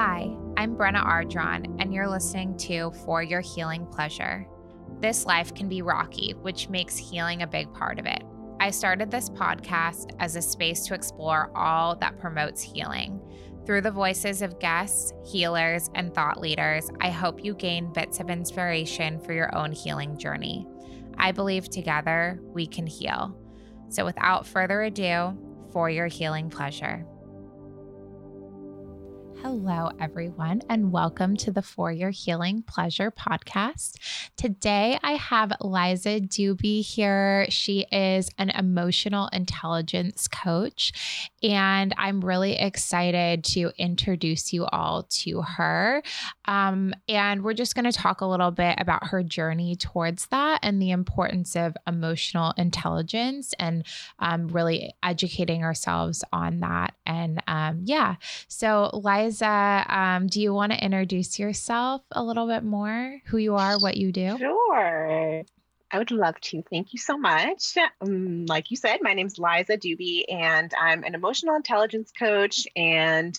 Hi, 0.00 0.30
I'm 0.56 0.76
Brenna 0.76 1.04
Ardron, 1.04 1.74
and 1.80 1.92
you're 1.92 2.08
listening 2.08 2.56
to 2.58 2.92
For 3.04 3.20
Your 3.20 3.40
Healing 3.40 3.84
Pleasure. 3.84 4.46
This 5.00 5.26
life 5.26 5.52
can 5.56 5.68
be 5.68 5.82
rocky, 5.82 6.34
which 6.40 6.68
makes 6.68 6.96
healing 6.96 7.42
a 7.42 7.48
big 7.48 7.74
part 7.74 7.98
of 7.98 8.06
it. 8.06 8.22
I 8.60 8.70
started 8.70 9.10
this 9.10 9.28
podcast 9.28 10.14
as 10.20 10.36
a 10.36 10.40
space 10.40 10.86
to 10.86 10.94
explore 10.94 11.50
all 11.56 11.96
that 11.96 12.20
promotes 12.20 12.62
healing. 12.62 13.20
Through 13.66 13.80
the 13.80 13.90
voices 13.90 14.40
of 14.40 14.60
guests, 14.60 15.12
healers, 15.28 15.90
and 15.96 16.14
thought 16.14 16.40
leaders, 16.40 16.88
I 17.00 17.10
hope 17.10 17.44
you 17.44 17.54
gain 17.54 17.92
bits 17.92 18.20
of 18.20 18.30
inspiration 18.30 19.18
for 19.18 19.32
your 19.32 19.52
own 19.52 19.72
healing 19.72 20.16
journey. 20.16 20.64
I 21.16 21.32
believe 21.32 21.70
together 21.70 22.38
we 22.44 22.68
can 22.68 22.86
heal. 22.86 23.36
So, 23.88 24.04
without 24.04 24.46
further 24.46 24.80
ado, 24.82 25.36
for 25.72 25.90
your 25.90 26.06
healing 26.06 26.50
pleasure. 26.50 27.04
Hello, 29.42 29.88
everyone, 30.00 30.62
and 30.68 30.90
welcome 30.90 31.36
to 31.36 31.52
the 31.52 31.62
For 31.62 31.92
Your 31.92 32.10
Healing 32.10 32.62
Pleasure 32.62 33.12
podcast. 33.12 33.92
Today, 34.36 34.98
I 35.04 35.12
have 35.12 35.52
Liza 35.60 36.20
Dube 36.20 36.84
here. 36.84 37.46
She 37.48 37.86
is 37.92 38.30
an 38.36 38.50
emotional 38.50 39.28
intelligence 39.32 40.26
coach, 40.26 41.30
and 41.40 41.94
I'm 41.96 42.20
really 42.20 42.58
excited 42.58 43.44
to 43.44 43.70
introduce 43.78 44.52
you 44.52 44.66
all 44.66 45.04
to 45.04 45.42
her. 45.42 46.02
Um, 46.46 46.92
and 47.08 47.44
we're 47.44 47.54
just 47.54 47.76
going 47.76 47.84
to 47.84 47.92
talk 47.92 48.20
a 48.22 48.26
little 48.26 48.50
bit 48.50 48.74
about 48.78 49.06
her 49.06 49.22
journey 49.22 49.76
towards 49.76 50.26
that 50.26 50.58
and 50.64 50.82
the 50.82 50.90
importance 50.90 51.54
of 51.54 51.76
emotional 51.86 52.54
intelligence 52.56 53.54
and 53.60 53.86
um, 54.18 54.48
really 54.48 54.94
educating 55.00 55.62
ourselves 55.62 56.24
on 56.32 56.58
that. 56.60 56.94
And 57.06 57.40
um, 57.46 57.82
yeah, 57.84 58.16
so 58.48 58.90
Liza 58.92 59.27
Liza, 59.28 59.84
um, 59.88 60.26
do 60.26 60.40
you 60.40 60.54
want 60.54 60.72
to 60.72 60.82
introduce 60.82 61.38
yourself 61.38 62.00
a 62.12 62.24
little 62.24 62.46
bit 62.46 62.64
more? 62.64 63.20
Who 63.26 63.36
you 63.36 63.56
are, 63.56 63.78
what 63.78 63.98
you 63.98 64.10
do? 64.10 64.38
Sure. 64.38 65.42
I 65.90 65.98
would 65.98 66.10
love 66.10 66.40
to. 66.40 66.62
Thank 66.70 66.94
you 66.94 66.98
so 66.98 67.18
much. 67.18 67.76
Um, 68.00 68.46
like 68.46 68.70
you 68.70 68.78
said, 68.78 69.00
my 69.02 69.12
name 69.12 69.26
is 69.26 69.38
Liza 69.38 69.76
Dube, 69.76 70.24
and 70.30 70.72
I'm 70.80 71.04
an 71.04 71.14
emotional 71.14 71.56
intelligence 71.56 72.10
coach 72.18 72.66
and 72.74 73.38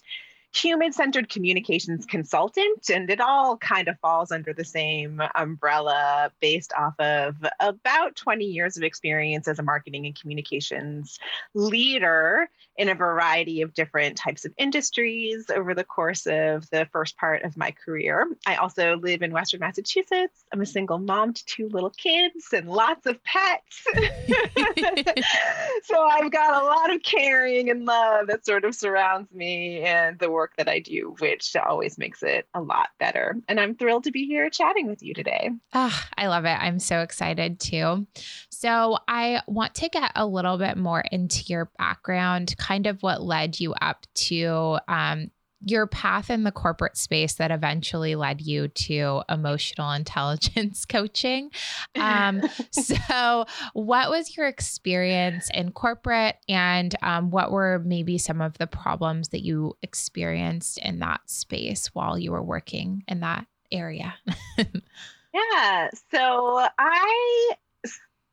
human 0.53 0.91
centered 0.91 1.29
communications 1.29 2.05
consultant, 2.05 2.89
and 2.89 3.09
it 3.09 3.21
all 3.21 3.57
kind 3.57 3.87
of 3.87 3.99
falls 3.99 4.31
under 4.31 4.53
the 4.53 4.65
same 4.65 5.21
umbrella 5.35 6.31
based 6.39 6.73
off 6.77 6.99
of 6.99 7.35
about 7.59 8.15
20 8.15 8.45
years 8.45 8.75
of 8.75 8.83
experience 8.83 9.47
as 9.47 9.59
a 9.59 9.63
marketing 9.63 10.05
and 10.05 10.19
communications 10.19 11.19
leader 11.53 12.49
in 12.77 12.89
a 12.89 12.95
variety 12.95 13.61
of 13.61 13.73
different 13.73 14.15
types 14.15 14.45
of 14.45 14.53
industries 14.57 15.45
over 15.53 15.75
the 15.75 15.83
course 15.83 16.25
of 16.25 16.67
the 16.69 16.87
first 16.91 17.17
part 17.17 17.43
of 17.43 17.57
my 17.57 17.71
career. 17.71 18.25
I 18.45 18.55
also 18.55 18.95
live 18.97 19.21
in 19.21 19.31
Western 19.31 19.59
Massachusetts. 19.59 20.45
I'm 20.53 20.61
a 20.61 20.65
single 20.65 20.97
mom 20.97 21.33
to 21.33 21.45
two 21.45 21.67
little 21.69 21.89
kids 21.91 22.47
and 22.53 22.69
lots 22.69 23.05
of 23.05 23.19
pets. 23.23 23.83
so 25.83 26.01
I've 26.01 26.31
got 26.31 26.63
a 26.63 26.65
lot 26.65 26.93
of 26.93 27.03
caring 27.03 27.69
and 27.69 27.85
love 27.85 28.27
that 28.27 28.45
sort 28.45 28.63
of 28.63 28.73
surrounds 28.73 29.31
me 29.33 29.81
and 29.81 30.17
the 30.17 30.31
work 30.39 30.55
that 30.55 30.69
I 30.69 30.79
do, 30.79 31.15
which 31.19 31.53
always 31.57 31.97
makes 31.97 32.23
it 32.23 32.47
a 32.53 32.61
lot 32.61 32.87
better. 32.97 33.35
And 33.49 33.59
I'm 33.59 33.75
thrilled 33.75 34.05
to 34.05 34.11
be 34.11 34.25
here 34.25 34.49
chatting 34.49 34.87
with 34.87 35.03
you 35.03 35.13
today. 35.13 35.49
Oh, 35.73 36.01
I 36.17 36.27
love 36.27 36.45
it. 36.45 36.57
I'm 36.57 36.79
so 36.79 37.01
excited 37.01 37.59
too. 37.59 38.07
So, 38.49 38.97
I 39.07 39.41
want 39.47 39.75
to 39.75 39.89
get 39.89 40.13
a 40.15 40.25
little 40.25 40.57
bit 40.57 40.77
more 40.77 41.01
into 41.11 41.43
your 41.47 41.69
background, 41.77 42.55
kind 42.57 42.87
of 42.87 43.03
what 43.03 43.21
led 43.21 43.59
you 43.59 43.73
up 43.73 44.05
to 44.15 44.79
um, 44.87 45.29
your 45.65 45.87
path 45.87 46.29
in 46.29 46.43
the 46.43 46.51
corporate 46.51 46.97
space 46.97 47.33
that 47.35 47.51
eventually 47.51 48.15
led 48.15 48.41
you 48.41 48.67
to 48.69 49.21
emotional 49.29 49.91
intelligence 49.99 50.85
coaching. 50.85 51.51
Um, 51.95 52.41
so, 52.71 53.45
what 53.73 54.09
was 54.09 54.35
your 54.37 54.47
experience 54.47 55.49
in 55.53 55.71
corporate, 55.71 56.37
and 56.47 56.95
um, 57.01 57.31
what 57.31 57.51
were 57.51 57.81
maybe 57.85 58.17
some 58.17 58.41
of 58.41 58.57
the 58.57 58.67
problems 58.67 59.29
that 59.29 59.41
you 59.41 59.77
experienced 59.81 60.77
in 60.79 60.99
that 60.99 61.21
space 61.29 61.87
while 61.87 62.17
you 62.17 62.31
were 62.31 62.43
working 62.43 63.03
in 63.07 63.19
that 63.21 63.45
area? 63.71 64.15
yeah. 65.33 65.89
So, 66.11 66.67
I 66.77 67.53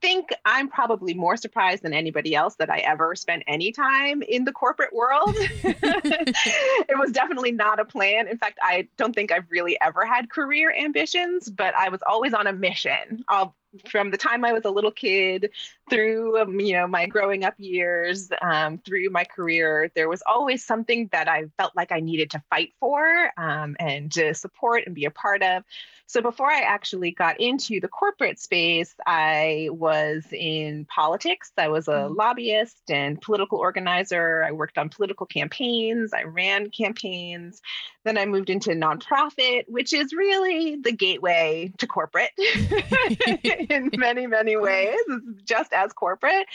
think 0.01 0.29
I'm 0.45 0.69
probably 0.69 1.15
more 1.15 1.37
surprised 1.37 1.83
than 1.83 1.93
anybody 1.93 2.35
else 2.35 2.57
that 2.57 2.71
I 2.71 2.79
ever 2.79 3.15
spent 3.15 3.43
any 3.47 3.73
time 3.73 4.23
in 4.23 4.45
the 4.45 4.53
corporate 4.53 4.95
world. 4.95 5.35
it 5.37 6.99
was 6.99 7.13
definitely 7.13 7.53
not 7.53 7.81
a 7.81 7.85
plan. 7.85 8.29
In 8.29 8.39
fact, 8.39 8.59
I 8.63 8.89
don't 8.97 9.15
think 9.15 9.33
I've 9.33 9.51
really 9.51 9.79
ever 9.81 10.05
had 10.05 10.31
career 10.31 10.75
ambitions, 10.75 11.49
but 11.49 11.75
I 11.75 11.89
was 11.89 12.01
always 12.07 12.35
on 12.35 12.47
a 12.47 12.53
mission. 12.53 13.25
I'll 13.29 13.55
from 13.91 14.11
the 14.11 14.17
time 14.17 14.45
I 14.45 14.53
was 14.53 14.65
a 14.65 14.71
little 14.71 14.91
kid 14.91 15.51
through 15.89 16.41
um, 16.41 16.59
you 16.61 16.75
know 16.75 16.87
my 16.87 17.07
growing 17.07 17.45
up 17.45 17.55
years 17.59 18.31
um, 18.43 18.79
through 18.79 19.09
my 19.11 19.25
career 19.25 19.91
there 19.95 20.09
was 20.09 20.23
always 20.27 20.65
something 20.65 21.09
that 21.13 21.29
I 21.29 21.45
felt 21.59 21.77
like 21.77 21.93
I 21.93 22.01
needed 22.01 22.31
to 22.31 22.43
fight 22.51 22.73
for 22.81 23.31
um, 23.37 23.77
and 23.79 24.11
to 24.13 24.35
support 24.35 24.85
and 24.87 24.95
be 24.95 25.05
a 25.05 25.11
part 25.11 25.43
of. 25.43 25.63
So 26.09 26.23
before 26.23 26.51
I 26.51 26.61
actually 26.61 27.11
got 27.11 27.41
into 27.41 27.81
the 27.81 27.89
corporate 27.89 28.39
space 28.39 28.95
I 29.07 29.69
was 29.71 30.25
in 30.33 30.85
politics. 30.87 31.53
I 31.57 31.69
was 31.69 31.89
a 31.89 31.93
mm-hmm. 31.93 32.15
lobbyist 32.15 32.91
and 32.91 33.21
political 33.21 33.59
organizer. 33.59 34.45
I 34.45 34.53
worked 34.53 34.79
on 34.79 34.89
political 34.89 35.27
campaigns. 35.27 36.13
I 36.13 36.25
ran 36.25 36.71
campaigns. 36.71 37.61
Then 38.05 38.19
I 38.19 38.27
moved 38.27 38.51
into 38.51 38.71
nonprofit 38.71 39.65
which 39.69 39.93
is 39.93 40.13
really 40.13 40.77
the 40.77 40.93
gateway 40.93 41.73
to 41.79 41.87
corporate 41.87 42.31
in 42.39 43.91
many, 43.97 44.27
many 44.27 44.57
ways. 44.57 44.97
It's 45.09 45.43
just 45.45 45.73
as 45.77 45.93
corporate. 45.93 46.47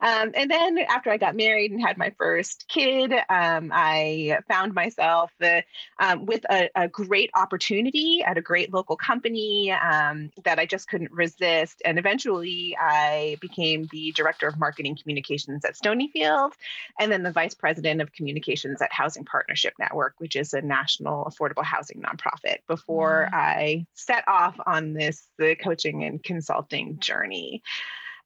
Um, 0.00 0.32
and 0.34 0.50
then 0.50 0.78
after 0.78 1.10
I 1.10 1.16
got 1.16 1.36
married 1.36 1.72
and 1.72 1.80
had 1.80 1.98
my 1.98 2.12
first 2.16 2.66
kid, 2.68 3.12
um, 3.12 3.70
I 3.72 4.38
found 4.48 4.74
myself 4.74 5.30
uh, 5.42 5.60
um, 5.98 6.26
with 6.26 6.44
a, 6.50 6.70
a, 6.74 6.88
great 6.88 7.30
opportunity 7.34 8.22
at 8.24 8.38
a 8.38 8.40
great 8.40 8.72
local 8.72 8.96
company 8.96 9.72
um, 9.72 10.30
that 10.44 10.58
I 10.58 10.66
just 10.66 10.88
couldn't 10.88 11.12
resist. 11.12 11.82
And 11.84 11.98
eventually 11.98 12.76
I 12.80 13.36
became 13.40 13.88
the 13.90 14.12
director 14.12 14.46
of 14.48 14.58
marketing 14.58 14.96
communications 15.00 15.64
at 15.64 15.74
Stonyfield 15.74 16.52
and 16.98 17.12
then 17.12 17.22
the 17.22 17.32
vice 17.32 17.54
president 17.54 18.00
of 18.00 18.12
communications 18.12 18.82
at 18.82 18.92
Housing 18.92 19.24
Partnership 19.24 19.74
Network, 19.78 20.14
which 20.18 20.36
is 20.36 20.54
a 20.54 20.60
national 20.60 21.24
affordable 21.24 21.64
housing 21.64 22.02
nonprofit, 22.02 22.58
before 22.66 23.28
mm. 23.32 23.36
I 23.36 23.86
set 23.94 24.24
off 24.26 24.56
on 24.66 24.94
this 24.94 25.28
the 25.38 25.54
coaching 25.54 26.04
and 26.04 26.22
consulting 26.22 26.68
consulting 26.68 26.98
journey. 26.98 27.62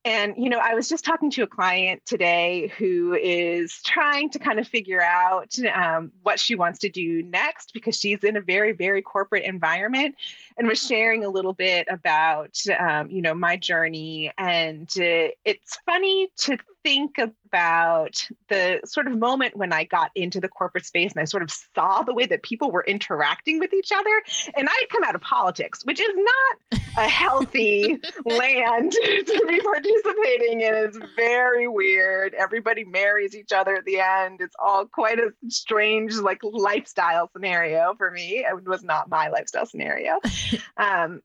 And, 0.04 0.34
you 0.36 0.48
know, 0.48 0.58
I 0.58 0.74
was 0.74 0.88
just 0.88 1.04
talking 1.04 1.30
to 1.30 1.44
a 1.44 1.46
client 1.46 2.02
today 2.04 2.72
who 2.76 3.14
is 3.14 3.80
trying 3.84 4.30
to 4.30 4.40
kind 4.40 4.58
of 4.58 4.66
figure 4.66 5.00
out 5.00 5.54
um, 5.72 6.10
what 6.22 6.40
she 6.40 6.56
wants 6.56 6.80
to 6.80 6.88
do 6.88 7.22
next 7.22 7.72
because 7.72 7.96
she's 7.96 8.24
in 8.24 8.36
a 8.36 8.40
very, 8.40 8.72
very 8.72 9.00
corporate 9.00 9.44
environment 9.44 10.16
and 10.58 10.66
was 10.66 10.84
sharing 10.84 11.24
a 11.24 11.28
little 11.28 11.52
bit 11.52 11.86
about, 11.88 12.58
um, 12.80 13.10
you 13.10 13.22
know, 13.22 13.32
my 13.32 13.56
journey. 13.56 14.32
And 14.38 14.88
uh, 14.96 15.30
it's 15.44 15.78
funny 15.86 16.28
to 16.38 16.58
think 16.84 17.18
about 17.18 18.28
the 18.48 18.80
sort 18.84 19.06
of 19.06 19.16
moment 19.18 19.56
when 19.56 19.72
I 19.72 19.84
got 19.84 20.10
into 20.14 20.40
the 20.40 20.48
corporate 20.48 20.86
space 20.86 21.12
and 21.12 21.20
I 21.20 21.24
sort 21.24 21.42
of 21.42 21.50
saw 21.74 22.02
the 22.02 22.14
way 22.14 22.26
that 22.26 22.42
people 22.42 22.70
were 22.70 22.84
interacting 22.84 23.58
with 23.58 23.72
each 23.72 23.92
other. 23.92 24.22
And 24.56 24.68
I 24.68 24.72
had 24.80 24.88
come 24.88 25.04
out 25.04 25.14
of 25.14 25.20
politics, 25.20 25.84
which 25.84 26.00
is 26.00 26.14
not 26.14 26.80
a 26.96 27.08
healthy 27.08 28.00
land 28.24 28.92
to 28.92 29.44
be 29.48 29.60
participating 29.60 30.60
in. 30.60 30.74
It's 30.74 30.98
very 31.16 31.68
weird. 31.68 32.34
Everybody 32.34 32.84
marries 32.84 33.36
each 33.36 33.52
other 33.52 33.74
at 33.74 33.84
the 33.84 34.00
end. 34.00 34.40
It's 34.40 34.56
all 34.58 34.86
quite 34.86 35.18
a 35.18 35.32
strange, 35.48 36.14
like, 36.14 36.40
lifestyle 36.42 37.30
scenario 37.32 37.94
for 37.96 38.10
me. 38.10 38.44
It 38.48 38.66
was 38.66 38.82
not 38.82 39.08
my 39.08 39.28
lifestyle 39.28 39.66
scenario. 39.66 40.18
Um, 40.76 41.22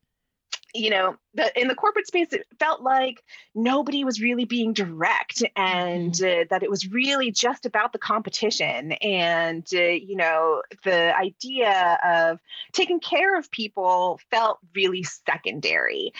you 0.77 0.89
know, 0.89 1.15
the, 1.33 1.59
in 1.59 1.68
the 1.68 1.75
corporate 1.75 2.07
space, 2.07 2.31
it 2.31 2.45
felt 2.59 2.81
like 2.81 3.24
nobody 3.56 4.03
was 4.03 4.21
really 4.21 4.45
being 4.45 4.74
direct 4.74 5.44
and 5.56 6.13
mm-hmm. 6.13 6.41
uh, 6.41 6.45
that 6.50 6.63
it 6.63 6.69
was 6.69 6.91
really 6.91 7.31
just 7.31 7.65
about 7.65 7.94
the 7.94 8.00
competition. 8.00 8.91
And, 8.94 9.68
uh, 9.74 9.79
you 9.79 10.15
know, 10.15 10.62
the 10.83 11.15
idea 11.18 11.97
of 12.06 12.39
taking 12.74 13.00
care 13.00 13.38
of 13.38 13.51
people 13.51 14.19
felt 14.29 14.59
really 14.75 15.03
secondary. 15.03 16.13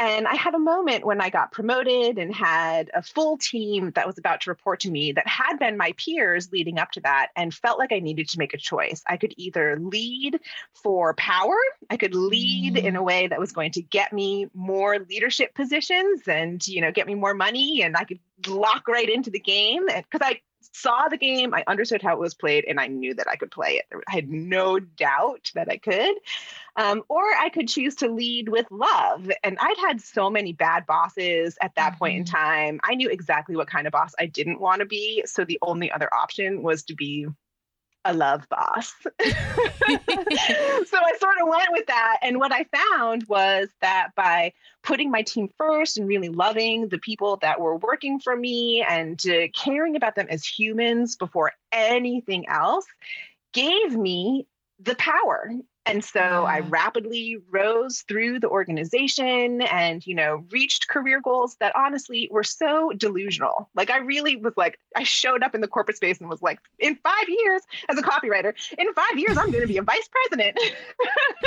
And 0.00 0.26
I 0.26 0.34
had 0.34 0.54
a 0.54 0.58
moment 0.58 1.04
when 1.04 1.20
I 1.20 1.28
got 1.28 1.52
promoted 1.52 2.16
and 2.16 2.34
had 2.34 2.90
a 2.94 3.02
full 3.02 3.36
team 3.36 3.92
that 3.96 4.06
was 4.06 4.16
about 4.16 4.40
to 4.40 4.50
report 4.50 4.80
to 4.80 4.90
me 4.90 5.12
that 5.12 5.26
had 5.26 5.58
been 5.58 5.76
my 5.76 5.92
peers 5.92 6.50
leading 6.50 6.78
up 6.78 6.90
to 6.92 7.00
that 7.02 7.28
and 7.36 7.52
felt 7.52 7.78
like 7.78 7.92
I 7.92 7.98
needed 7.98 8.26
to 8.30 8.38
make 8.38 8.54
a 8.54 8.56
choice. 8.56 9.02
I 9.06 9.18
could 9.18 9.34
either 9.36 9.78
lead 9.78 10.40
for 10.72 11.12
power, 11.12 11.54
I 11.90 11.98
could 11.98 12.14
lead 12.14 12.76
mm. 12.76 12.82
in 12.82 12.96
a 12.96 13.02
way 13.02 13.26
that 13.26 13.38
was 13.38 13.52
going 13.52 13.72
to 13.72 13.82
get 13.82 14.10
me 14.10 14.46
more 14.54 15.00
leadership 15.00 15.54
positions 15.54 16.26
and, 16.26 16.66
you 16.66 16.80
know, 16.80 16.92
get 16.92 17.06
me 17.06 17.14
more 17.14 17.34
money 17.34 17.82
and 17.82 17.94
I 17.94 18.04
could 18.04 18.20
lock 18.46 18.88
right 18.88 19.08
into 19.08 19.28
the 19.28 19.38
game 19.38 19.84
because 19.84 20.22
I 20.22 20.40
saw 20.72 21.08
the 21.08 21.16
game, 21.16 21.54
I 21.54 21.64
understood 21.66 22.02
how 22.02 22.14
it 22.14 22.20
was 22.20 22.34
played, 22.34 22.64
and 22.66 22.80
I 22.80 22.86
knew 22.86 23.14
that 23.14 23.28
I 23.28 23.36
could 23.36 23.50
play 23.50 23.80
it. 23.80 23.86
I 24.08 24.12
had 24.12 24.28
no 24.28 24.78
doubt 24.78 25.50
that 25.54 25.68
I 25.70 25.76
could. 25.76 26.14
Um, 26.76 27.02
or 27.08 27.22
I 27.22 27.50
could 27.52 27.68
choose 27.68 27.96
to 27.96 28.08
lead 28.08 28.48
with 28.48 28.66
love. 28.70 29.30
And 29.42 29.58
I'd 29.60 29.76
had 29.78 30.00
so 30.00 30.30
many 30.30 30.52
bad 30.52 30.86
bosses 30.86 31.58
at 31.60 31.74
that 31.74 31.92
mm-hmm. 31.92 31.98
point 31.98 32.16
in 32.16 32.24
mm-hmm. 32.24 32.36
time. 32.36 32.80
I 32.84 32.94
knew 32.94 33.08
exactly 33.08 33.56
what 33.56 33.68
kind 33.68 33.86
of 33.86 33.92
boss 33.92 34.12
I 34.18 34.26
didn't 34.26 34.60
want 34.60 34.80
to 34.80 34.86
be. 34.86 35.22
So 35.26 35.44
the 35.44 35.58
only 35.62 35.90
other 35.90 36.12
option 36.14 36.62
was 36.62 36.84
to 36.84 36.94
be 36.94 37.26
a 38.04 38.14
love 38.14 38.48
boss. 38.48 38.94
so 39.22 39.26
I 39.26 41.12
sort 41.18 41.40
of 41.40 41.48
went 41.48 41.68
with 41.72 41.86
that. 41.86 42.18
And 42.22 42.38
what 42.38 42.52
I 42.52 42.64
found 42.64 43.24
was 43.24 43.68
that 43.80 44.08
by 44.14 44.52
putting 44.82 45.10
my 45.10 45.22
team 45.22 45.48
first 45.58 45.98
and 45.98 46.08
really 46.08 46.28
loving 46.28 46.88
the 46.88 46.98
people 46.98 47.36
that 47.42 47.60
were 47.60 47.76
working 47.76 48.20
for 48.20 48.34
me 48.34 48.84
and 48.88 49.20
uh, 49.26 49.48
caring 49.54 49.96
about 49.96 50.14
them 50.14 50.26
as 50.30 50.44
humans 50.44 51.16
before 51.16 51.52
anything 51.72 52.48
else 52.48 52.86
gave 53.52 53.96
me 53.96 54.46
the 54.78 54.94
power 54.94 55.52
and 55.86 56.04
so. 56.04 56.20
I 56.20 56.60
rapidly 56.60 57.38
rose 57.50 58.04
through 58.08 58.40
the 58.40 58.48
organization 58.48 59.62
and, 59.62 60.06
you 60.06 60.14
know, 60.14 60.44
reached 60.50 60.88
career 60.88 61.20
goals 61.20 61.56
that 61.60 61.72
honestly 61.76 62.28
were 62.30 62.42
so 62.42 62.92
delusional. 62.96 63.68
Like 63.74 63.90
I 63.90 63.98
really 63.98 64.36
was 64.36 64.54
like, 64.56 64.78
I 64.96 65.04
showed 65.04 65.42
up 65.42 65.54
in 65.54 65.60
the 65.60 65.68
corporate 65.68 65.96
space 65.96 66.20
and 66.20 66.28
was 66.28 66.42
like, 66.42 66.58
in 66.78 66.96
five 66.96 67.28
years 67.28 67.62
as 67.88 67.98
a 67.98 68.02
copywriter, 68.02 68.52
in 68.78 68.92
five 68.94 69.18
years, 69.18 69.38
I'm 69.38 69.50
going 69.50 69.62
to 69.62 69.68
be 69.68 69.78
a 69.78 69.82
vice 69.82 70.08
president. 70.08 70.58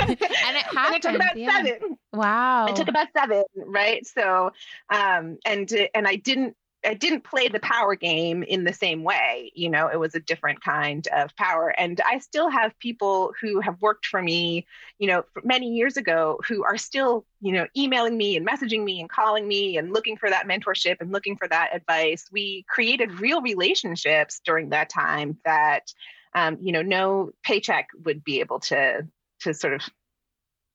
and 0.00 0.10
it 0.10 0.22
happened. 0.22 0.76
and 0.76 0.96
it 0.96 1.02
took 1.02 1.14
about 1.14 1.36
yeah. 1.36 1.62
seven. 1.62 1.98
Wow. 2.12 2.66
It 2.66 2.76
took 2.76 2.88
about 2.88 3.08
seven. 3.16 3.44
Right. 3.56 4.06
So, 4.06 4.52
um, 4.90 5.38
and, 5.44 5.70
and 5.94 6.08
I 6.08 6.16
didn't 6.16 6.56
I 6.84 6.94
didn't 6.94 7.24
play 7.24 7.48
the 7.48 7.60
power 7.60 7.94
game 7.94 8.42
in 8.42 8.64
the 8.64 8.72
same 8.72 9.02
way. 9.02 9.52
You 9.54 9.70
know, 9.70 9.88
it 9.88 9.98
was 9.98 10.14
a 10.14 10.20
different 10.20 10.62
kind 10.62 11.06
of 11.08 11.34
power. 11.36 11.68
And 11.68 12.00
I 12.04 12.18
still 12.18 12.50
have 12.50 12.78
people 12.78 13.32
who 13.40 13.60
have 13.60 13.80
worked 13.80 14.06
for 14.06 14.22
me, 14.22 14.66
you 14.98 15.08
know, 15.08 15.24
many 15.42 15.74
years 15.74 15.96
ago 15.96 16.40
who 16.46 16.64
are 16.64 16.76
still, 16.76 17.24
you 17.40 17.52
know, 17.52 17.66
emailing 17.76 18.16
me 18.16 18.36
and 18.36 18.46
messaging 18.46 18.84
me 18.84 19.00
and 19.00 19.08
calling 19.08 19.46
me 19.46 19.78
and 19.78 19.92
looking 19.92 20.16
for 20.16 20.28
that 20.28 20.46
mentorship 20.46 20.96
and 21.00 21.12
looking 21.12 21.36
for 21.36 21.48
that 21.48 21.74
advice. 21.74 22.26
We 22.30 22.64
created 22.68 23.20
real 23.20 23.40
relationships 23.40 24.40
during 24.44 24.70
that 24.70 24.90
time 24.90 25.38
that, 25.44 25.92
um, 26.34 26.58
you 26.60 26.72
know, 26.72 26.82
no 26.82 27.30
paycheck 27.42 27.88
would 28.04 28.24
be 28.24 28.40
able 28.40 28.60
to 28.60 29.06
to 29.40 29.54
sort 29.54 29.74
of 29.74 29.82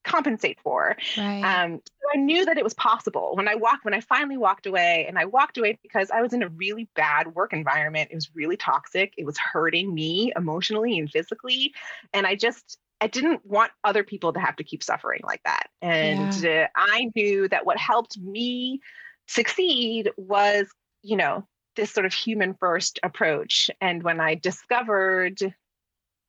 compensate 0.09 0.59
for. 0.61 0.97
Right. 1.17 1.43
Um, 1.43 1.79
so 1.85 2.07
I 2.13 2.17
knew 2.17 2.45
that 2.45 2.57
it 2.57 2.63
was 2.63 2.73
possible 2.73 3.31
when 3.35 3.47
I 3.47 3.55
walked, 3.55 3.85
when 3.85 3.93
I 3.93 4.01
finally 4.01 4.37
walked 4.37 4.65
away, 4.65 5.05
and 5.07 5.17
I 5.17 5.25
walked 5.25 5.57
away 5.57 5.77
because 5.83 6.09
I 6.11 6.21
was 6.21 6.33
in 6.33 6.43
a 6.43 6.49
really 6.49 6.89
bad 6.95 7.35
work 7.35 7.53
environment. 7.53 8.09
It 8.11 8.15
was 8.15 8.29
really 8.33 8.57
toxic. 8.57 9.13
It 9.17 9.25
was 9.25 9.37
hurting 9.37 9.93
me 9.93 10.33
emotionally 10.35 10.97
and 10.97 11.09
physically. 11.09 11.73
And 12.13 12.25
I 12.25 12.35
just, 12.35 12.77
I 12.99 13.07
didn't 13.07 13.45
want 13.45 13.71
other 13.83 14.03
people 14.03 14.33
to 14.33 14.39
have 14.39 14.55
to 14.57 14.63
keep 14.63 14.83
suffering 14.83 15.21
like 15.23 15.41
that. 15.45 15.67
And 15.81 16.33
yeah. 16.35 16.67
uh, 16.75 16.81
I 16.91 17.11
knew 17.15 17.47
that 17.47 17.65
what 17.65 17.77
helped 17.77 18.17
me 18.17 18.81
succeed 19.27 20.11
was, 20.17 20.67
you 21.01 21.15
know, 21.15 21.47
this 21.75 21.93
sort 21.93 22.05
of 22.05 22.13
human 22.13 22.55
first 22.59 22.99
approach. 23.03 23.69
And 23.79 24.03
when 24.03 24.19
I 24.19 24.35
discovered 24.35 25.39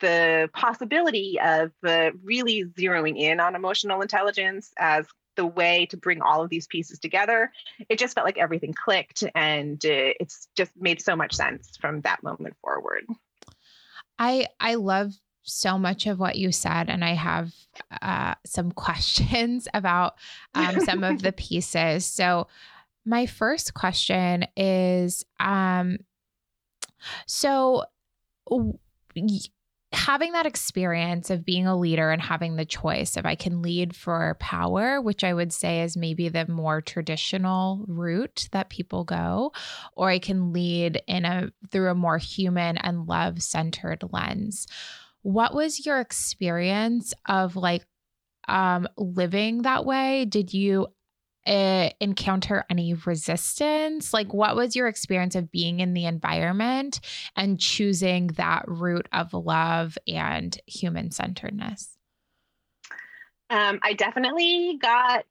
the 0.00 0.48
possibility 0.52 1.38
of 1.42 1.72
uh, 1.86 2.10
really 2.22 2.64
zeroing 2.64 3.18
in 3.18 3.40
on 3.40 3.54
emotional 3.54 4.02
intelligence 4.02 4.72
as 4.78 5.06
the 5.36 5.46
way 5.46 5.86
to 5.86 5.96
bring 5.96 6.20
all 6.20 6.42
of 6.42 6.50
these 6.50 6.66
pieces 6.66 6.98
together 6.98 7.52
it 7.88 7.98
just 7.98 8.14
felt 8.14 8.26
like 8.26 8.38
everything 8.38 8.74
clicked 8.74 9.24
and 9.34 9.84
uh, 9.86 10.12
it's 10.20 10.48
just 10.56 10.72
made 10.76 11.00
so 11.00 11.14
much 11.14 11.34
sense 11.34 11.76
from 11.80 12.00
that 12.02 12.22
moment 12.22 12.54
forward. 12.60 13.04
I 14.18 14.48
i 14.58 14.74
love 14.74 15.12
so 15.42 15.78
much 15.78 16.06
of 16.06 16.18
what 16.18 16.36
you 16.36 16.52
said 16.52 16.90
and 16.90 17.02
i 17.02 17.14
have 17.14 17.52
uh, 18.02 18.34
some 18.44 18.70
questions 18.86 19.66
about 19.72 20.14
um, 20.54 20.80
some 20.80 21.02
of 21.02 21.22
the 21.22 21.32
pieces. 21.46 22.04
So 22.04 22.46
my 23.06 23.26
first 23.26 23.74
question 23.74 24.46
is 24.56 25.24
um 25.38 25.98
so 27.26 27.84
having 29.92 30.32
that 30.32 30.46
experience 30.46 31.30
of 31.30 31.44
being 31.44 31.66
a 31.66 31.76
leader 31.76 32.10
and 32.10 32.22
having 32.22 32.56
the 32.56 32.64
choice 32.64 33.16
if 33.16 33.26
I 33.26 33.34
can 33.34 33.60
lead 33.60 33.96
for 33.96 34.36
power, 34.38 35.00
which 35.00 35.24
I 35.24 35.34
would 35.34 35.52
say 35.52 35.82
is 35.82 35.96
maybe 35.96 36.28
the 36.28 36.46
more 36.46 36.80
traditional 36.80 37.84
route 37.88 38.48
that 38.52 38.70
people 38.70 39.04
go, 39.04 39.52
or 39.96 40.08
I 40.08 40.20
can 40.20 40.52
lead 40.52 41.02
in 41.08 41.24
a 41.24 41.50
through 41.70 41.90
a 41.90 41.94
more 41.94 42.18
human 42.18 42.78
and 42.78 43.06
love-centered 43.06 44.04
lens. 44.12 44.68
What 45.22 45.54
was 45.54 45.84
your 45.84 46.00
experience 46.00 47.12
of 47.26 47.56
like 47.56 47.84
um 48.48 48.88
living 48.96 49.62
that 49.62 49.84
way? 49.84 50.24
Did 50.24 50.54
you 50.54 50.86
uh, 51.46 51.90
encounter 52.00 52.64
any 52.70 52.94
resistance? 52.94 54.12
Like, 54.12 54.32
what 54.32 54.56
was 54.56 54.76
your 54.76 54.88
experience 54.88 55.34
of 55.34 55.50
being 55.50 55.80
in 55.80 55.94
the 55.94 56.06
environment 56.06 57.00
and 57.36 57.58
choosing 57.58 58.28
that 58.28 58.64
route 58.66 59.08
of 59.12 59.32
love 59.32 59.96
and 60.06 60.58
human 60.66 61.10
centeredness? 61.10 61.96
Um, 63.50 63.80
I 63.82 63.94
definitely 63.94 64.78
got 64.80 65.24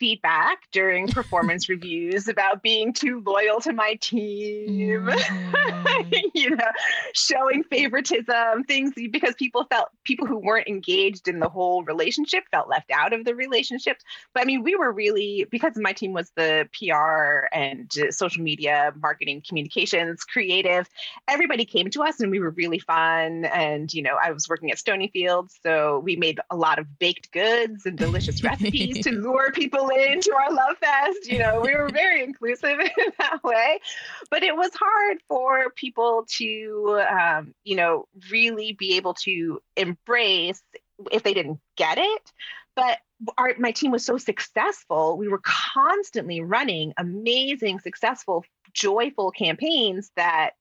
feedback 0.00 0.58
during 0.72 1.06
performance 1.06 1.68
reviews 1.68 2.26
about 2.26 2.60
being 2.60 2.92
too 2.92 3.22
loyal 3.24 3.60
to 3.60 3.72
my 3.72 3.94
team, 4.00 5.06
mm-hmm. 5.06 6.12
you 6.34 6.56
know, 6.56 6.70
showing 7.14 7.62
favoritism, 7.62 8.64
things 8.66 8.94
because 9.12 9.34
people 9.36 9.64
felt 9.70 9.90
people 10.02 10.26
who 10.26 10.38
weren't 10.38 10.66
engaged 10.66 11.28
in 11.28 11.38
the 11.38 11.48
whole 11.48 11.84
relationship 11.84 12.42
felt 12.50 12.68
left 12.68 12.90
out 12.90 13.12
of 13.12 13.24
the 13.24 13.34
relationships. 13.34 14.02
But 14.34 14.42
I 14.42 14.44
mean, 14.44 14.64
we 14.64 14.74
were 14.74 14.90
really, 14.90 15.46
because 15.48 15.74
my 15.76 15.92
team 15.92 16.12
was 16.12 16.32
the 16.34 16.68
PR 16.76 17.46
and 17.54 17.92
social 18.10 18.42
media, 18.42 18.92
marketing, 19.00 19.40
communications, 19.46 20.24
creative, 20.24 20.88
everybody 21.28 21.64
came 21.64 21.90
to 21.90 22.02
us 22.02 22.18
and 22.18 22.32
we 22.32 22.40
were 22.40 22.50
really 22.50 22.80
fun. 22.80 23.44
And, 23.44 23.94
you 23.94 24.02
know, 24.02 24.18
I 24.20 24.32
was 24.32 24.48
working 24.48 24.72
at 24.72 24.78
Stonyfield, 24.78 25.50
so 25.62 26.00
we 26.00 26.16
made 26.16 26.40
a 26.50 26.56
lot 26.56 26.80
of 26.80 26.98
baked 26.98 27.30
goods 27.30 27.51
goods 27.52 27.86
and 27.86 27.96
delicious 27.98 28.42
recipes 28.44 29.04
to 29.04 29.12
lure 29.12 29.52
people 29.52 29.88
into 29.88 30.34
our 30.34 30.52
love 30.52 30.76
fest. 30.78 31.30
You 31.30 31.38
know, 31.38 31.60
we 31.60 31.74
were 31.74 31.88
very 31.88 32.22
inclusive 32.22 32.78
in 32.80 33.12
that 33.18 33.42
way. 33.42 33.80
But 34.30 34.42
it 34.42 34.56
was 34.56 34.70
hard 34.74 35.18
for 35.28 35.70
people 35.70 36.26
to, 36.38 37.02
um, 37.10 37.54
you 37.64 37.76
know, 37.76 38.06
really 38.30 38.72
be 38.72 38.96
able 38.96 39.14
to 39.14 39.60
embrace 39.76 40.62
if 41.10 41.22
they 41.22 41.34
didn't 41.34 41.60
get 41.76 41.98
it. 41.98 42.32
But 42.74 42.98
our, 43.38 43.54
my 43.58 43.72
team 43.72 43.92
was 43.92 44.04
so 44.04 44.16
successful. 44.18 45.16
We 45.16 45.28
were 45.28 45.42
constantly 45.44 46.40
running 46.40 46.92
amazing, 46.96 47.80
successful, 47.80 48.44
joyful 48.72 49.30
campaigns 49.30 50.10
that 50.16 50.52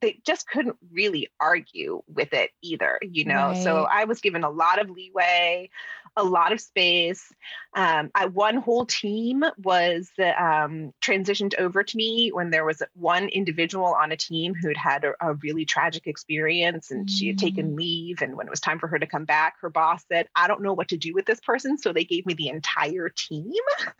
they 0.00 0.20
just 0.24 0.48
couldn't 0.48 0.76
really 0.92 1.28
argue 1.40 2.02
with 2.06 2.32
it 2.32 2.50
either, 2.62 2.98
you 3.02 3.24
know. 3.24 3.48
Right. 3.48 3.62
So 3.62 3.86
I 3.90 4.04
was 4.04 4.20
given 4.20 4.44
a 4.44 4.50
lot 4.50 4.80
of 4.80 4.90
leeway, 4.90 5.70
a 6.16 6.24
lot 6.24 6.52
of 6.52 6.60
space. 6.60 7.32
Um, 7.74 8.10
I, 8.14 8.26
one 8.26 8.56
whole 8.56 8.86
team 8.86 9.44
was 9.62 10.10
um, 10.18 10.92
transitioned 11.02 11.54
over 11.58 11.82
to 11.82 11.96
me 11.96 12.30
when 12.32 12.50
there 12.50 12.64
was 12.64 12.82
one 12.94 13.28
individual 13.28 13.94
on 13.94 14.12
a 14.12 14.16
team 14.16 14.54
who'd 14.54 14.78
had 14.78 15.04
a, 15.04 15.12
a 15.20 15.34
really 15.34 15.66
tragic 15.66 16.06
experience 16.06 16.90
and 16.90 17.06
mm. 17.06 17.10
she 17.10 17.26
had 17.28 17.38
taken 17.38 17.72
mm. 17.72 17.76
leave. 17.76 18.22
And 18.22 18.36
when 18.36 18.46
it 18.46 18.50
was 18.50 18.60
time 18.60 18.78
for 18.78 18.88
her 18.88 18.98
to 18.98 19.06
come 19.06 19.26
back, 19.26 19.56
her 19.60 19.68
boss 19.68 20.04
said, 20.10 20.26
I 20.34 20.48
don't 20.48 20.62
know 20.62 20.72
what 20.72 20.88
to 20.88 20.96
do 20.96 21.12
with 21.12 21.26
this 21.26 21.40
person. 21.40 21.76
So 21.76 21.92
they 21.92 22.04
gave 22.04 22.24
me 22.24 22.34
the 22.34 22.48
entire 22.48 23.10
team. 23.10 23.52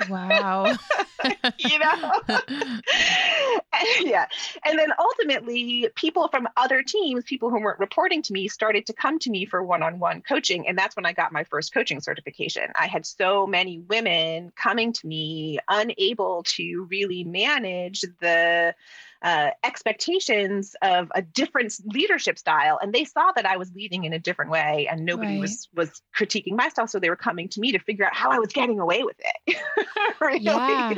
Wow. 0.09 0.75
you 1.59 1.79
know? 1.79 2.13
yeah. 4.01 4.27
And 4.65 4.79
then 4.79 4.93
ultimately, 4.99 5.91
people 5.95 6.29
from 6.29 6.49
other 6.57 6.83
teams, 6.83 7.25
people 7.25 7.51
who 7.51 7.61
weren't 7.61 7.79
reporting 7.79 8.23
to 8.23 8.33
me, 8.33 8.49
started 8.49 8.87
to 8.87 8.93
come 8.95 9.19
to 9.21 9.31
me 9.31 9.45
for 9.45 9.63
one 9.63 9.83
on 9.83 9.99
one 9.99 10.23
coaching. 10.23 10.67
And 10.67 10.79
that's 10.79 10.97
when 10.97 11.07
I 11.07 11.13
got 11.13 11.33
my 11.33 11.45
first 11.45 11.75
coaching 11.75 12.01
certification. 12.07 12.69
I 12.79 12.87
had 12.87 13.05
so 13.05 13.47
many 13.47 13.81
women 13.81 14.53
coming 14.57 14.93
to 14.95 15.07
me, 15.07 15.59
unable 15.69 16.45
to 16.45 16.87
really 16.91 17.25
manage 17.25 18.03
the 18.21 18.75
uh, 19.23 19.51
expectations 19.65 20.77
of 20.83 21.11
a 21.15 21.23
different 21.23 21.75
leadership 21.87 22.39
style 22.39 22.79
and 22.81 22.93
they 22.93 23.05
saw 23.05 23.33
that 23.35 23.47
i 23.47 23.57
was 23.57 23.73
leading 23.75 24.05
in 24.05 24.13
a 24.13 24.19
different 24.19 24.51
way 24.51 24.87
and 24.91 25.05
nobody 25.05 25.33
right. 25.33 25.41
was 25.41 25.69
was 25.75 26.03
critiquing 26.17 26.55
my 26.55 26.69
style 26.69 26.87
so 26.87 27.01
they 27.01 27.09
were 27.09 27.17
coming 27.17 27.49
to 27.49 27.59
me 27.59 27.73
to 27.73 27.79
figure 27.79 28.05
out 28.05 28.15
how 28.15 28.31
i 28.31 28.39
was 28.39 28.53
getting 28.53 28.79
away 28.79 29.03
with 29.03 29.17
it 29.19 29.57
really 30.21 30.39
yeah. 30.41 30.95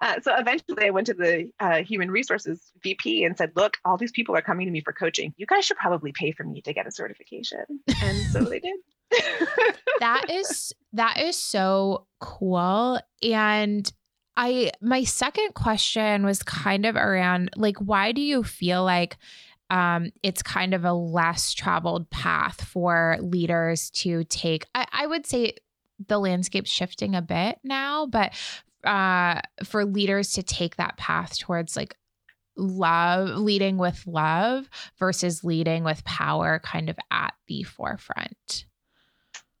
Uh, 0.00 0.20
so 0.20 0.32
eventually 0.36 0.86
I 0.86 0.90
went 0.90 1.08
to 1.08 1.14
the 1.14 1.50
uh, 1.58 1.82
human 1.82 2.10
resources 2.10 2.70
VP 2.82 3.24
and 3.24 3.36
said, 3.36 3.52
look, 3.56 3.78
all 3.84 3.96
these 3.96 4.12
people 4.12 4.36
are 4.36 4.42
coming 4.42 4.66
to 4.66 4.70
me 4.70 4.80
for 4.80 4.92
coaching. 4.92 5.34
You 5.36 5.46
guys 5.46 5.64
should 5.64 5.76
probably 5.76 6.12
pay 6.12 6.30
for 6.30 6.44
me 6.44 6.60
to 6.62 6.72
get 6.72 6.86
a 6.86 6.92
certification. 6.92 7.64
And 8.02 8.18
so 8.30 8.44
they 8.44 8.60
did. 8.60 8.76
That 10.00 10.26
is 10.30 10.72
that 10.92 11.20
is 11.20 11.36
so 11.36 12.06
cool. 12.20 13.00
And 13.22 13.90
I 14.36 14.72
my 14.80 15.04
second 15.04 15.54
question 15.54 16.24
was 16.24 16.42
kind 16.42 16.86
of 16.86 16.96
around 16.96 17.50
like 17.56 17.76
why 17.78 18.12
do 18.12 18.20
you 18.20 18.44
feel 18.44 18.84
like 18.84 19.16
um, 19.70 20.10
it's 20.22 20.42
kind 20.42 20.74
of 20.74 20.84
a 20.84 20.92
less 20.92 21.52
traveled 21.52 22.08
path 22.10 22.64
for 22.64 23.18
leaders 23.20 23.90
to 23.90 24.24
take. 24.24 24.64
I, 24.74 24.86
I 24.92 25.06
would 25.06 25.26
say 25.26 25.54
the 26.06 26.18
landscape's 26.18 26.70
shifting 26.70 27.14
a 27.14 27.22
bit 27.22 27.58
now, 27.62 28.06
but 28.06 28.32
uh, 28.84 29.40
for 29.64 29.84
leaders 29.84 30.32
to 30.32 30.42
take 30.42 30.76
that 30.76 30.96
path 30.96 31.38
towards 31.38 31.76
like 31.76 31.94
love, 32.56 33.28
leading 33.38 33.76
with 33.76 34.06
love 34.06 34.68
versus 34.98 35.44
leading 35.44 35.84
with 35.84 36.04
power 36.04 36.60
kind 36.62 36.88
of 36.88 36.96
at 37.10 37.34
the 37.46 37.62
forefront. 37.64 38.64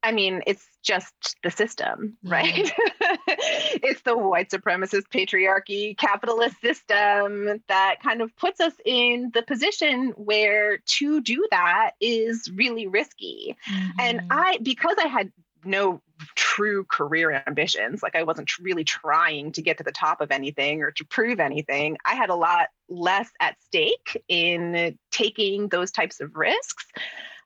I 0.08 0.12
mean, 0.12 0.40
it's 0.46 0.66
just 0.82 1.36
the 1.44 1.50
system, 1.50 2.16
right? 2.24 2.72
it's 3.28 4.00
the 4.00 4.16
white 4.16 4.48
supremacist 4.48 5.02
patriarchy 5.12 5.94
capitalist 5.98 6.58
system 6.62 7.62
that 7.68 7.96
kind 8.02 8.22
of 8.22 8.34
puts 8.38 8.58
us 8.58 8.72
in 8.86 9.30
the 9.34 9.42
position 9.42 10.14
where 10.16 10.78
to 10.78 11.20
do 11.20 11.46
that 11.50 11.90
is 12.00 12.50
really 12.54 12.86
risky. 12.86 13.54
Mm-hmm. 13.70 14.00
And 14.00 14.20
I, 14.30 14.58
because 14.62 14.96
I 14.98 15.08
had 15.08 15.30
no 15.62 16.00
true 16.34 16.84
career 16.84 17.42
ambitions. 17.46 18.02
Like 18.02 18.16
I 18.16 18.22
wasn't 18.22 18.58
really 18.58 18.84
trying 18.84 19.52
to 19.52 19.62
get 19.62 19.78
to 19.78 19.84
the 19.84 19.92
top 19.92 20.22
of 20.22 20.30
anything 20.30 20.82
or 20.82 20.90
to 20.92 21.04
prove 21.04 21.38
anything. 21.38 21.98
I 22.04 22.14
had 22.14 22.30
a 22.30 22.34
lot 22.34 22.68
less 22.88 23.28
at 23.40 23.60
stake 23.62 24.22
in 24.28 24.98
taking 25.10 25.68
those 25.68 25.90
types 25.90 26.20
of 26.20 26.34
risks. 26.34 26.86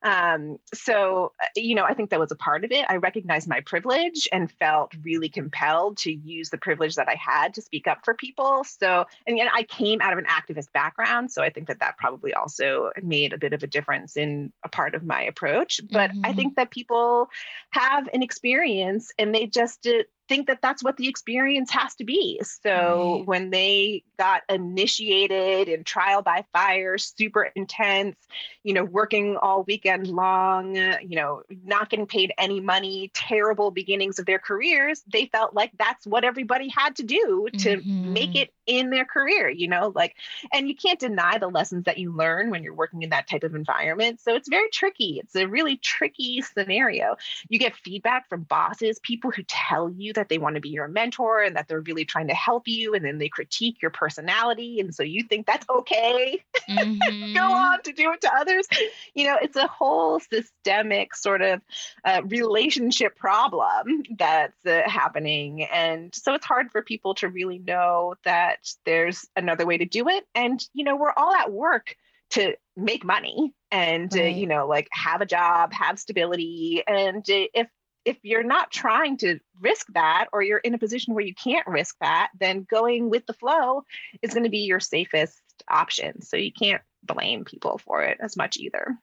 Um, 0.02 0.58
so, 0.74 1.32
uh, 1.40 1.46
you 1.56 1.74
know, 1.74 1.84
I 1.84 1.94
think 1.94 2.10
that 2.10 2.20
was 2.20 2.32
a 2.32 2.36
part 2.36 2.64
of 2.64 2.72
it. 2.72 2.84
I 2.88 2.96
recognized 2.96 3.48
my 3.48 3.60
privilege 3.60 4.28
and 4.32 4.50
felt 4.50 4.92
really 5.02 5.28
compelled 5.28 5.98
to 5.98 6.12
use 6.12 6.50
the 6.50 6.58
privilege 6.58 6.96
that 6.96 7.08
I 7.08 7.14
had 7.14 7.54
to 7.54 7.62
speak 7.62 7.86
up 7.86 8.04
for 8.04 8.14
people. 8.14 8.64
So, 8.64 9.06
and 9.26 9.36
yet 9.36 9.48
I 9.54 9.62
came 9.62 10.00
out 10.00 10.12
of 10.12 10.18
an 10.18 10.26
activist 10.26 10.72
background. 10.72 11.30
So 11.30 11.42
I 11.42 11.50
think 11.50 11.68
that 11.68 11.80
that 11.80 11.96
probably 11.98 12.34
also 12.34 12.90
made 13.02 13.32
a 13.32 13.38
bit 13.38 13.52
of 13.52 13.62
a 13.62 13.66
difference 13.66 14.16
in 14.16 14.52
a 14.64 14.68
part 14.68 14.94
of 14.94 15.04
my 15.04 15.22
approach. 15.22 15.80
But 15.90 16.10
mm-hmm. 16.10 16.24
I 16.24 16.32
think 16.32 16.56
that 16.56 16.70
people 16.70 17.28
have 17.70 18.08
an 18.12 18.22
experience 18.22 19.12
and 19.18 19.34
they 19.34 19.46
just 19.46 19.86
think 20.28 20.46
that 20.46 20.60
that's 20.62 20.82
what 20.82 20.96
the 20.96 21.08
experience 21.08 21.70
has 21.70 21.94
to 21.96 22.04
be. 22.04 22.40
So 22.62 23.18
right. 23.18 23.26
when 23.26 23.50
they 23.50 24.04
got 24.18 24.42
initiated 24.48 25.68
in 25.68 25.84
trial 25.84 26.22
by 26.22 26.44
fire, 26.52 26.98
super 26.98 27.50
intense, 27.54 28.16
you 28.62 28.72
know, 28.72 28.84
working 28.84 29.36
all 29.36 29.64
weekend 29.64 30.06
long, 30.06 30.76
you 30.76 31.16
know, 31.16 31.42
not 31.64 31.90
getting 31.90 32.06
paid 32.06 32.32
any 32.38 32.60
money, 32.60 33.10
terrible 33.14 33.70
beginnings 33.70 34.18
of 34.18 34.26
their 34.26 34.38
careers, 34.38 35.02
they 35.12 35.26
felt 35.26 35.54
like 35.54 35.72
that's 35.78 36.06
what 36.06 36.24
everybody 36.24 36.68
had 36.68 36.96
to 36.96 37.02
do 37.02 37.48
to 37.58 37.76
mm-hmm. 37.78 38.12
make 38.12 38.34
it 38.34 38.52
in 38.66 38.90
their 38.90 39.04
career, 39.04 39.48
you 39.48 39.66
know, 39.66 39.92
like, 39.94 40.14
and 40.52 40.68
you 40.68 40.76
can't 40.76 41.00
deny 41.00 41.38
the 41.38 41.48
lessons 41.48 41.84
that 41.84 41.98
you 41.98 42.12
learn 42.12 42.50
when 42.50 42.62
you're 42.62 42.74
working 42.74 43.02
in 43.02 43.10
that 43.10 43.28
type 43.28 43.42
of 43.42 43.54
environment. 43.54 44.20
So 44.20 44.34
it's 44.34 44.48
very 44.48 44.68
tricky. 44.70 45.20
It's 45.22 45.34
a 45.34 45.46
really 45.46 45.76
tricky 45.76 46.42
scenario. 46.42 47.16
You 47.48 47.58
get 47.58 47.74
feedback 47.76 48.28
from 48.28 48.42
bosses, 48.42 49.00
people 49.00 49.30
who 49.30 49.42
tell 49.42 49.90
you 49.90 50.11
that 50.14 50.28
they 50.28 50.38
want 50.38 50.56
to 50.56 50.60
be 50.60 50.70
your 50.70 50.88
mentor 50.88 51.42
and 51.42 51.56
that 51.56 51.68
they're 51.68 51.80
really 51.80 52.04
trying 52.04 52.28
to 52.28 52.34
help 52.34 52.68
you, 52.68 52.94
and 52.94 53.04
then 53.04 53.18
they 53.18 53.28
critique 53.28 53.80
your 53.80 53.90
personality. 53.90 54.80
And 54.80 54.94
so 54.94 55.02
you 55.02 55.24
think 55.24 55.46
that's 55.46 55.66
okay. 55.68 56.42
Mm-hmm. 56.68 57.34
Go 57.34 57.52
on 57.52 57.82
to 57.82 57.92
do 57.92 58.12
it 58.12 58.20
to 58.22 58.32
others. 58.34 58.66
You 59.14 59.26
know, 59.26 59.36
it's 59.42 59.56
a 59.56 59.66
whole 59.66 60.20
systemic 60.20 61.14
sort 61.14 61.42
of 61.42 61.60
uh, 62.04 62.22
relationship 62.24 63.16
problem 63.16 64.04
that's 64.16 64.64
uh, 64.64 64.82
happening. 64.86 65.64
And 65.64 66.14
so 66.14 66.34
it's 66.34 66.46
hard 66.46 66.70
for 66.70 66.82
people 66.82 67.14
to 67.16 67.28
really 67.28 67.58
know 67.58 68.14
that 68.24 68.32
that 68.32 68.74
there's 68.86 69.28
another 69.36 69.66
way 69.66 69.78
to 69.78 69.84
do 69.84 70.08
it. 70.08 70.24
And, 70.34 70.64
you 70.72 70.84
know, 70.84 70.96
we're 70.96 71.12
all 71.16 71.34
at 71.34 71.52
work 71.52 71.96
to 72.30 72.54
make 72.76 73.04
money 73.04 73.54
and, 73.70 74.12
right. 74.14 74.24
uh, 74.24 74.36
you 74.36 74.46
know, 74.46 74.66
like 74.66 74.88
have 74.90 75.20
a 75.20 75.26
job, 75.26 75.72
have 75.72 75.98
stability. 75.98 76.82
And 76.86 77.18
uh, 77.18 77.46
if, 77.54 77.68
if 78.04 78.18
you're 78.22 78.42
not 78.42 78.70
trying 78.70 79.16
to 79.18 79.38
risk 79.60 79.86
that 79.94 80.26
or 80.32 80.42
you're 80.42 80.58
in 80.58 80.74
a 80.74 80.78
position 80.78 81.14
where 81.14 81.24
you 81.24 81.34
can't 81.34 81.66
risk 81.66 81.96
that, 82.00 82.30
then 82.38 82.66
going 82.68 83.10
with 83.10 83.26
the 83.26 83.32
flow 83.32 83.84
is 84.22 84.34
going 84.34 84.44
to 84.44 84.50
be 84.50 84.58
your 84.58 84.80
safest 84.80 85.40
option. 85.68 86.20
So 86.22 86.36
you 86.36 86.52
can't 86.52 86.82
blame 87.02 87.44
people 87.44 87.78
for 87.78 88.02
it 88.02 88.18
as 88.20 88.36
much 88.36 88.56
either. 88.56 88.96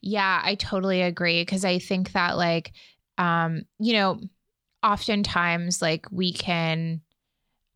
Yeah, 0.00 0.40
I 0.42 0.54
totally 0.54 1.02
agree 1.02 1.42
because 1.42 1.64
I 1.64 1.78
think 1.78 2.12
that 2.12 2.36
like 2.36 2.72
um 3.18 3.62
you 3.78 3.92
know 3.92 4.20
oftentimes 4.82 5.82
like 5.82 6.06
we 6.10 6.32
can 6.32 7.02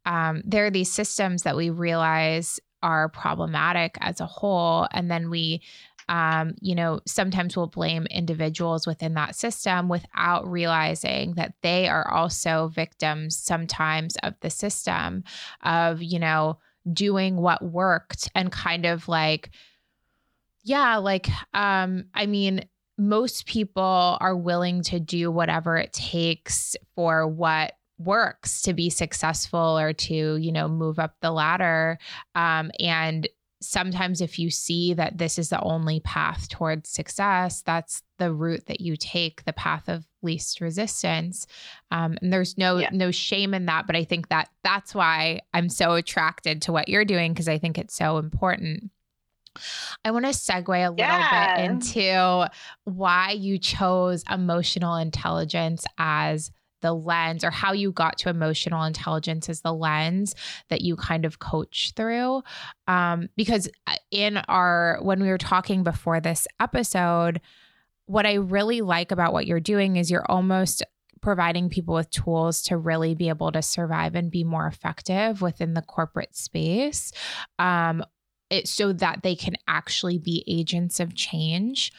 um, 0.07 0.43
there 0.45 0.67
are 0.67 0.71
these 0.71 0.93
systems 0.93 1.43
that 1.43 1.57
we 1.57 1.71
realize 1.71 2.61
are 2.83 3.09
problematic 3.09 3.97
as 4.01 4.21
a 4.21 4.27
whole. 4.27 4.87
And 4.93 5.11
then 5.11 5.31
we, 5.31 5.63
um, 6.09 6.55
you 6.61 6.75
know, 6.75 7.01
sometimes 7.07 7.57
we'll 7.57 7.67
blame 7.67 8.07
individuals 8.07 8.87
within 8.87 9.15
that 9.15 9.35
system 9.35 9.89
without 9.89 10.47
realizing 10.51 11.35
that 11.35 11.55
they 11.63 11.89
are 11.89 12.11
also 12.11 12.69
victims 12.69 13.37
sometimes 13.37 14.17
of 14.23 14.35
the 14.41 14.51
system 14.51 15.25
of, 15.63 16.03
you 16.03 16.19
know, 16.19 16.59
doing 16.93 17.37
what 17.37 17.65
worked 17.65 18.31
and 18.35 18.53
kind 18.53 18.87
of 18.87 19.09
like, 19.09 19.51
yeah, 20.63 20.97
like, 20.97 21.29
um, 21.55 22.05
I 22.15 22.27
mean, 22.27 22.67
most 22.97 23.47
people 23.47 24.19
are 24.21 24.37
willing 24.37 24.83
to 24.83 25.01
do 25.01 25.31
whatever 25.31 25.77
it 25.77 25.93
takes 25.93 26.77
for 26.95 27.27
what 27.27 27.73
works 27.99 28.63
to 28.63 28.73
be 28.73 28.91
successful 28.91 29.79
or 29.79 29.93
to 29.93 30.37
you 30.37 30.53
know 30.53 30.69
move 30.69 30.99
up 30.99 31.15
the 31.21 31.31
ladder. 31.31 31.99
Um, 32.35 32.71
and 32.79 33.29
sometimes 33.65 34.21
if 34.21 34.39
you 34.39 34.51
see 34.51 34.95
that 34.95 35.19
this 35.19 35.39
is 35.39 35.49
the 35.49 35.61
only 35.63 36.01
path 36.01 36.49
towards 36.49 36.89
success 36.89 37.63
that's 37.63 38.03
the 38.19 38.33
route 38.33 38.67
that 38.67 38.81
you 38.81 38.97
take 38.97 39.45
the 39.45 39.53
path 39.53 39.89
of 39.89 40.07
least 40.23 40.61
resistance 40.61 41.47
um, 41.91 42.17
and 42.23 42.33
there's 42.33 42.57
no 42.57 42.79
yeah. 42.79 42.91
no 42.93 43.11
shame 43.11 43.55
in 43.55 43.67
that 43.67 43.87
but 43.87 43.97
i 43.97 44.05
think 44.05 44.29
that 44.29 44.49
that's 44.63 44.95
why 44.95 45.41
i'm 45.53 45.69
so 45.69 45.93
attracted 45.95 46.63
to 46.63 46.73
what 46.73 46.89
you're 46.89 47.05
doing 47.05 47.33
because 47.33 47.49
i 47.49 47.59
think 47.59 47.79
it's 47.79 47.95
so 47.95 48.19
important 48.19 48.91
I 50.05 50.11
want 50.11 50.25
to 50.25 50.33
segue 50.33 50.69
a 50.69 50.91
little 50.91 50.97
yeah. 50.99 51.57
bit 51.57 51.71
into 51.71 52.51
why 52.85 53.31
you 53.31 53.59
chose 53.59 54.25
emotional 54.29 54.97
intelligence 54.97 55.85
as 55.97 56.51
the 56.85 56.93
lens 56.93 57.43
or 57.43 57.51
how 57.51 57.73
you 57.73 57.91
got 57.91 58.19
to 58.19 58.29
emotional 58.29 58.85
intelligence 58.85 59.49
as 59.49 59.63
the 59.63 59.73
lens 59.73 60.35
that 60.69 60.83
you 60.83 60.97
kind 60.97 61.25
of 61.25 61.39
coach 61.39 61.93
through. 61.97 62.43
Um, 62.87 63.31
because 63.37 63.69
uh, 63.87 63.97
in 64.11 64.37
our, 64.37 64.99
when 65.01 65.23
we 65.23 65.29
were 65.29 65.39
talking 65.39 65.83
before 65.83 66.21
this 66.21 66.47
episode, 66.61 67.41
what 68.05 68.27
I 68.27 68.35
really 68.35 68.83
like 68.83 69.11
about 69.13 69.33
what 69.33 69.47
you're 69.47 69.61
doing 69.61 69.97
is 69.97 70.11
you're 70.11 70.31
almost 70.31 70.85
providing 71.23 71.71
people 71.71 71.95
with 71.95 72.11
tools 72.11 72.61
to 72.65 72.77
really 72.77 73.15
be 73.15 73.31
able 73.31 73.51
to 73.53 73.63
survive 73.63 74.15
and 74.15 74.31
be 74.31 74.45
more 74.45 74.67
effective 74.67 75.41
within 75.41 75.73
the 75.73 75.81
corporate 75.81 76.37
space. 76.37 77.13
Um, 77.59 78.05
it, 78.51 78.69
so 78.69 78.93
that 78.93 79.23
they 79.23 79.35
can 79.35 79.55
actually 79.67 80.19
be 80.19 80.45
agents 80.47 81.01
of 81.01 81.15
change. 81.15 81.93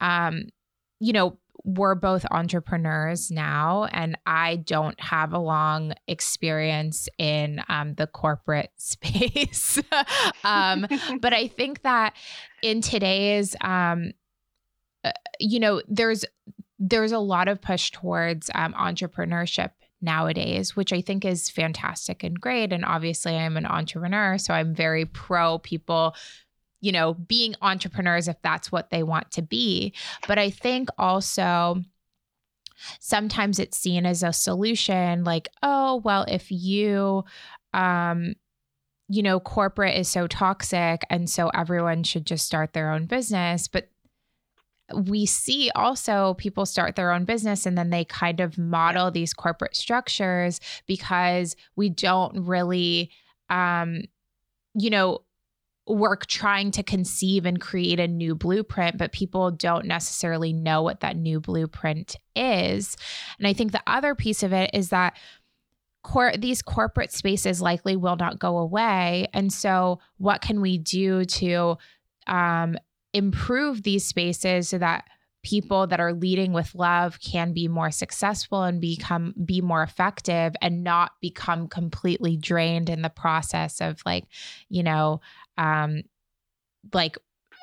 Um, 0.00 0.48
you 0.98 1.12
know, 1.12 1.38
we're 1.64 1.94
both 1.94 2.24
entrepreneurs 2.30 3.30
now, 3.30 3.84
and 3.92 4.16
I 4.26 4.56
don't 4.56 4.98
have 5.00 5.32
a 5.32 5.38
long 5.38 5.94
experience 6.08 7.08
in 7.18 7.62
um, 7.68 7.94
the 7.94 8.06
corporate 8.06 8.70
space. 8.76 9.78
um, 10.44 10.86
but 11.20 11.32
I 11.32 11.48
think 11.48 11.82
that 11.82 12.14
in 12.62 12.80
today's, 12.80 13.56
um, 13.60 14.12
uh, 15.04 15.12
you 15.38 15.60
know, 15.60 15.82
there's 15.88 16.24
there's 16.78 17.12
a 17.12 17.18
lot 17.18 17.46
of 17.48 17.60
push 17.60 17.90
towards 17.90 18.50
um, 18.54 18.72
entrepreneurship 18.72 19.70
nowadays, 20.00 20.74
which 20.74 20.94
I 20.94 21.02
think 21.02 21.26
is 21.26 21.50
fantastic 21.50 22.24
and 22.24 22.40
great. 22.40 22.72
And 22.72 22.84
obviously, 22.84 23.36
I'm 23.36 23.56
an 23.56 23.66
entrepreneur, 23.66 24.38
so 24.38 24.54
I'm 24.54 24.74
very 24.74 25.04
pro 25.04 25.58
people 25.58 26.14
you 26.80 26.92
know, 26.92 27.14
being 27.14 27.54
entrepreneurs 27.62 28.28
if 28.28 28.40
that's 28.42 28.72
what 28.72 28.90
they 28.90 29.02
want 29.02 29.30
to 29.32 29.42
be. 29.42 29.92
But 30.26 30.38
I 30.38 30.50
think 30.50 30.88
also 30.98 31.82
sometimes 32.98 33.58
it's 33.58 33.76
seen 33.76 34.06
as 34.06 34.22
a 34.22 34.32
solution 34.32 35.24
like, 35.24 35.48
oh, 35.62 35.96
well, 36.04 36.24
if 36.28 36.50
you, 36.50 37.24
um, 37.74 38.34
you 39.08 39.22
know, 39.22 39.40
corporate 39.40 39.96
is 39.96 40.08
so 40.08 40.26
toxic 40.26 41.02
and 41.10 41.28
so 41.28 41.48
everyone 41.48 42.02
should 42.02 42.24
just 42.24 42.46
start 42.46 42.72
their 42.72 42.90
own 42.90 43.06
business. 43.06 43.68
But 43.68 43.88
we 44.94 45.26
see 45.26 45.70
also 45.74 46.34
people 46.34 46.66
start 46.66 46.96
their 46.96 47.12
own 47.12 47.24
business 47.24 47.66
and 47.66 47.76
then 47.76 47.90
they 47.90 48.04
kind 48.04 48.40
of 48.40 48.58
model 48.58 49.10
these 49.10 49.32
corporate 49.32 49.76
structures 49.76 50.60
because 50.86 51.54
we 51.76 51.88
don't 51.88 52.44
really, 52.46 53.10
um, 53.50 54.02
you 54.74 54.90
know, 54.90 55.20
work 55.96 56.26
trying 56.26 56.70
to 56.72 56.82
conceive 56.82 57.46
and 57.46 57.60
create 57.60 58.00
a 58.00 58.08
new 58.08 58.34
blueprint, 58.34 58.98
but 58.98 59.12
people 59.12 59.50
don't 59.50 59.86
necessarily 59.86 60.52
know 60.52 60.82
what 60.82 61.00
that 61.00 61.16
new 61.16 61.40
blueprint 61.40 62.16
is. 62.36 62.96
And 63.38 63.46
I 63.46 63.52
think 63.52 63.72
the 63.72 63.82
other 63.86 64.14
piece 64.14 64.42
of 64.42 64.52
it 64.52 64.70
is 64.72 64.90
that 64.90 65.16
cor- 66.02 66.36
these 66.36 66.62
corporate 66.62 67.12
spaces 67.12 67.60
likely 67.60 67.96
will 67.96 68.16
not 68.16 68.38
go 68.38 68.58
away. 68.58 69.28
And 69.32 69.52
so, 69.52 70.00
what 70.18 70.40
can 70.40 70.60
we 70.60 70.78
do 70.78 71.24
to 71.24 71.76
um, 72.26 72.76
improve 73.12 73.82
these 73.82 74.04
spaces 74.04 74.68
so 74.68 74.78
that 74.78 75.04
people 75.42 75.86
that 75.86 76.00
are 76.00 76.12
leading 76.12 76.52
with 76.52 76.74
love 76.74 77.18
can 77.20 77.52
be 77.52 77.66
more 77.66 77.90
successful 77.90 78.62
and 78.62 78.80
become 78.80 79.34
be 79.44 79.60
more 79.60 79.82
effective 79.82 80.54
and 80.60 80.84
not 80.84 81.12
become 81.20 81.66
completely 81.66 82.36
drained 82.36 82.90
in 82.90 83.00
the 83.02 83.08
process 83.08 83.80
of 83.80 84.02
like 84.04 84.24
you 84.68 84.82
know 84.82 85.20
um 85.60 86.02
like 86.92 87.16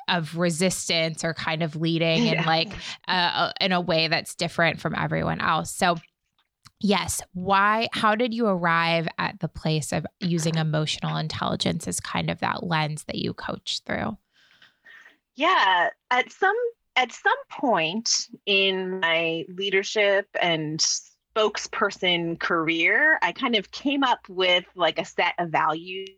of 0.08 0.38
resistance 0.38 1.22
or 1.22 1.34
kind 1.34 1.62
of 1.62 1.76
leading 1.76 2.24
yeah. 2.24 2.40
in 2.40 2.46
like 2.46 2.72
uh, 3.08 3.52
in 3.60 3.72
a 3.72 3.80
way 3.80 4.08
that's 4.08 4.34
different 4.34 4.80
from 4.80 4.94
everyone 4.94 5.40
else 5.40 5.74
so 5.74 5.96
Yes. 6.80 7.20
Why? 7.32 7.88
How 7.92 8.14
did 8.14 8.32
you 8.32 8.46
arrive 8.46 9.08
at 9.18 9.40
the 9.40 9.48
place 9.48 9.92
of 9.92 10.06
using 10.20 10.54
emotional 10.56 11.16
intelligence 11.16 11.88
as 11.88 12.00
kind 12.00 12.30
of 12.30 12.38
that 12.40 12.64
lens 12.64 13.04
that 13.04 13.16
you 13.16 13.34
coach 13.34 13.80
through? 13.84 14.16
Yeah. 15.34 15.90
At 16.10 16.32
some 16.32 16.56
at 16.96 17.12
some 17.12 17.36
point 17.50 18.28
in 18.46 19.00
my 19.00 19.44
leadership 19.48 20.26
and 20.40 20.80
spokesperson 20.80 22.38
career, 22.38 23.18
I 23.22 23.32
kind 23.32 23.54
of 23.54 23.70
came 23.70 24.02
up 24.02 24.28
with 24.28 24.64
like 24.74 24.98
a 24.98 25.04
set 25.04 25.34
of 25.38 25.50
values 25.50 26.10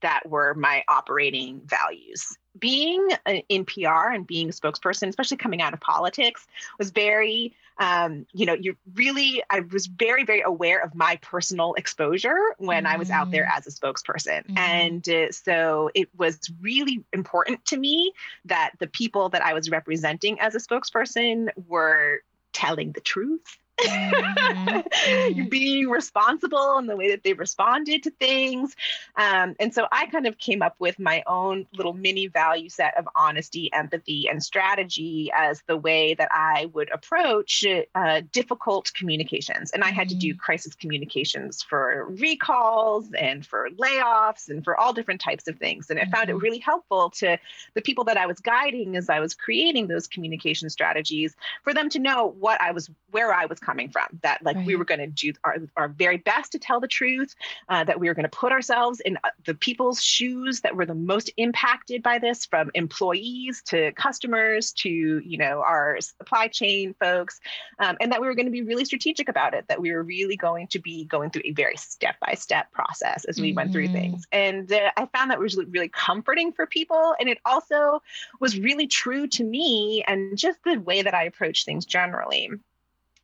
that 0.00 0.28
were 0.28 0.54
my 0.54 0.84
operating 0.88 1.60
values. 1.64 2.36
Being 2.58 3.08
in 3.48 3.64
PR 3.64 4.10
and 4.12 4.26
being 4.26 4.48
a 4.48 4.52
spokesperson, 4.52 5.08
especially 5.08 5.36
coming 5.36 5.60
out 5.60 5.74
of 5.74 5.80
politics, 5.80 6.46
was 6.78 6.90
very 6.90 7.54
um, 7.80 8.26
you 8.32 8.44
know, 8.44 8.54
you 8.54 8.76
really, 8.94 9.42
I 9.50 9.60
was 9.60 9.86
very, 9.86 10.24
very 10.24 10.40
aware 10.40 10.82
of 10.82 10.94
my 10.94 11.16
personal 11.22 11.74
exposure 11.74 12.36
when 12.58 12.84
mm-hmm. 12.84 12.94
I 12.94 12.96
was 12.96 13.10
out 13.10 13.30
there 13.30 13.44
mm. 13.44 13.56
as 13.56 13.66
a 13.66 13.70
spokesperson. 13.70 14.44
Mm-hmm. 14.46 14.58
And 14.58 15.08
uh, 15.08 15.30
so 15.30 15.90
it 15.94 16.08
was 16.16 16.40
really 16.60 17.04
important 17.12 17.64
to 17.66 17.76
me 17.76 18.12
that 18.46 18.72
the 18.80 18.88
people 18.88 19.28
that 19.28 19.44
I 19.44 19.54
was 19.54 19.70
representing 19.70 20.40
as 20.40 20.56
a 20.56 20.58
spokesperson 20.58 21.50
were 21.68 22.22
telling 22.52 22.92
the 22.92 23.00
truth. 23.00 23.58
being 25.48 25.88
responsible 25.88 26.78
and 26.78 26.88
the 26.88 26.96
way 26.96 27.10
that 27.10 27.22
they 27.22 27.32
responded 27.32 28.02
to 28.02 28.10
things. 28.10 28.74
Um, 29.16 29.54
and 29.60 29.72
so 29.72 29.86
I 29.92 30.06
kind 30.06 30.26
of 30.26 30.38
came 30.38 30.62
up 30.62 30.74
with 30.78 30.98
my 30.98 31.22
own 31.26 31.66
little 31.74 31.92
mini 31.92 32.26
value 32.26 32.68
set 32.68 32.96
of 32.96 33.08
honesty, 33.14 33.72
empathy, 33.72 34.28
and 34.28 34.42
strategy 34.42 35.30
as 35.34 35.62
the 35.66 35.76
way 35.76 36.14
that 36.14 36.28
I 36.32 36.66
would 36.72 36.90
approach 36.92 37.64
uh, 37.94 38.22
difficult 38.32 38.92
communications. 38.94 39.70
And 39.70 39.84
I 39.84 39.90
had 39.90 40.08
to 40.08 40.14
do 40.14 40.30
mm-hmm. 40.30 40.38
crisis 40.38 40.74
communications 40.74 41.62
for 41.62 42.06
recalls 42.08 43.08
and 43.18 43.44
for 43.44 43.68
layoffs 43.70 44.48
and 44.48 44.64
for 44.64 44.78
all 44.78 44.92
different 44.92 45.20
types 45.20 45.48
of 45.48 45.56
things. 45.58 45.90
And 45.90 45.98
I 45.98 46.04
found 46.06 46.28
it 46.28 46.32
mm-hmm. 46.32 46.42
really 46.42 46.58
helpful 46.58 47.10
to 47.10 47.38
the 47.74 47.82
people 47.82 48.04
that 48.04 48.16
I 48.16 48.26
was 48.26 48.40
guiding 48.40 48.96
as 48.96 49.08
I 49.08 49.20
was 49.20 49.34
creating 49.34 49.88
those 49.88 50.06
communication 50.06 50.70
strategies 50.70 51.36
for 51.62 51.72
them 51.74 51.88
to 51.90 51.98
know 51.98 52.34
what 52.38 52.60
I 52.60 52.72
was, 52.72 52.90
where 53.10 53.32
I 53.32 53.46
was 53.46 53.58
coming 53.68 53.90
from 53.90 54.06
that 54.22 54.42
like 54.42 54.56
right. 54.56 54.66
we 54.66 54.76
were 54.76 54.84
going 54.84 54.98
to 54.98 55.06
do 55.06 55.30
our, 55.44 55.56
our 55.76 55.88
very 55.88 56.16
best 56.16 56.52
to 56.52 56.58
tell 56.58 56.80
the 56.80 56.88
truth 56.88 57.34
uh, 57.68 57.84
that 57.84 58.00
we 58.00 58.08
were 58.08 58.14
going 58.14 58.24
to 58.24 58.30
put 58.30 58.50
ourselves 58.50 59.00
in 59.00 59.18
uh, 59.24 59.28
the 59.44 59.52
people's 59.52 60.02
shoes 60.02 60.62
that 60.62 60.74
were 60.74 60.86
the 60.86 60.94
most 60.94 61.30
impacted 61.36 62.02
by 62.02 62.18
this 62.18 62.46
from 62.46 62.70
employees 62.74 63.60
to 63.66 63.92
customers 63.92 64.72
to 64.72 64.88
you 64.88 65.36
know 65.36 65.62
our 65.66 66.00
supply 66.00 66.48
chain 66.48 66.94
folks 66.98 67.40
um, 67.78 67.94
and 68.00 68.10
that 68.10 68.22
we 68.22 68.26
were 68.26 68.34
going 68.34 68.46
to 68.46 68.52
be 68.52 68.62
really 68.62 68.86
strategic 68.86 69.28
about 69.28 69.52
it 69.52 69.66
that 69.68 69.82
we 69.82 69.92
were 69.92 70.02
really 70.02 70.36
going 70.36 70.66
to 70.66 70.78
be 70.78 71.04
going 71.04 71.28
through 71.28 71.42
a 71.44 71.52
very 71.52 71.76
step-by-step 71.76 72.72
process 72.72 73.26
as 73.26 73.38
we 73.38 73.50
mm-hmm. 73.50 73.56
went 73.56 73.72
through 73.72 73.84
mm-hmm. 73.84 73.92
things 73.92 74.26
and 74.32 74.72
uh, 74.72 74.90
i 74.96 75.04
found 75.14 75.30
that 75.30 75.38
was 75.38 75.58
really 75.68 75.90
comforting 75.90 76.52
for 76.52 76.66
people 76.66 77.14
and 77.20 77.28
it 77.28 77.38
also 77.44 78.00
was 78.40 78.58
really 78.58 78.86
true 78.86 79.26
to 79.26 79.44
me 79.44 80.02
and 80.06 80.38
just 80.38 80.58
the 80.64 80.76
way 80.80 81.02
that 81.02 81.12
i 81.12 81.24
approach 81.24 81.66
things 81.66 81.84
generally 81.84 82.50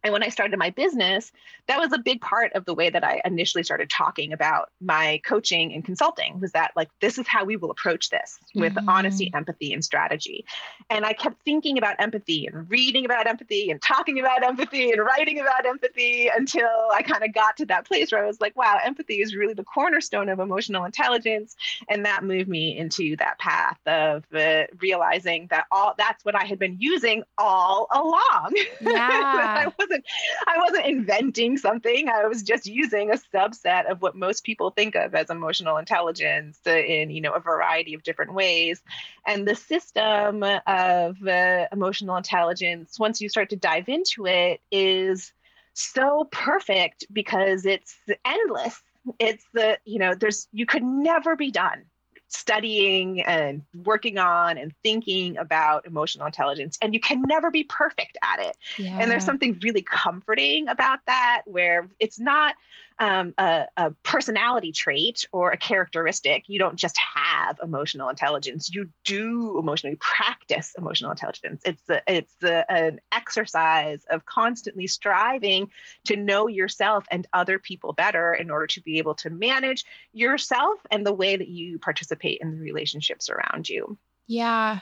and 0.05 0.13
when 0.13 0.23
I 0.23 0.29
started 0.29 0.59
my 0.59 0.71
business, 0.71 1.33
that 1.67 1.79
was 1.79 1.93
a 1.93 1.99
big 1.99 2.21
part 2.21 2.53
of 2.53 2.67
the 2.67 2.75
way 2.75 2.91
that 2.91 3.03
I 3.03 3.23
initially 3.25 3.65
started 3.65 3.89
talking 3.89 4.35
about 4.35 4.71
my 4.81 5.21
coaching 5.25 5.73
and 5.73 5.83
consulting 5.83 6.39
was 6.41 6.53
that 6.53 6.73
like 6.77 6.91
this 7.01 7.17
is 7.17 7.27
how 7.27 7.45
we 7.45 7.57
will 7.57 7.71
approach 7.71 8.11
this 8.11 8.39
with 8.55 8.75
mm-hmm. 8.75 8.89
honesty, 8.89 9.33
empathy, 9.35 9.73
and 9.73 9.83
strategy. 9.83 10.45
And 10.91 11.07
I 11.07 11.15
kept 11.15 11.43
thinking 11.45 11.79
about 11.79 11.97
empathy 11.99 12.47
and 12.47 12.69
reading 12.71 13.07
about 13.07 13.27
empathy 13.27 13.71
and 13.71 13.81
talking 13.81 14.21
about 14.21 14.43
empathy 14.43 14.91
and 14.91 15.01
writing 15.01 15.41
about 15.41 15.65
empathy 15.65 16.29
until 16.29 16.69
I 16.93 17.03
kind 17.03 17.25
of 17.25 17.33
got 17.33 17.57
to 17.57 17.67
that 17.67 17.87
place 17.87 18.13
where 18.13 18.23
I 18.23 18.27
was 18.27 18.43
like, 18.43 18.55
wow, 18.57 18.79
empathy 18.85 19.23
is 19.23 19.35
really 19.35 19.55
the 19.55 19.65
cornerstone 19.65 20.29
of 20.29 20.39
emotional 20.39 20.85
intelligence. 20.85 21.57
And 21.89 22.05
that 22.05 22.25
moved 22.25 22.49
me 22.49 22.77
into 22.77 23.17
that 23.17 23.39
path 23.39 23.79
of 23.87 24.25
uh, 24.35 24.65
realizing 24.81 25.47
that 25.49 25.65
all 25.73 25.95
that's 25.97 26.25
what 26.27 26.35
I 26.35 26.45
had 26.45 26.59
been 26.59 26.77
using 26.79 27.23
all 27.39 27.89
along. 27.91 28.55
Yeah. 28.81 29.67
I 29.67 29.73
wasn't 29.79 29.94
wasn't 29.95 30.05
I 30.47 30.59
wasn't 30.59 30.87
inventing 30.87 31.57
something. 31.59 32.09
I 32.09 32.27
was 32.27 32.43
just 32.43 32.67
using 32.67 33.11
a 33.11 33.19
subset 33.35 33.91
of 33.91 34.03
what 34.03 34.17
most 34.17 34.45
people 34.45 34.71
think 34.71 34.95
of 34.95 35.15
as 35.15 35.31
emotional 35.31 35.77
intelligence 35.77 36.59
in 36.67 37.11
you 37.11 37.21
know 37.21 37.33
a 37.33 37.41
variety 37.41 37.95
of 37.95 38.03
different 38.03 38.35
ways. 38.35 38.83
And 39.27 39.47
the 39.47 39.55
system 39.55 40.43
of 40.43 41.27
uh, 41.27 41.67
emotional 41.73 42.17
intelligence, 42.17 42.99
once 42.99 43.21
you 43.21 43.29
start 43.29 43.51
to 43.51 43.57
dive 43.57 43.89
into 43.89 44.27
it, 44.27 44.61
is 44.71 45.33
so 45.75 46.29
perfect 46.31 47.05
because 47.13 47.67
it's 47.67 47.97
endless. 48.25 48.81
It's 49.19 49.45
the 49.53 49.79
you 49.85 49.99
know 49.99 50.15
there's 50.15 50.49
you 50.53 50.67
could 50.67 50.83
never 50.83 51.37
be 51.37 51.51
done 51.51 51.85
studying 52.35 53.23
and 53.23 53.63
working 53.85 54.19
on 54.19 54.59
and 54.59 54.75
thinking 54.83 55.37
about 55.37 55.87
emotional 55.87 56.27
intelligence 56.27 56.77
and 56.83 56.93
you 56.93 57.01
can 57.01 57.23
never 57.23 57.51
be 57.51 57.63
perfect 57.65 58.19
at 58.23 58.41
it 58.41 58.57
yeah. 58.77 58.99
and 59.01 59.11
there's 59.11 59.25
something 59.25 59.59
really 59.63 59.83
comforting 59.83 60.69
about 60.69 60.99
that 61.07 61.43
where 61.47 61.89
it's 62.01 62.19
not 62.19 62.57
um, 62.99 63.35
a, 63.39 63.67
a, 63.77 63.91
personality 64.03 64.73
trait 64.73 65.27
or 65.33 65.51
a 65.51 65.57
characteristic. 65.57 66.45
You 66.47 66.59
don't 66.59 66.77
just 66.77 66.97
have 66.99 67.59
emotional 67.63 68.09
intelligence. 68.09 68.73
You 68.73 68.91
do 69.05 69.59
emotionally 69.59 69.97
practice 69.97 70.75
emotional 70.79 71.11
intelligence. 71.11 71.63
It's 71.65 71.83
the, 71.83 72.03
it's 72.07 72.35
an 72.43 73.01
exercise 73.13 74.05
of 74.11 74.25
constantly 74.27 74.87
striving 74.87 75.71
to 76.07 76.17
know 76.17 76.47
yourself 76.47 77.05
and 77.11 77.27
other 77.33 77.59
people 77.59 77.93
better 77.93 78.33
in 78.33 78.51
order 78.51 78.67
to 78.69 78.83
be 78.83 78.99
able 78.99 79.15
to 79.17 79.31
manage 79.31 79.85
yourself 80.13 80.79
and 80.91 81.05
the 81.05 81.13
way 81.13 81.37
that 81.37 81.49
you 81.49 81.79
participate 81.79 82.39
in 82.41 82.53
the 82.53 82.61
relationships 82.61 83.29
around 83.29 83.69
you. 83.69 83.99
Yeah. 84.27 84.81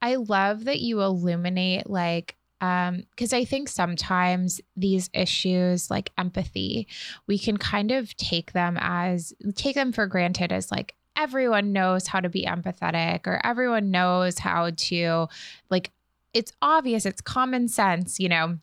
I 0.00 0.16
love 0.16 0.64
that 0.64 0.80
you 0.80 1.02
illuminate 1.02 1.88
like 1.88 2.36
um 2.60 3.02
because 3.10 3.32
i 3.32 3.44
think 3.44 3.68
sometimes 3.68 4.60
these 4.76 5.08
issues 5.12 5.90
like 5.90 6.10
empathy 6.18 6.86
we 7.26 7.38
can 7.38 7.56
kind 7.56 7.90
of 7.90 8.14
take 8.16 8.52
them 8.52 8.76
as 8.80 9.32
take 9.54 9.74
them 9.74 9.92
for 9.92 10.06
granted 10.06 10.52
as 10.52 10.70
like 10.70 10.94
everyone 11.16 11.72
knows 11.72 12.06
how 12.06 12.20
to 12.20 12.28
be 12.28 12.46
empathetic 12.46 13.26
or 13.26 13.40
everyone 13.44 13.90
knows 13.90 14.38
how 14.38 14.70
to 14.76 15.26
like 15.68 15.90
it's 16.32 16.52
obvious 16.62 17.04
it's 17.04 17.20
common 17.20 17.68
sense 17.68 18.18
you 18.18 18.28
know? 18.28 18.58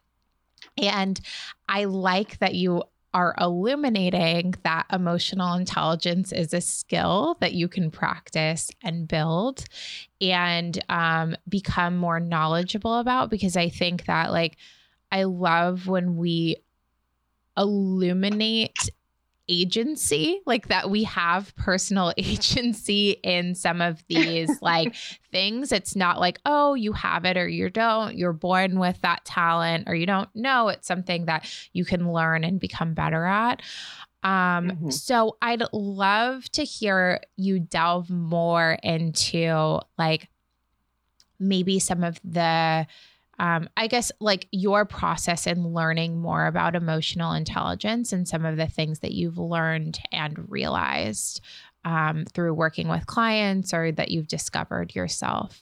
And 0.78 1.20
i 1.68 1.86
like 1.86 2.40
that 2.40 2.56
you 2.56 2.84
are 3.18 3.34
illuminating 3.42 4.54
that 4.62 4.86
emotional 4.94 5.56
intelligence 5.56 6.32
is 6.32 6.54
a 6.54 6.62
skill 6.62 7.36
that 7.40 7.54
you 7.54 7.68
can 7.68 7.90
practice 7.90 8.70
and 8.84 9.08
build 9.08 9.66
and 10.22 10.78
um, 10.88 11.36
become 11.50 11.98
more 11.98 12.20
knowledgeable 12.20 13.00
about 13.00 13.32
because 13.32 13.58
I 13.58 13.70
think 13.70 14.06
that, 14.06 14.32
like, 14.32 14.56
I 15.12 15.24
love 15.24 15.88
when 15.88 16.16
we 16.16 16.58
illuminate 17.58 18.92
agency, 19.50 20.42
like 20.46 20.68
that 20.68 20.90
we 20.90 21.04
have 21.04 21.56
personal 21.56 22.14
agency 22.18 23.12
in 23.24 23.56
some 23.56 23.82
of 23.82 24.04
these 24.08 24.50
like 24.62 24.96
things. 25.32 25.72
It's 25.72 25.96
not 25.96 26.20
like, 26.20 26.40
oh, 26.46 26.74
you 26.74 26.94
have 26.94 27.26
it 27.26 27.38
or 27.38 27.48
you 27.48 27.70
don't. 27.70 28.18
You're 28.18 28.34
born 28.34 28.80
with 28.80 29.00
that 29.02 29.26
talent 29.26 29.88
or 29.88 29.96
you 29.96 30.06
don't 30.06 30.30
know. 30.36 30.70
It's 30.70 30.88
something 30.88 31.26
that 31.26 31.50
you 31.74 31.86
can 31.86 32.12
learn 32.12 32.44
and 32.44 32.60
become 32.60 32.94
better 32.94 33.26
at. 33.26 33.62
Um, 34.24 34.70
mm-hmm. 34.70 34.90
so 34.90 35.38
I'd 35.42 35.64
love 35.72 36.50
to 36.52 36.64
hear 36.64 37.22
you 37.36 37.60
delve 37.60 38.10
more 38.10 38.78
into 38.84 39.80
like 39.98 40.28
maybe 41.40 41.80
some 41.80 42.04
of 42.04 42.20
the 42.24 42.88
um, 43.40 43.70
I 43.78 43.88
guess 43.88 44.12
like 44.20 44.48
your 44.52 44.86
process 44.86 45.46
in 45.46 45.74
learning 45.74 46.20
more 46.20 46.48
about 46.48 46.76
emotional 46.76 47.34
intelligence 47.34 48.12
and 48.12 48.28
some 48.28 48.46
of 48.46 48.58
the 48.58 48.68
things 48.68 49.00
that 49.00 49.12
you've 49.12 49.38
learned 49.38 50.00
and 50.12 50.50
realized 50.50 51.42
um, 51.86 52.26
through 52.26 52.54
working 52.54 52.88
with 52.88 53.06
clients 53.06 53.74
or 53.74 53.92
that 53.92 54.10
you've 54.10 54.28
discovered 54.28 54.96
yourself. 54.96 55.62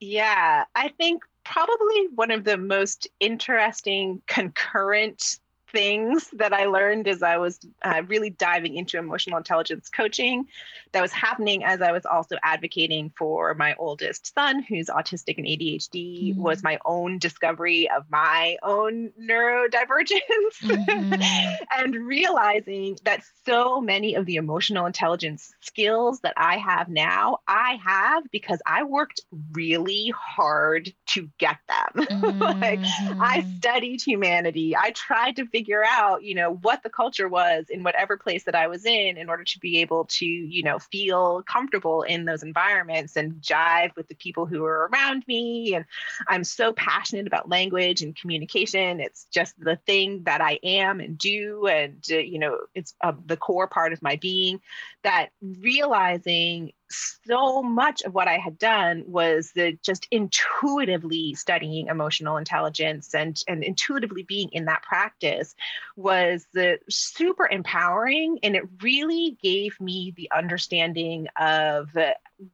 Yeah, 0.00 0.64
I 0.74 0.88
think 0.88 1.24
probably 1.44 2.08
one 2.14 2.30
of 2.30 2.44
the 2.44 2.58
most 2.58 3.08
interesting 3.18 4.22
concurrent 4.26 5.40
things 5.72 6.28
that 6.32 6.52
I 6.52 6.66
learned 6.66 7.08
as 7.08 7.22
I 7.22 7.36
was 7.36 7.58
uh, 7.82 8.02
really 8.06 8.30
diving 8.30 8.76
into 8.76 8.98
emotional 8.98 9.38
intelligence 9.38 9.88
coaching 9.88 10.46
that 10.92 11.02
was 11.02 11.12
happening 11.12 11.64
as 11.64 11.82
I 11.82 11.92
was 11.92 12.06
also 12.06 12.36
advocating 12.42 13.12
for 13.16 13.54
my 13.54 13.74
oldest 13.78 14.34
son, 14.34 14.62
who's 14.62 14.86
autistic 14.86 15.36
and 15.36 15.46
ADHD, 15.46 16.30
mm-hmm. 16.30 16.42
was 16.42 16.62
my 16.62 16.78
own 16.84 17.18
discovery 17.18 17.90
of 17.90 18.04
my 18.10 18.56
own 18.62 19.10
neurodivergence 19.20 20.20
mm-hmm. 20.62 21.54
and 21.78 21.94
realizing 21.94 22.96
that 23.04 23.22
so 23.44 23.80
many 23.80 24.14
of 24.14 24.24
the 24.26 24.36
emotional 24.36 24.86
intelligence 24.86 25.52
skills 25.60 26.20
that 26.20 26.34
I 26.36 26.56
have 26.56 26.88
now, 26.88 27.38
I 27.46 27.78
have 27.84 28.24
because 28.30 28.60
I 28.66 28.84
worked 28.84 29.20
really 29.52 30.12
hard 30.16 30.92
to 31.08 31.28
get 31.38 31.58
them. 31.68 32.06
Mm-hmm. 32.06 32.38
like 32.60 32.80
I 32.80 33.40
mm-hmm. 33.40 33.56
studied 33.58 34.00
humanity. 34.00 34.74
I 34.76 34.90
tried 34.90 35.36
to 35.36 35.46
figure 35.46 35.57
out, 35.84 36.22
you 36.22 36.34
know, 36.34 36.54
what 36.62 36.82
the 36.82 36.90
culture 36.90 37.28
was 37.28 37.66
in 37.70 37.82
whatever 37.82 38.16
place 38.16 38.44
that 38.44 38.54
I 38.54 38.66
was 38.66 38.84
in 38.84 39.16
in 39.16 39.28
order 39.28 39.44
to 39.44 39.58
be 39.58 39.78
able 39.78 40.04
to, 40.04 40.26
you 40.26 40.62
know, 40.62 40.78
feel 40.78 41.42
comfortable 41.42 42.02
in 42.02 42.24
those 42.24 42.42
environments 42.42 43.16
and 43.16 43.34
jive 43.40 43.94
with 43.96 44.08
the 44.08 44.14
people 44.14 44.46
who 44.46 44.64
are 44.64 44.88
around 44.92 45.24
me. 45.26 45.74
And 45.74 45.84
I'm 46.26 46.44
so 46.44 46.72
passionate 46.72 47.26
about 47.26 47.48
language 47.48 48.02
and 48.02 48.16
communication. 48.16 49.00
It's 49.00 49.24
just 49.32 49.58
the 49.58 49.76
thing 49.76 50.24
that 50.24 50.40
I 50.40 50.58
am 50.62 51.00
and 51.00 51.16
do. 51.18 51.66
And, 51.66 52.04
uh, 52.10 52.18
you 52.18 52.38
know, 52.38 52.58
it's 52.74 52.94
uh, 53.02 53.12
the 53.26 53.36
core 53.36 53.68
part 53.68 53.92
of 53.92 54.02
my 54.02 54.16
being 54.16 54.60
that 55.02 55.30
realizing 55.42 56.72
so 56.90 57.62
much 57.62 58.02
of 58.02 58.14
what 58.14 58.28
I 58.28 58.38
had 58.38 58.58
done 58.58 59.04
was 59.06 59.52
the 59.52 59.78
just 59.82 60.06
intuitively 60.10 61.34
studying 61.34 61.88
emotional 61.88 62.36
intelligence 62.36 63.14
and, 63.14 63.40
and 63.46 63.62
intuitively 63.62 64.22
being 64.22 64.48
in 64.52 64.66
that 64.66 64.82
practice 64.82 65.54
was 65.96 66.46
the 66.52 66.78
super 66.88 67.46
empowering. 67.46 68.38
And 68.42 68.56
it 68.56 68.64
really 68.82 69.36
gave 69.42 69.80
me 69.80 70.12
the 70.16 70.30
understanding 70.34 71.28
of 71.38 71.96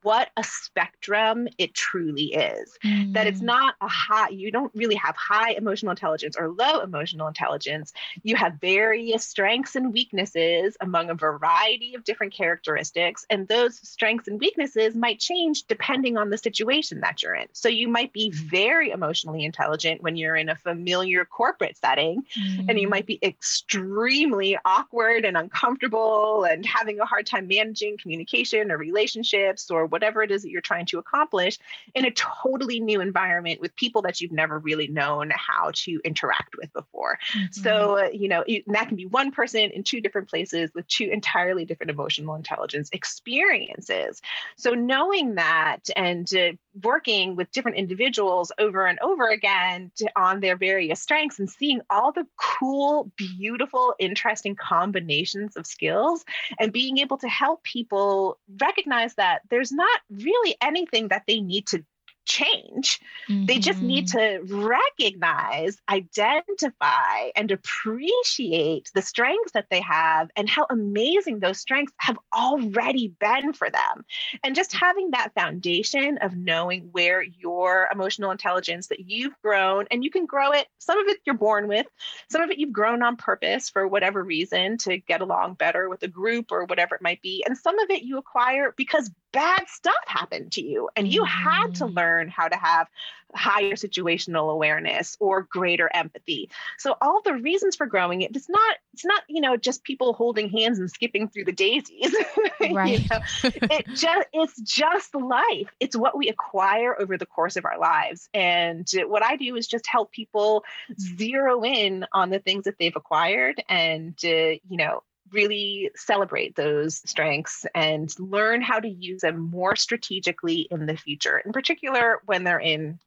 what 0.02 0.30
a 0.36 0.44
spectrum 0.44 1.48
it 1.58 1.74
truly 1.74 2.34
is. 2.34 2.78
Mm. 2.84 3.12
That 3.12 3.26
it's 3.26 3.40
mm. 3.40 3.44
not 3.44 3.74
a 3.80 3.88
high, 3.88 4.30
you 4.30 4.50
don't 4.50 4.74
really 4.74 4.94
have 4.94 5.16
high 5.16 5.52
emotional 5.52 5.90
intelligence 5.90 6.36
or 6.36 6.48
low 6.50 6.80
emotional 6.80 7.28
intelligence. 7.28 7.92
You 8.22 8.36
have 8.36 8.54
various 8.60 9.26
strengths 9.26 9.76
and 9.76 9.92
weaknesses 9.92 10.76
among 10.80 11.10
a 11.10 11.14
variety 11.14 11.94
of 11.94 12.04
different 12.04 12.32
characteristics. 12.32 13.26
And 13.28 13.46
those 13.48 13.76
strengths 13.86 14.28
and 14.28 14.40
weaknesses 14.40 14.94
might 14.94 15.20
change 15.20 15.64
depending 15.64 16.16
on 16.16 16.30
the 16.30 16.38
situation 16.38 17.00
that 17.00 17.22
you're 17.22 17.34
in. 17.34 17.48
So 17.52 17.68
you 17.68 17.88
might 17.88 18.12
be 18.12 18.30
very 18.30 18.90
emotionally 18.90 19.44
intelligent 19.44 20.02
when 20.02 20.16
you're 20.16 20.36
in 20.36 20.48
a 20.48 20.56
familiar 20.56 21.24
corporate 21.24 21.76
setting, 21.76 22.24
mm. 22.38 22.66
and 22.68 22.80
you 22.80 22.86
mm. 22.86 22.90
might 22.90 23.06
be 23.06 23.18
extremely 23.22 24.56
awkward 24.64 25.24
and 25.24 25.36
uncomfortable 25.36 26.44
and 26.44 26.64
having 26.64 27.00
a 27.00 27.04
hard 27.04 27.26
time 27.26 27.48
managing 27.48 27.98
communication 27.98 28.70
or 28.70 28.78
relationships 28.78 29.70
or 29.74 29.86
whatever 29.86 30.22
it 30.22 30.30
is 30.30 30.42
that 30.42 30.50
you're 30.50 30.60
trying 30.60 30.86
to 30.86 30.98
accomplish 30.98 31.58
in 31.94 32.04
a 32.04 32.10
totally 32.10 32.80
new 32.80 33.00
environment 33.00 33.60
with 33.60 33.74
people 33.76 34.02
that 34.02 34.20
you've 34.20 34.32
never 34.32 34.58
really 34.58 34.88
known 34.88 35.32
how 35.34 35.70
to 35.74 36.00
interact 36.04 36.56
with 36.56 36.72
before. 36.72 37.18
Mm-hmm. 37.36 37.52
So, 37.52 37.98
uh, 37.98 38.08
you 38.12 38.28
know, 38.28 38.44
that 38.68 38.88
can 38.88 38.96
be 38.96 39.06
one 39.06 39.30
person 39.30 39.70
in 39.70 39.82
two 39.82 40.00
different 40.00 40.28
places 40.28 40.70
with 40.74 40.86
two 40.88 41.04
entirely 41.04 41.64
different 41.64 41.90
emotional 41.90 42.34
intelligence 42.34 42.88
experiences. 42.92 44.20
So, 44.56 44.72
knowing 44.72 45.36
that 45.36 45.88
and 45.96 46.28
uh, 46.34 46.52
working 46.82 47.36
with 47.36 47.50
different 47.52 47.76
individuals 47.76 48.50
over 48.58 48.86
and 48.86 48.98
over 49.00 49.28
again 49.28 49.90
to, 49.96 50.10
on 50.16 50.40
their 50.40 50.56
various 50.56 51.00
strengths 51.00 51.38
and 51.38 51.48
seeing 51.48 51.80
all 51.90 52.12
the 52.12 52.26
cool, 52.36 53.10
beautiful, 53.16 53.94
interesting 53.98 54.56
combinations 54.56 55.56
of 55.56 55.66
skills 55.66 56.24
and 56.58 56.72
being 56.72 56.98
able 56.98 57.16
to 57.18 57.28
help 57.28 57.62
people 57.62 58.38
recognize 58.60 59.14
that 59.14 59.42
there's 59.50 59.63
not 59.72 60.00
really 60.10 60.56
anything 60.60 61.08
that 61.08 61.24
they 61.26 61.40
need 61.40 61.66
to 61.68 61.84
change. 62.24 63.00
Mm-hmm. 63.28 63.46
They 63.46 63.58
just 63.58 63.80
need 63.80 64.08
mm-hmm. 64.08 64.46
to 64.46 64.54
recognize, 64.56 65.76
identify, 65.88 67.30
and 67.36 67.50
appreciate 67.50 68.90
the 68.94 69.02
strengths 69.02 69.52
that 69.52 69.66
they 69.70 69.80
have 69.80 70.30
and 70.36 70.48
how 70.48 70.66
amazing 70.70 71.40
those 71.40 71.60
strengths 71.60 71.92
have 71.98 72.18
already 72.34 73.14
been 73.20 73.52
for 73.52 73.70
them. 73.70 74.04
And 74.42 74.54
just 74.54 74.74
having 74.74 75.10
that 75.10 75.32
foundation 75.34 76.18
of 76.18 76.36
knowing 76.36 76.88
where 76.92 77.22
your 77.22 77.88
emotional 77.92 78.30
intelligence 78.30 78.88
that 78.88 79.00
you've 79.00 79.34
grown, 79.42 79.86
and 79.90 80.02
you 80.02 80.10
can 80.10 80.26
grow 80.26 80.52
it, 80.52 80.66
some 80.78 80.98
of 80.98 81.06
it 81.08 81.18
you're 81.24 81.36
born 81.36 81.68
with, 81.68 81.86
some 82.30 82.42
of 82.42 82.50
it 82.50 82.58
you've 82.58 82.72
grown 82.72 83.02
on 83.02 83.16
purpose 83.16 83.68
for 83.68 83.86
whatever 83.86 84.22
reason 84.22 84.78
to 84.78 84.98
get 84.98 85.20
along 85.20 85.54
better 85.54 85.88
with 85.88 86.02
a 86.02 86.08
group 86.08 86.50
or 86.50 86.64
whatever 86.64 86.94
it 86.94 87.02
might 87.02 87.20
be. 87.20 87.44
And 87.46 87.56
some 87.56 87.78
of 87.78 87.90
it 87.90 88.02
you 88.02 88.18
acquire 88.18 88.72
because 88.76 89.10
bad 89.34 89.68
stuff 89.68 89.94
happened 90.06 90.52
to 90.52 90.62
you 90.62 90.88
and 90.94 91.12
you 91.12 91.24
had 91.24 91.74
to 91.74 91.84
mm. 91.84 91.96
learn 91.96 92.28
how 92.28 92.46
to 92.46 92.56
have 92.56 92.86
higher 93.34 93.72
situational 93.72 94.52
awareness 94.52 95.16
or 95.18 95.42
greater 95.42 95.90
empathy 95.92 96.48
so 96.78 96.94
all 97.02 97.20
the 97.24 97.34
reasons 97.34 97.74
for 97.74 97.84
growing 97.84 98.22
it 98.22 98.34
it's 98.36 98.48
not 98.48 98.76
it's 98.92 99.04
not 99.04 99.24
you 99.28 99.40
know 99.40 99.56
just 99.56 99.82
people 99.82 100.12
holding 100.12 100.48
hands 100.48 100.78
and 100.78 100.88
skipping 100.88 101.28
through 101.28 101.44
the 101.44 101.50
daisies 101.50 102.14
right 102.72 103.00
you 103.00 103.08
know? 103.10 103.18
it 103.44 103.86
just 103.88 104.28
it's 104.32 104.60
just 104.60 105.12
life 105.16 105.74
it's 105.80 105.96
what 105.96 106.16
we 106.16 106.28
acquire 106.28 106.96
over 107.00 107.18
the 107.18 107.26
course 107.26 107.56
of 107.56 107.64
our 107.64 107.76
lives 107.76 108.28
and 108.32 108.88
what 109.08 109.24
i 109.24 109.34
do 109.34 109.56
is 109.56 109.66
just 109.66 109.86
help 109.88 110.12
people 110.12 110.62
zero 111.00 111.64
in 111.64 112.06
on 112.12 112.30
the 112.30 112.38
things 112.38 112.64
that 112.64 112.78
they've 112.78 112.94
acquired 112.94 113.60
and 113.68 114.16
uh, 114.24 114.28
you 114.68 114.76
know 114.76 115.02
really 115.34 115.90
celebrate 115.96 116.56
those 116.56 117.02
strengths 117.08 117.66
and 117.74 118.14
learn 118.18 118.62
how 118.62 118.80
to 118.80 118.88
use 118.88 119.20
them 119.20 119.38
more 119.38 119.76
strategically 119.76 120.68
in 120.70 120.86
the 120.86 120.96
future, 120.96 121.38
in 121.38 121.52
particular 121.52 122.20
when 122.24 122.44
they're 122.44 122.60
in 122.60 122.98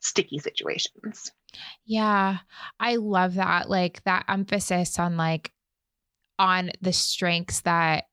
sticky 0.00 0.38
situations. 0.38 1.32
Yeah, 1.84 2.38
I 2.80 2.96
love 2.96 3.34
that. 3.34 3.68
Like 3.68 4.02
that 4.04 4.24
emphasis 4.28 4.98
on 4.98 5.16
like 5.16 5.52
on 6.38 6.70
the 6.80 6.92
strengths 6.92 7.60
that 7.60 8.04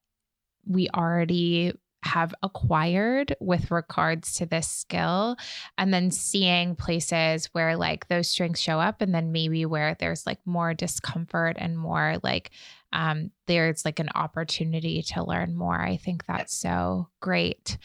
we 0.65 0.89
already 0.89 1.73
have 2.03 2.33
acquired 2.41 3.35
with 3.39 3.71
regards 3.71 4.33
to 4.35 4.45
this 4.45 4.67
skill 4.67 5.35
and 5.77 5.93
then 5.93 6.11
seeing 6.11 6.75
places 6.75 7.47
where 7.47 7.75
like 7.75 8.07
those 8.07 8.29
strengths 8.29 8.61
show 8.61 8.79
up 8.79 9.01
and 9.01 9.13
then 9.13 9.31
maybe 9.31 9.65
where 9.65 9.95
there's 9.99 10.25
like 10.25 10.39
more 10.45 10.73
discomfort 10.73 11.57
and 11.59 11.77
more 11.77 12.17
like 12.23 12.51
um, 12.93 13.31
there's 13.47 13.85
like 13.85 13.99
an 13.99 14.09
opportunity 14.15 15.01
to 15.03 15.23
learn 15.23 15.55
more. 15.55 15.79
I 15.79 15.97
think 15.97 16.25
that's 16.25 16.55
so 16.55 17.09
great. 17.19 17.77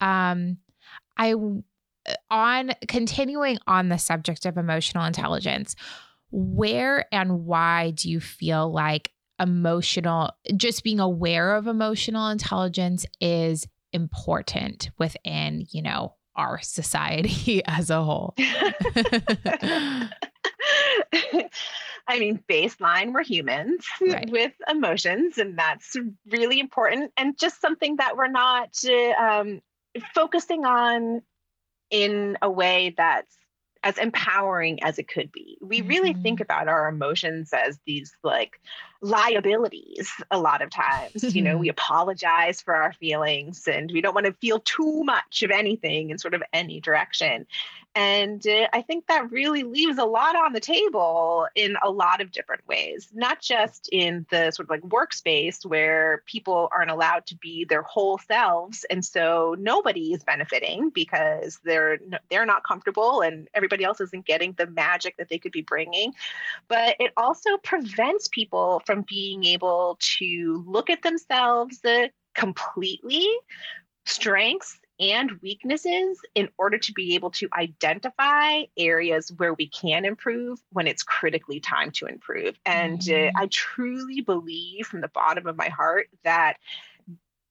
Um, 0.00 0.58
I 1.16 1.34
uh, 1.34 2.14
on 2.30 2.72
continuing 2.88 3.58
on 3.66 3.88
the 3.88 3.98
subject 3.98 4.46
of 4.46 4.56
emotional 4.56 5.04
intelligence, 5.04 5.76
where 6.30 7.06
and 7.12 7.44
why 7.44 7.92
do 7.92 8.10
you 8.10 8.20
feel 8.20 8.70
like 8.70 9.12
emotional 9.40 10.30
just 10.56 10.84
being 10.84 11.00
aware 11.00 11.54
of 11.54 11.66
emotional 11.66 12.28
intelligence 12.28 13.06
is 13.20 13.66
important 13.92 14.90
within, 14.98 15.66
you 15.70 15.82
know, 15.82 16.14
our 16.36 16.60
society 16.60 17.62
as 17.66 17.90
a 17.90 18.02
whole? 18.02 18.34
I 22.06 22.18
mean, 22.18 22.42
baseline, 22.48 23.12
we're 23.12 23.22
humans 23.22 23.86
right. 24.00 24.28
with 24.30 24.52
emotions, 24.68 25.38
and 25.38 25.56
that's 25.56 25.96
really 26.28 26.58
important. 26.58 27.12
And 27.16 27.38
just 27.38 27.60
something 27.60 27.96
that 27.96 28.16
we're 28.16 28.26
not 28.26 28.70
uh, 28.84 29.12
um, 29.22 29.60
focusing 30.12 30.64
on 30.64 31.22
in 31.90 32.36
a 32.42 32.50
way 32.50 32.94
that's 32.96 33.36
as 33.82 33.96
empowering 33.96 34.82
as 34.82 34.98
it 34.98 35.08
could 35.08 35.30
be. 35.32 35.56
We 35.60 35.82
really 35.82 36.12
mm-hmm. 36.12 36.22
think 36.22 36.40
about 36.40 36.68
our 36.68 36.88
emotions 36.88 37.50
as 37.52 37.78
these 37.86 38.12
like 38.22 38.60
liabilities 39.00 40.10
a 40.30 40.38
lot 40.38 40.62
of 40.62 40.70
times. 40.70 41.34
you 41.34 41.42
know, 41.42 41.56
we 41.56 41.68
apologize 41.80 42.60
for 42.60 42.74
our 42.74 42.92
feelings 42.92 43.66
and 43.66 43.90
we 43.92 44.00
don't 44.00 44.14
want 44.14 44.26
to 44.26 44.32
feel 44.34 44.60
too 44.60 45.02
much 45.04 45.42
of 45.42 45.50
anything 45.50 46.10
in 46.10 46.18
sort 46.18 46.34
of 46.34 46.42
any 46.52 46.80
direction. 46.80 47.46
And 47.94 48.46
uh, 48.46 48.68
I 48.72 48.82
think 48.82 49.08
that 49.08 49.32
really 49.32 49.64
leaves 49.64 49.98
a 49.98 50.04
lot 50.04 50.36
on 50.36 50.52
the 50.52 50.60
table 50.60 51.48
in 51.56 51.76
a 51.82 51.90
lot 51.90 52.20
of 52.20 52.30
different 52.30 52.66
ways, 52.68 53.08
not 53.12 53.40
just 53.40 53.88
in 53.90 54.26
the 54.30 54.52
sort 54.52 54.66
of 54.66 54.70
like 54.70 54.82
workspace 54.82 55.66
where 55.66 56.22
people 56.26 56.68
aren't 56.72 56.92
allowed 56.92 57.26
to 57.26 57.36
be 57.36 57.64
their 57.64 57.82
whole 57.82 58.18
selves. 58.18 58.84
And 58.90 59.04
so 59.04 59.56
nobody 59.58 60.12
is 60.12 60.22
benefiting 60.22 60.90
because 60.90 61.58
they're 61.64 61.98
they're 62.30 62.46
not 62.46 62.62
comfortable 62.62 63.22
and 63.22 63.48
everybody 63.54 63.82
else 63.82 64.00
isn't 64.00 64.24
getting 64.24 64.52
the 64.52 64.68
magic 64.68 65.16
that 65.16 65.28
they 65.28 65.38
could 65.38 65.52
be 65.52 65.62
bringing. 65.62 66.14
But 66.68 66.94
it 67.00 67.12
also 67.16 67.56
prevents 67.56 68.28
people 68.28 68.82
from 68.90 69.04
being 69.08 69.44
able 69.44 69.96
to 70.00 70.64
look 70.66 70.90
at 70.90 71.00
themselves 71.02 71.80
completely 72.34 73.24
strengths 74.04 74.80
and 74.98 75.30
weaknesses 75.42 76.18
in 76.34 76.48
order 76.58 76.76
to 76.76 76.92
be 76.92 77.14
able 77.14 77.30
to 77.30 77.48
identify 77.56 78.62
areas 78.76 79.32
where 79.36 79.54
we 79.54 79.68
can 79.68 80.04
improve 80.04 80.58
when 80.72 80.88
it's 80.88 81.04
critically 81.04 81.60
time 81.60 81.92
to 81.92 82.06
improve. 82.06 82.58
And 82.66 83.00
uh, 83.02 83.12
mm-hmm. 83.12 83.36
uh, 83.36 83.42
I 83.42 83.46
truly 83.46 84.22
believe 84.22 84.88
from 84.88 85.02
the 85.02 85.08
bottom 85.08 85.46
of 85.46 85.56
my 85.56 85.68
heart 85.68 86.08
that 86.24 86.56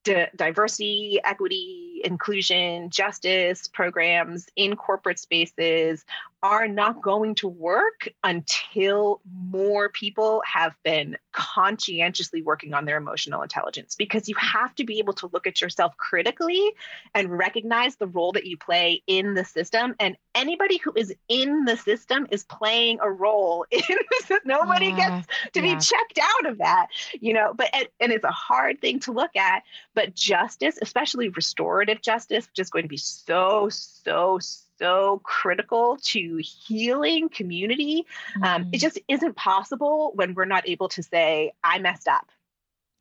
diversity, 0.03 1.19
equity, 1.23 2.01
inclusion, 2.03 2.89
justice 2.89 3.67
programs 3.67 4.47
in 4.55 4.75
corporate 4.75 5.19
spaces 5.19 6.05
are 6.41 6.67
not 6.67 7.01
going 7.01 7.35
to 7.35 7.47
work 7.47 8.07
until 8.23 9.19
more 9.51 9.89
people 9.89 10.41
have 10.45 10.73
been 10.83 11.17
conscientiously 11.33 12.41
working 12.41 12.73
on 12.73 12.85
their 12.85 12.97
emotional 12.97 13.41
intelligence 13.41 13.95
because 13.95 14.29
you 14.29 14.35
have 14.35 14.73
to 14.75 14.85
be 14.85 14.99
able 14.99 15.11
to 15.11 15.29
look 15.33 15.45
at 15.45 15.59
yourself 15.59 15.95
critically 15.97 16.73
and 17.13 17.29
recognize 17.29 17.97
the 17.97 18.07
role 18.07 18.31
that 18.31 18.45
you 18.45 18.55
play 18.55 19.03
in 19.05 19.33
the 19.33 19.43
system 19.43 19.95
and 19.99 20.15
anybody 20.33 20.77
who 20.77 20.93
is 20.95 21.13
in 21.27 21.65
the 21.65 21.75
system 21.75 22.25
is 22.31 22.45
playing 22.45 22.99
a 23.01 23.11
role 23.11 23.65
in 23.71 23.81
the 24.29 24.39
nobody 24.45 24.87
yeah, 24.87 25.21
gets 25.21 25.27
to 25.53 25.61
yeah. 25.61 25.75
be 25.75 25.81
checked 25.81 26.19
out 26.21 26.45
of 26.45 26.57
that 26.59 26.87
you 27.19 27.33
know 27.33 27.53
but 27.53 27.67
and 27.99 28.11
it's 28.11 28.23
a 28.23 28.31
hard 28.31 28.79
thing 28.79 28.99
to 28.99 29.11
look 29.11 29.35
at 29.35 29.63
but 29.99 30.15
justice 30.15 30.79
especially 30.81 31.27
restorative 31.27 32.01
justice 32.01 32.47
which 32.47 32.59
is 32.59 32.69
going 32.69 32.83
to 32.83 32.87
be 32.87 32.95
so 32.95 33.67
so 33.67 34.39
so 34.79 35.19
critical 35.23 35.97
to 36.01 36.37
healing 36.37 37.27
community. 37.27 38.05
Mm-hmm. 38.37 38.43
Um, 38.43 38.61
it 38.61 38.65
mm-hmm. 38.65 38.77
just 38.77 38.97
isn't 39.09 39.35
possible 39.35 40.13
when 40.15 40.33
we're 40.33 40.45
not 40.45 40.69
able 40.69 40.87
to 40.89 41.03
say, 41.03 41.51
I 41.63 41.79
messed 41.79 42.07
up. 42.07 42.29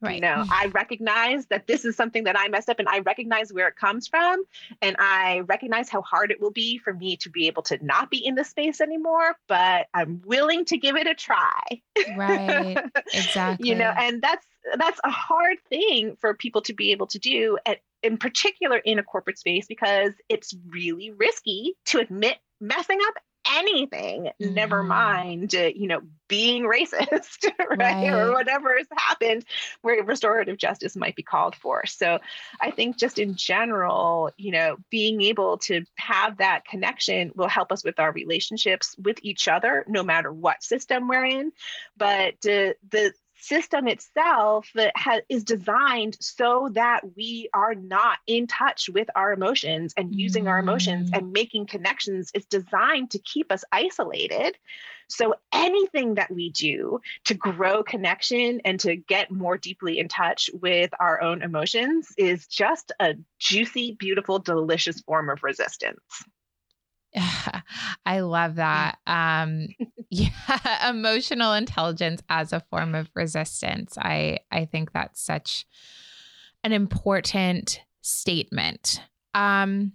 Right. 0.01 0.15
You 0.15 0.21
know, 0.21 0.45
I 0.49 0.67
recognize 0.67 1.47
that 1.47 1.67
this 1.67 1.83
is 1.83 1.95
something 1.95 2.23
that 2.23 2.39
I 2.39 2.47
messed 2.47 2.69
up 2.69 2.79
and 2.79 2.87
I 2.87 2.99
recognize 2.99 3.51
where 3.51 3.67
it 3.67 3.75
comes 3.75 4.07
from. 4.07 4.43
And 4.81 4.95
I 4.97 5.41
recognize 5.41 5.89
how 5.89 6.01
hard 6.01 6.31
it 6.31 6.39
will 6.39 6.51
be 6.51 6.77
for 6.77 6.93
me 6.93 7.17
to 7.17 7.29
be 7.29 7.47
able 7.47 7.63
to 7.63 7.83
not 7.83 8.09
be 8.09 8.25
in 8.25 8.35
this 8.35 8.49
space 8.49 8.79
anymore, 8.79 9.35
but 9.47 9.87
I'm 9.93 10.21
willing 10.25 10.63
to 10.65 10.77
give 10.77 10.95
it 10.95 11.05
a 11.05 11.15
try. 11.15 11.61
Right. 12.15 12.77
Exactly. 13.13 13.69
you 13.69 13.75
know, 13.75 13.93
and 13.97 14.21
that's 14.21 14.45
that's 14.77 14.99
a 15.03 15.09
hard 15.09 15.57
thing 15.69 16.15
for 16.19 16.33
people 16.33 16.61
to 16.61 16.73
be 16.73 16.91
able 16.91 17.07
to 17.07 17.19
do 17.19 17.57
at 17.65 17.79
in 18.03 18.17
particular 18.17 18.77
in 18.77 18.99
a 18.99 19.03
corporate 19.03 19.37
space 19.37 19.65
because 19.67 20.13
it's 20.29 20.55
really 20.69 21.11
risky 21.11 21.75
to 21.85 21.99
admit 21.99 22.37
messing 22.61 22.99
up 23.07 23.15
anything 23.47 24.29
mm-hmm. 24.41 24.53
never 24.53 24.83
mind 24.83 25.53
uh, 25.55 25.69
you 25.73 25.87
know 25.87 26.01
being 26.27 26.63
racist 26.63 27.49
right? 27.59 27.77
right? 27.79 28.09
or 28.09 28.31
whatever 28.31 28.77
has 28.77 28.87
happened 28.95 29.43
where 29.81 30.03
restorative 30.03 30.57
justice 30.57 30.95
might 30.95 31.15
be 31.15 31.23
called 31.23 31.55
for 31.55 31.85
so 31.85 32.19
i 32.61 32.71
think 32.71 32.97
just 32.97 33.17
in 33.17 33.35
general 33.35 34.31
you 34.37 34.51
know 34.51 34.75
being 34.89 35.21
able 35.21 35.57
to 35.57 35.83
have 35.95 36.37
that 36.37 36.65
connection 36.65 37.31
will 37.35 37.47
help 37.47 37.71
us 37.71 37.83
with 37.83 37.99
our 37.99 38.11
relationships 38.11 38.95
with 39.01 39.17
each 39.23 39.47
other 39.47 39.85
no 39.87 40.03
matter 40.03 40.31
what 40.31 40.61
system 40.61 41.07
we're 41.07 41.25
in 41.25 41.51
but 41.97 42.33
uh, 42.45 42.73
the 42.91 43.13
system 43.39 43.87
itself 43.87 44.69
that 44.75 44.93
ha- 44.95 45.21
is 45.29 45.43
designed 45.43 46.17
so 46.19 46.69
that 46.73 47.01
we 47.15 47.49
are 47.53 47.75
not 47.75 48.17
in 48.27 48.47
touch 48.47 48.89
with 48.89 49.07
our 49.15 49.33
emotions 49.33 49.93
and 49.97 50.13
using 50.13 50.45
mm. 50.45 50.49
our 50.49 50.59
emotions 50.59 51.11
mm. 51.11 51.17
and 51.17 51.31
making 51.31 51.65
connections 51.65 52.31
is 52.33 52.45
designed 52.45 53.11
to 53.11 53.19
keep 53.19 53.51
us 53.51 53.63
isolated 53.71 54.57
so 55.09 55.33
anything 55.51 56.15
that 56.15 56.31
we 56.31 56.51
do 56.51 56.99
to 57.25 57.33
grow 57.33 57.81
connection 57.81 58.61
and 58.63 58.79
to 58.81 58.95
get 58.95 59.31
more 59.31 59.57
deeply 59.57 59.97
in 59.97 60.07
touch 60.07 60.49
with 60.53 60.91
our 60.99 61.21
own 61.21 61.41
emotions 61.41 62.13
is 62.17 62.45
just 62.45 62.91
a 62.99 63.15
juicy 63.39 63.95
beautiful 63.97 64.39
delicious 64.39 65.01
form 65.01 65.29
of 65.29 65.43
resistance 65.43 66.23
I 68.05 68.19
love 68.21 68.55
that. 68.55 68.97
Um, 69.07 69.67
yeah, 70.09 70.29
emotional 70.89 71.53
intelligence 71.53 72.21
as 72.29 72.53
a 72.53 72.59
form 72.69 72.95
of 72.95 73.09
resistance. 73.15 73.97
I 73.97 74.39
I 74.51 74.65
think 74.65 74.91
that's 74.93 75.21
such 75.21 75.65
an 76.63 76.71
important 76.73 77.81
statement. 78.01 79.01
Um, 79.33 79.93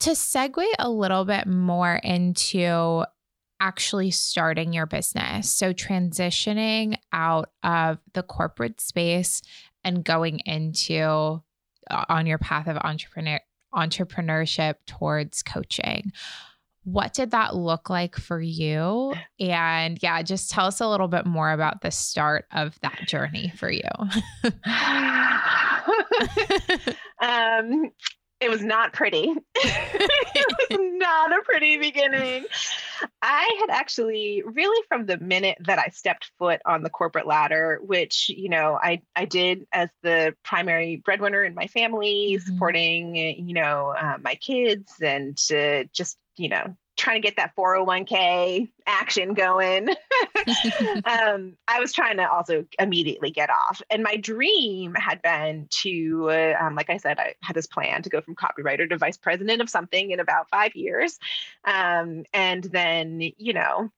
to 0.00 0.10
segue 0.10 0.64
a 0.78 0.88
little 0.88 1.24
bit 1.24 1.46
more 1.46 1.96
into 1.96 3.04
actually 3.60 4.10
starting 4.12 4.72
your 4.72 4.86
business, 4.86 5.52
so 5.52 5.72
transitioning 5.72 6.96
out 7.12 7.50
of 7.62 7.98
the 8.14 8.22
corporate 8.22 8.80
space 8.80 9.42
and 9.82 10.04
going 10.04 10.38
into 10.40 11.42
uh, 11.90 12.04
on 12.08 12.26
your 12.26 12.38
path 12.38 12.68
of 12.68 12.76
entrepreneur 12.76 13.40
entrepreneurship 13.74 14.74
towards 14.86 15.42
coaching. 15.42 16.12
What 16.84 17.12
did 17.12 17.32
that 17.32 17.54
look 17.54 17.90
like 17.90 18.16
for 18.16 18.40
you? 18.40 19.14
And 19.38 19.98
yeah, 20.02 20.22
just 20.22 20.50
tell 20.50 20.66
us 20.66 20.80
a 20.80 20.88
little 20.88 21.08
bit 21.08 21.26
more 21.26 21.52
about 21.52 21.82
the 21.82 21.90
start 21.90 22.46
of 22.52 22.80
that 22.80 23.06
journey 23.06 23.52
for 23.56 23.70
you. 23.70 23.82
um, 27.20 27.90
it 28.40 28.50
was 28.50 28.62
not 28.62 28.92
pretty. 28.92 29.32
it 29.54 30.70
was 30.70 30.78
not 30.98 31.32
a 31.32 31.42
pretty 31.44 31.78
beginning. 31.78 32.44
I 33.22 33.58
had 33.60 33.70
actually 33.70 34.42
really 34.44 34.84
from 34.88 35.06
the 35.06 35.18
minute 35.18 35.58
that 35.60 35.78
I 35.78 35.88
stepped 35.88 36.30
foot 36.38 36.60
on 36.64 36.82
the 36.82 36.90
corporate 36.90 37.26
ladder, 37.26 37.80
which, 37.84 38.28
you 38.28 38.48
know, 38.48 38.78
I, 38.80 39.02
I 39.14 39.24
did 39.24 39.66
as 39.72 39.88
the 40.02 40.34
primary 40.44 41.02
breadwinner 41.04 41.44
in 41.44 41.54
my 41.54 41.66
family, 41.66 42.36
mm-hmm. 42.36 42.46
supporting, 42.46 43.16
you 43.16 43.54
know, 43.54 43.94
uh, 43.98 44.18
my 44.20 44.34
kids 44.36 44.92
and 45.02 45.38
uh, 45.52 45.84
just, 45.92 46.18
you 46.36 46.48
know, 46.48 46.76
trying 46.98 47.22
to 47.22 47.26
get 47.26 47.36
that 47.36 47.54
401k 47.56 48.68
action 48.86 49.32
going. 49.32 49.88
um, 51.04 51.56
I 51.66 51.80
was 51.80 51.92
trying 51.92 52.18
to 52.18 52.30
also 52.30 52.64
immediately 52.78 53.30
get 53.30 53.50
off. 53.50 53.80
And 53.90 54.02
my 54.02 54.16
dream 54.16 54.94
had 54.94 55.22
been 55.22 55.68
to, 55.82 56.30
uh, 56.30 56.54
um, 56.60 56.74
like 56.74 56.90
I 56.90 56.96
said, 56.98 57.18
I 57.18 57.34
had 57.42 57.56
this 57.56 57.66
plan 57.66 58.02
to 58.02 58.10
go 58.10 58.20
from 58.20 58.34
copywriter 58.34 58.88
to 58.88 58.98
vice 58.98 59.16
president 59.16 59.62
of 59.62 59.70
something 59.70 60.10
in 60.10 60.20
about 60.20 60.50
five 60.50 60.74
years. 60.74 61.18
Um, 61.64 62.24
and 62.34 62.64
then, 62.64 63.20
you 63.20 63.52
know, 63.52 63.90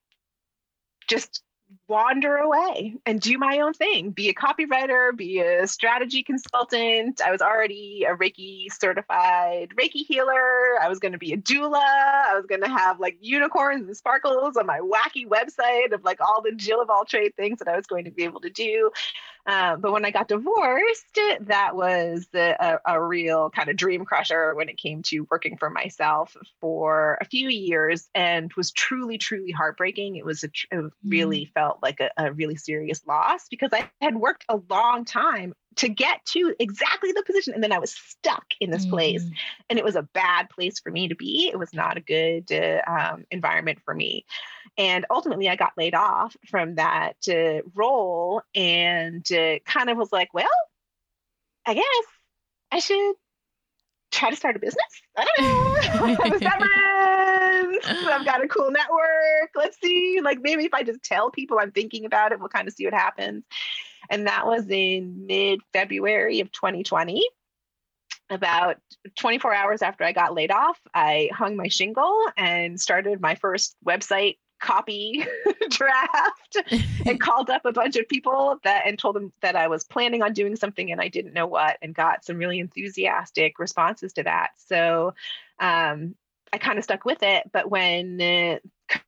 just 1.09 1.43
wander 1.89 2.37
away 2.37 2.97
and 3.07 3.21
do 3.21 3.37
my 3.39 3.59
own 3.59 3.73
thing 3.73 4.11
be 4.11 4.29
a 4.29 4.35
copywriter 4.35 5.17
be 5.17 5.41
a 5.41 5.67
strategy 5.67 6.23
consultant 6.23 7.21
i 7.21 7.31
was 7.31 7.41
already 7.41 8.05
a 8.09 8.15
reiki 8.15 8.67
certified 8.73 9.71
reiki 9.79 10.05
healer 10.07 10.81
i 10.81 10.89
was 10.89 10.99
going 10.99 11.13
to 11.13 11.19
be 11.19 11.33
a 11.33 11.37
doula 11.37 11.83
i 11.83 12.35
was 12.35 12.47
going 12.47 12.61
to 12.61 12.69
have 12.69 13.01
like 13.01 13.17
unicorns 13.21 13.87
and 13.87 13.97
sparkles 13.97 14.57
on 14.57 14.67
my 14.67 14.81
wacky 14.81 15.27
website 15.27 15.93
of 15.93 16.03
like 16.05 16.21
all 16.21 16.43
the 16.43 16.53
jill 16.55 16.81
of 16.81 16.91
all 16.91 17.05
trade 17.05 17.35
things 17.37 17.59
that 17.59 17.69
i 17.69 17.77
was 17.77 17.87
going 17.87 18.05
to 18.05 18.11
be 18.11 18.25
able 18.25 18.41
to 18.41 18.51
do 18.51 18.91
uh, 19.47 19.77
but 19.77 19.93
when 19.93 20.05
I 20.05 20.11
got 20.11 20.29
divorced, 20.29 21.19
that 21.41 21.75
was 21.75 22.27
a, 22.35 22.79
a 22.87 23.03
real 23.03 23.51
kind 23.51 23.69
of 23.69 23.77
dream 23.77 24.05
crusher 24.05 24.55
when 24.55 24.69
it 24.69 24.77
came 24.77 25.03
to 25.05 25.27
working 25.31 25.57
for 25.57 25.71
myself 25.71 26.37
for 26.61 27.19
a 27.21 27.25
few 27.25 27.49
years 27.49 28.09
and 28.15 28.53
was 28.57 28.71
truly, 28.71 29.19
truly 29.19 29.51
heartbreaking. 29.51 30.17
It 30.17 30.25
was 30.25 30.45
a, 30.45 30.51
it 30.71 30.93
really 31.05 31.47
mm. 31.47 31.53
Felt 31.61 31.79
like 31.83 32.01
a, 32.01 32.11
a 32.17 32.33
really 32.33 32.57
serious 32.57 33.07
loss 33.07 33.47
because 33.51 33.71
I 33.73 33.91
had 34.01 34.17
worked 34.17 34.47
a 34.49 34.59
long 34.71 35.05
time 35.05 35.53
to 35.77 35.89
get 35.89 36.25
to 36.27 36.55
exactly 36.59 37.13
the 37.13 37.23
position. 37.23 37.53
And 37.53 37.63
then 37.63 37.73
I 37.73 37.79
was 37.79 37.93
stuck 37.93 38.45
in 38.61 38.71
this 38.71 38.87
mm. 38.87 38.91
place. 38.91 39.25
And 39.69 39.79
it 39.79 39.85
was 39.85 39.95
a 39.95 40.09
bad 40.15 40.49
place 40.49 40.81
for 40.81 40.91
me 40.91 41.09
to 41.09 41.15
be. 41.15 41.51
It 41.53 41.59
was 41.59 41.75
not 41.75 41.99
a 41.99 42.01
good 42.01 42.51
uh, 42.51 42.81
um, 42.91 43.25
environment 43.31 43.81
for 43.85 43.95
me. 43.95 44.25
And 44.79 45.05
ultimately, 45.11 45.51
I 45.51 45.57
got 45.57 45.73
laid 45.77 45.95
off 45.95 46.35
from 46.49 46.77
that 46.77 47.17
uh, 47.29 47.61
role 47.75 48.41
and 48.55 49.27
uh, 49.31 49.59
kind 49.67 49.91
of 49.91 49.99
was 49.99 50.13
like, 50.13 50.33
well, 50.33 50.49
I 51.67 51.75
guess 51.75 51.85
I 52.73 52.79
should 52.79 53.15
try 54.11 54.31
to 54.31 54.37
start 54.37 54.57
a 54.57 54.61
business. 54.61 55.03
I 55.17 55.27
don't 55.37 56.41
know. 56.41 57.17
I've 57.85 58.25
got 58.25 58.45
a 58.45 58.49
cool 58.49 58.71
network. 58.71 59.51
Let's 59.55 59.79
see. 59.81 60.21
Like 60.23 60.41
maybe 60.41 60.65
if 60.65 60.75
I 60.75 60.83
just 60.83 61.03
tell 61.03 61.31
people 61.31 61.59
I'm 61.59 61.73
thinking 61.73 62.05
about 62.05 62.33
it, 62.33 62.41
we'll 62.41 62.49
kind 62.49 62.69
of 62.69 62.75
see 62.75 62.85
what 62.85 62.95
happens. 62.95 63.45
And 64.09 64.27
that 64.27 64.47
was 64.47 64.69
in 64.69 65.27
mid 65.27 65.61
February 65.73 66.41
of 66.41 66.51
2020. 66.53 67.23
About 68.29 68.77
24 69.17 69.53
hours 69.53 69.83
after 69.83 70.05
I 70.05 70.13
got 70.13 70.35
laid 70.35 70.53
off, 70.53 70.79
I 70.95 71.31
hung 71.33 71.57
my 71.57 71.67
shingle 71.67 72.17
and 72.37 72.81
started 72.81 73.21
my 73.21 73.35
first 73.35 73.75
website 73.85 74.37
copy 74.61 75.25
draft 75.71 76.57
and 77.07 77.21
called 77.21 77.51
up 77.51 77.65
a 77.65 77.73
bunch 77.73 77.97
of 77.97 78.09
people 78.09 78.59
that 78.63 78.87
and 78.87 78.99
told 78.99 79.17
them 79.17 79.33
that 79.41 79.57
I 79.57 79.69
was 79.69 79.85
planning 79.85 80.23
on 80.23 80.33
doing 80.33 80.55
something 80.55 80.93
and 80.93 81.01
I 81.01 81.09
didn't 81.09 81.33
know 81.33 81.47
what 81.47 81.79
and 81.83 81.95
got 81.95 82.25
some 82.25 82.37
really 82.37 82.61
enthusiastic 82.61 83.59
responses 83.59 84.13
to 84.15 84.23
that. 84.23 84.51
So 84.59 85.15
um, 85.59 86.15
I 86.53 86.59
kind 86.59 86.79
of 86.79 86.85
stuck 86.85 87.05
with 87.05 87.23
it. 87.23 87.51
But 87.53 87.71
when 87.71 88.21
uh, 88.21 88.59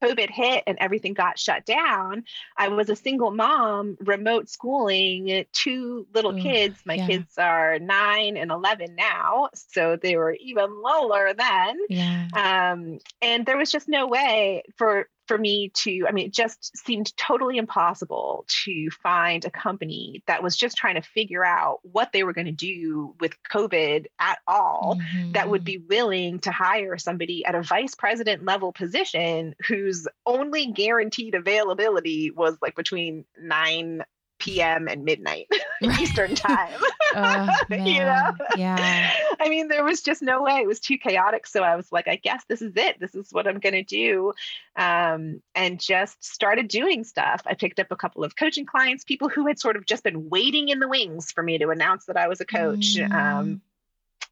COVID 0.02 0.30
hit 0.30 0.64
and 0.66 0.78
everything 0.78 1.14
got 1.14 1.38
shut 1.38 1.64
down, 1.64 2.24
I 2.56 2.68
was 2.68 2.88
a 2.88 2.96
single 2.96 3.30
mom, 3.30 3.96
remote 4.00 4.48
schooling 4.48 5.44
two 5.52 6.06
little 6.14 6.38
Ooh, 6.38 6.42
kids. 6.42 6.78
My 6.84 6.94
yeah. 6.94 7.06
kids 7.06 7.38
are 7.38 7.78
nine 7.78 8.36
and 8.36 8.50
11 8.50 8.94
now. 8.94 9.48
So 9.54 9.96
they 9.96 10.16
were 10.16 10.36
even 10.40 10.82
lower 10.82 11.34
then. 11.34 11.78
Yeah. 11.88 12.28
Um, 12.34 12.98
and 13.20 13.44
there 13.44 13.56
was 13.56 13.72
just 13.72 13.88
no 13.88 14.06
way 14.06 14.62
for 14.76 15.08
for 15.32 15.38
me 15.38 15.70
to, 15.74 16.04
I 16.06 16.12
mean, 16.12 16.26
it 16.26 16.34
just 16.34 16.76
seemed 16.76 17.16
totally 17.16 17.56
impossible 17.56 18.44
to 18.64 18.90
find 19.02 19.42
a 19.46 19.50
company 19.50 20.22
that 20.26 20.42
was 20.42 20.58
just 20.58 20.76
trying 20.76 20.96
to 20.96 21.00
figure 21.00 21.42
out 21.42 21.78
what 21.80 22.12
they 22.12 22.22
were 22.22 22.34
going 22.34 22.48
to 22.48 22.52
do 22.52 23.14
with 23.18 23.32
COVID 23.50 24.08
at 24.20 24.38
all 24.46 24.98
mm-hmm. 25.00 25.32
that 25.32 25.48
would 25.48 25.64
be 25.64 25.78
willing 25.78 26.40
to 26.40 26.52
hire 26.52 26.98
somebody 26.98 27.46
at 27.46 27.54
a 27.54 27.62
vice 27.62 27.94
president 27.94 28.44
level 28.44 28.74
position 28.74 29.54
whose 29.66 30.06
only 30.26 30.66
guaranteed 30.66 31.34
availability 31.34 32.30
was 32.30 32.58
like 32.60 32.76
between 32.76 33.24
9 33.40 34.04
p.m. 34.42 34.88
and 34.88 35.04
midnight 35.04 35.46
Eastern 35.82 36.34
time. 36.34 36.78
oh, 37.14 37.48
you 37.70 38.00
know? 38.00 38.32
Yeah. 38.56 39.12
I 39.42 39.48
mean, 39.48 39.66
there 39.66 39.82
was 39.82 40.02
just 40.02 40.22
no 40.22 40.42
way. 40.42 40.58
It 40.58 40.68
was 40.68 40.78
too 40.78 40.96
chaotic. 40.98 41.48
So 41.48 41.62
I 41.62 41.74
was 41.74 41.90
like, 41.90 42.06
I 42.06 42.14
guess 42.16 42.44
this 42.48 42.62
is 42.62 42.72
it. 42.76 43.00
This 43.00 43.14
is 43.16 43.32
what 43.32 43.48
I'm 43.48 43.58
going 43.58 43.74
to 43.74 43.82
do. 43.82 44.34
Um, 44.76 45.42
and 45.54 45.80
just 45.80 46.22
started 46.24 46.68
doing 46.68 47.02
stuff. 47.02 47.42
I 47.44 47.54
picked 47.54 47.80
up 47.80 47.90
a 47.90 47.96
couple 47.96 48.22
of 48.22 48.36
coaching 48.36 48.66
clients, 48.66 49.02
people 49.02 49.28
who 49.28 49.48
had 49.48 49.58
sort 49.58 49.76
of 49.76 49.84
just 49.84 50.04
been 50.04 50.30
waiting 50.30 50.68
in 50.68 50.78
the 50.78 50.88
wings 50.88 51.32
for 51.32 51.42
me 51.42 51.58
to 51.58 51.70
announce 51.70 52.06
that 52.06 52.16
I 52.16 52.28
was 52.28 52.40
a 52.40 52.44
coach. 52.44 52.96
Mm. 52.96 53.12
Um, 53.12 53.62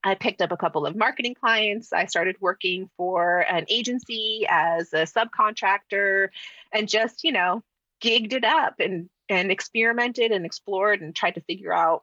I 0.05 0.15
picked 0.15 0.41
up 0.41 0.53
a 0.53 0.57
couple 0.57 0.87
of 0.87 0.95
marketing 0.95 1.35
clients. 1.35 1.93
I 1.93 2.07
started 2.07 2.37
working 2.41 2.89
for 2.97 3.41
an 3.41 3.67
agency 3.69 4.47
as 4.49 4.93
a 4.93 5.03
subcontractor 5.03 6.29
and 6.73 6.89
just, 6.89 7.25
you 7.25 7.33
know, 7.33 7.65
gigged 8.01 8.33
it 8.33 8.45
up 8.45 8.77
and 8.79 9.11
and 9.29 9.51
experimented 9.51 10.33
and 10.33 10.47
explored 10.47 11.01
and 11.01 11.15
tried 11.15 11.35
to 11.37 11.41
figure 11.43 11.73
out 11.73 12.03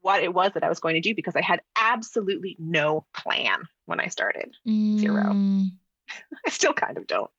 what 0.00 0.22
it 0.22 0.32
was 0.32 0.52
that 0.54 0.62
I 0.62 0.68
was 0.68 0.80
going 0.80 0.94
to 0.94 1.00
do 1.00 1.14
because 1.14 1.36
I 1.36 1.42
had 1.42 1.60
absolutely 1.76 2.56
no 2.58 3.04
plan 3.14 3.62
when 3.86 4.00
I 4.00 4.08
started. 4.08 4.54
Mm. 4.66 4.98
Zero. 4.98 5.32
I 6.46 6.50
still 6.50 6.72
kind 6.72 6.96
of 6.96 7.06
don't. 7.06 7.30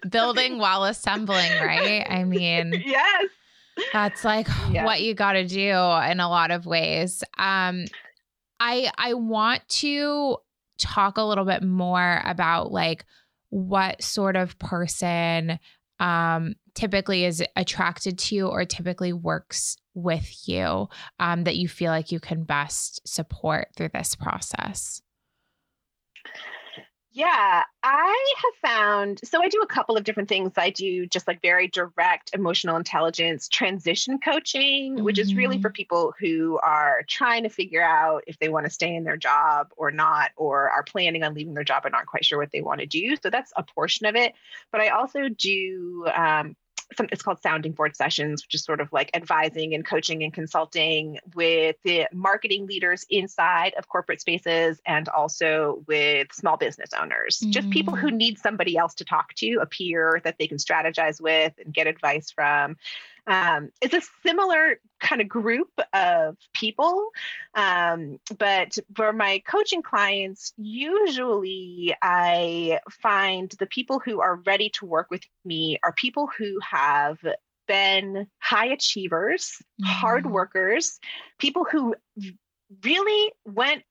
Building 0.08 0.58
while 0.58 0.84
assembling, 0.84 1.50
right? 1.60 2.06
I 2.08 2.24
mean, 2.24 2.82
yes. 2.86 3.26
That's 3.92 4.22
like 4.22 4.48
what 4.70 5.00
you 5.00 5.14
got 5.14 5.32
to 5.32 5.46
do 5.46 5.70
in 5.70 6.20
a 6.20 6.28
lot 6.28 6.50
of 6.50 6.66
ways. 6.66 7.24
Um 7.38 7.86
I 8.60 8.90
I 8.96 9.14
want 9.14 9.66
to 9.68 10.36
talk 10.78 11.16
a 11.16 11.22
little 11.22 11.44
bit 11.44 11.62
more 11.62 12.22
about 12.24 12.70
like 12.70 13.06
what 13.48 14.02
sort 14.02 14.36
of 14.36 14.58
person 14.58 15.58
um 15.98 16.54
typically 16.74 17.24
is 17.24 17.42
attracted 17.56 18.18
to 18.18 18.34
you 18.34 18.46
or 18.46 18.64
typically 18.64 19.12
works 19.12 19.76
with 19.94 20.48
you 20.48 20.88
um, 21.18 21.44
that 21.44 21.56
you 21.56 21.68
feel 21.68 21.90
like 21.90 22.12
you 22.12 22.20
can 22.20 22.44
best 22.44 23.06
support 23.06 23.68
through 23.76 23.90
this 23.92 24.14
process? 24.14 25.02
Yeah, 27.14 27.62
I 27.82 28.34
have 28.36 28.70
found 28.70 29.20
so 29.22 29.42
I 29.42 29.48
do 29.48 29.60
a 29.60 29.66
couple 29.66 29.98
of 29.98 30.04
different 30.04 30.30
things. 30.30 30.52
I 30.56 30.70
do 30.70 31.06
just 31.06 31.28
like 31.28 31.42
very 31.42 31.68
direct 31.68 32.30
emotional 32.32 32.76
intelligence 32.76 33.48
transition 33.48 34.18
coaching, 34.18 34.94
mm-hmm. 34.94 35.04
which 35.04 35.18
is 35.18 35.34
really 35.34 35.60
for 35.60 35.68
mm-hmm. 35.68 35.74
people 35.74 36.14
who 36.18 36.58
are 36.62 37.02
trying 37.08 37.42
to 37.42 37.50
figure 37.50 37.82
out 37.82 38.24
if 38.26 38.38
they 38.38 38.48
want 38.48 38.64
to 38.64 38.70
stay 38.70 38.96
in 38.96 39.04
their 39.04 39.18
job 39.18 39.68
or 39.76 39.90
not, 39.90 40.30
or 40.36 40.70
are 40.70 40.84
planning 40.84 41.22
on 41.22 41.34
leaving 41.34 41.52
their 41.52 41.64
job 41.64 41.84
and 41.84 41.94
aren't 41.94 42.08
quite 42.08 42.24
sure 42.24 42.38
what 42.38 42.50
they 42.50 42.62
want 42.62 42.80
to 42.80 42.86
do. 42.86 43.14
So 43.22 43.28
that's 43.28 43.52
a 43.56 43.62
portion 43.62 44.06
of 44.06 44.16
it. 44.16 44.32
But 44.70 44.80
I 44.80 44.88
also 44.88 45.28
do 45.28 46.06
um, 46.14 46.56
some, 46.96 47.08
it's 47.12 47.22
called 47.22 47.42
sounding 47.42 47.72
board 47.72 47.96
sessions, 47.96 48.44
which 48.44 48.54
is 48.54 48.64
sort 48.64 48.80
of 48.80 48.92
like 48.92 49.10
advising 49.14 49.74
and 49.74 49.84
coaching 49.84 50.22
and 50.22 50.32
consulting 50.32 51.18
with 51.34 51.76
the 51.84 52.06
marketing 52.12 52.66
leaders 52.66 53.04
inside 53.10 53.74
of 53.74 53.88
corporate 53.88 54.20
spaces 54.20 54.80
and 54.86 55.08
also 55.08 55.82
with 55.86 56.28
small 56.32 56.56
business 56.56 56.90
owners, 57.00 57.38
mm-hmm. 57.38 57.50
just 57.50 57.70
people 57.70 57.94
who 57.94 58.08
mm. 58.08 58.16
need 58.16 58.38
somebody 58.38 58.76
else 58.76 58.94
to 58.94 59.04
talk 59.04 59.34
to, 59.34 59.58
a 59.60 59.66
peer 59.66 60.20
that 60.24 60.36
they 60.38 60.46
can 60.46 60.58
strategize 60.58 61.20
with 61.20 61.52
and 61.64 61.72
get 61.72 61.86
advice 61.86 62.30
from 62.30 62.76
um, 63.26 63.70
it's 63.80 63.94
a 63.94 64.02
similar 64.26 64.80
kind 65.00 65.20
of 65.20 65.28
group 65.28 65.70
of 65.92 66.36
people. 66.54 67.08
Um, 67.54 68.18
but 68.38 68.76
for 68.96 69.12
my 69.12 69.42
coaching 69.46 69.82
clients, 69.82 70.52
usually 70.56 71.94
I 72.02 72.80
find 72.90 73.50
the 73.58 73.66
people 73.66 74.00
who 74.00 74.20
are 74.20 74.36
ready 74.46 74.70
to 74.74 74.86
work 74.86 75.08
with 75.10 75.22
me 75.44 75.78
are 75.82 75.92
people 75.92 76.28
who 76.36 76.58
have 76.60 77.18
been 77.68 78.26
high 78.38 78.66
achievers, 78.66 79.56
mm-hmm. 79.80 79.84
hard 79.84 80.26
workers, 80.26 80.98
people 81.38 81.64
who 81.64 81.94
really 82.84 83.32
went 83.44 83.82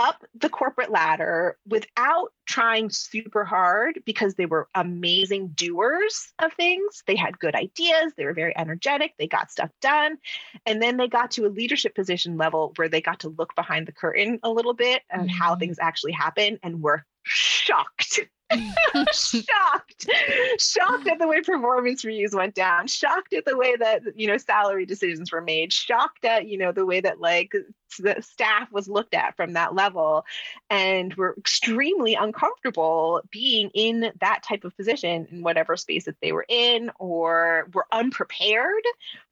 up 0.00 0.24
the 0.34 0.48
corporate 0.48 0.90
ladder 0.90 1.58
without 1.68 2.32
trying 2.46 2.88
super 2.88 3.44
hard 3.44 4.00
because 4.06 4.34
they 4.34 4.46
were 4.46 4.66
amazing 4.74 5.48
doers 5.48 6.32
of 6.38 6.52
things. 6.54 7.02
They 7.06 7.16
had 7.16 7.38
good 7.38 7.54
ideas, 7.54 8.14
they 8.16 8.24
were 8.24 8.32
very 8.32 8.56
energetic, 8.56 9.12
they 9.18 9.26
got 9.26 9.50
stuff 9.50 9.70
done. 9.82 10.16
And 10.64 10.82
then 10.82 10.96
they 10.96 11.06
got 11.06 11.30
to 11.32 11.46
a 11.46 11.48
leadership 11.48 11.94
position 11.94 12.38
level 12.38 12.72
where 12.76 12.88
they 12.88 13.02
got 13.02 13.20
to 13.20 13.28
look 13.28 13.54
behind 13.54 13.86
the 13.86 13.92
curtain 13.92 14.40
a 14.42 14.50
little 14.50 14.74
bit 14.74 15.02
and 15.10 15.28
mm-hmm. 15.28 15.38
how 15.38 15.54
things 15.54 15.76
actually 15.80 16.12
happen 16.12 16.58
and 16.62 16.82
were 16.82 17.04
shocked 17.24 18.20
shocked 19.12 19.79
shocked 20.58 21.08
at 21.08 21.18
the 21.18 21.28
way 21.28 21.40
performance 21.40 22.04
reviews 22.04 22.34
went 22.34 22.54
down. 22.54 22.86
Shocked 22.86 23.32
at 23.32 23.44
the 23.44 23.56
way 23.56 23.76
that 23.76 24.02
you 24.14 24.26
know 24.26 24.36
salary 24.36 24.86
decisions 24.86 25.32
were 25.32 25.40
made. 25.40 25.72
Shocked 25.72 26.24
at 26.24 26.46
you 26.46 26.58
know 26.58 26.72
the 26.72 26.86
way 26.86 27.00
that 27.00 27.20
like 27.20 27.52
the 27.98 28.16
staff 28.20 28.70
was 28.70 28.88
looked 28.88 29.14
at 29.14 29.36
from 29.36 29.54
that 29.54 29.74
level 29.74 30.24
and 30.68 31.14
were 31.14 31.34
extremely 31.38 32.14
uncomfortable 32.14 33.22
being 33.30 33.70
in 33.74 34.12
that 34.20 34.42
type 34.42 34.64
of 34.64 34.76
position 34.76 35.26
in 35.30 35.42
whatever 35.42 35.76
space 35.76 36.04
that 36.04 36.20
they 36.22 36.32
were 36.32 36.46
in 36.48 36.90
or 36.98 37.68
were 37.74 37.86
unprepared 37.92 38.84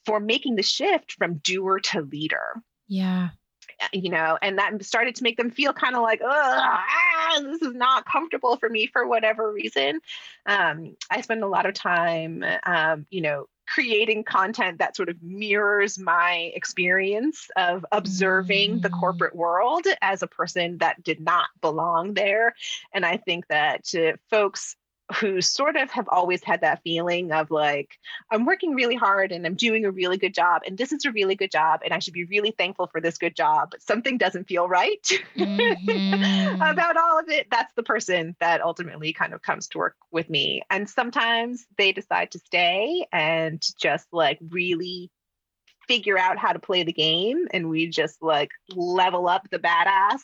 for 0.04 0.18
making 0.18 0.56
the 0.56 0.62
shift 0.62 1.12
from 1.12 1.38
doer 1.38 1.78
to 1.78 2.02
leader. 2.02 2.54
Yeah 2.88 3.28
you 3.92 4.10
know, 4.10 4.38
and 4.40 4.58
that 4.58 4.84
started 4.84 5.14
to 5.16 5.22
make 5.22 5.36
them 5.36 5.50
feel 5.50 5.72
kind 5.72 5.94
of 5.94 6.02
like, 6.02 6.20
ah, 6.24 7.40
this 7.42 7.62
is 7.62 7.74
not 7.74 8.04
comfortable 8.04 8.56
for 8.56 8.68
me 8.68 8.86
for 8.86 9.06
whatever 9.06 9.52
reason. 9.52 10.00
Um, 10.46 10.96
I 11.10 11.20
spend 11.20 11.42
a 11.42 11.48
lot 11.48 11.66
of 11.66 11.74
time, 11.74 12.44
um, 12.64 13.06
you 13.10 13.20
know, 13.20 13.46
creating 13.66 14.24
content 14.24 14.78
that 14.78 14.96
sort 14.96 15.08
of 15.08 15.22
mirrors 15.22 15.98
my 15.98 16.50
experience 16.54 17.48
of 17.56 17.84
observing 17.92 18.78
mm. 18.78 18.82
the 18.82 18.88
corporate 18.90 19.36
world 19.36 19.86
as 20.00 20.22
a 20.22 20.26
person 20.26 20.78
that 20.78 21.02
did 21.02 21.20
not 21.20 21.48
belong 21.60 22.14
there. 22.14 22.54
And 22.94 23.04
I 23.04 23.18
think 23.18 23.46
that 23.48 23.94
uh, 23.94 24.16
folks 24.30 24.76
who 25.16 25.40
sort 25.40 25.76
of 25.76 25.90
have 25.90 26.08
always 26.08 26.44
had 26.44 26.60
that 26.60 26.82
feeling 26.82 27.32
of 27.32 27.50
like, 27.50 27.98
I'm 28.30 28.44
working 28.44 28.74
really 28.74 28.94
hard 28.94 29.32
and 29.32 29.46
I'm 29.46 29.54
doing 29.54 29.84
a 29.84 29.90
really 29.90 30.18
good 30.18 30.34
job, 30.34 30.62
and 30.66 30.76
this 30.76 30.92
is 30.92 31.04
a 31.04 31.12
really 31.12 31.34
good 31.34 31.50
job, 31.50 31.80
and 31.84 31.94
I 31.94 31.98
should 31.98 32.14
be 32.14 32.24
really 32.24 32.50
thankful 32.50 32.88
for 32.88 33.00
this 33.00 33.18
good 33.18 33.34
job, 33.34 33.70
but 33.70 33.82
something 33.82 34.18
doesn't 34.18 34.48
feel 34.48 34.68
right 34.68 35.02
mm-hmm. 35.36 36.62
about 36.62 36.96
all 36.96 37.18
of 37.18 37.28
it. 37.28 37.46
That's 37.50 37.72
the 37.74 37.82
person 37.82 38.36
that 38.40 38.60
ultimately 38.60 39.12
kind 39.12 39.32
of 39.32 39.42
comes 39.42 39.68
to 39.68 39.78
work 39.78 39.96
with 40.10 40.28
me. 40.28 40.62
And 40.70 40.88
sometimes 40.88 41.66
they 41.76 41.92
decide 41.92 42.32
to 42.32 42.38
stay 42.38 43.06
and 43.12 43.62
just 43.80 44.06
like 44.12 44.38
really 44.50 45.10
figure 45.86 46.18
out 46.18 46.36
how 46.36 46.52
to 46.52 46.58
play 46.58 46.82
the 46.82 46.92
game 46.92 47.48
and 47.52 47.70
we 47.70 47.88
just 47.88 48.22
like 48.22 48.50
level 48.76 49.26
up 49.26 49.48
the 49.50 49.58
badass 49.58 50.20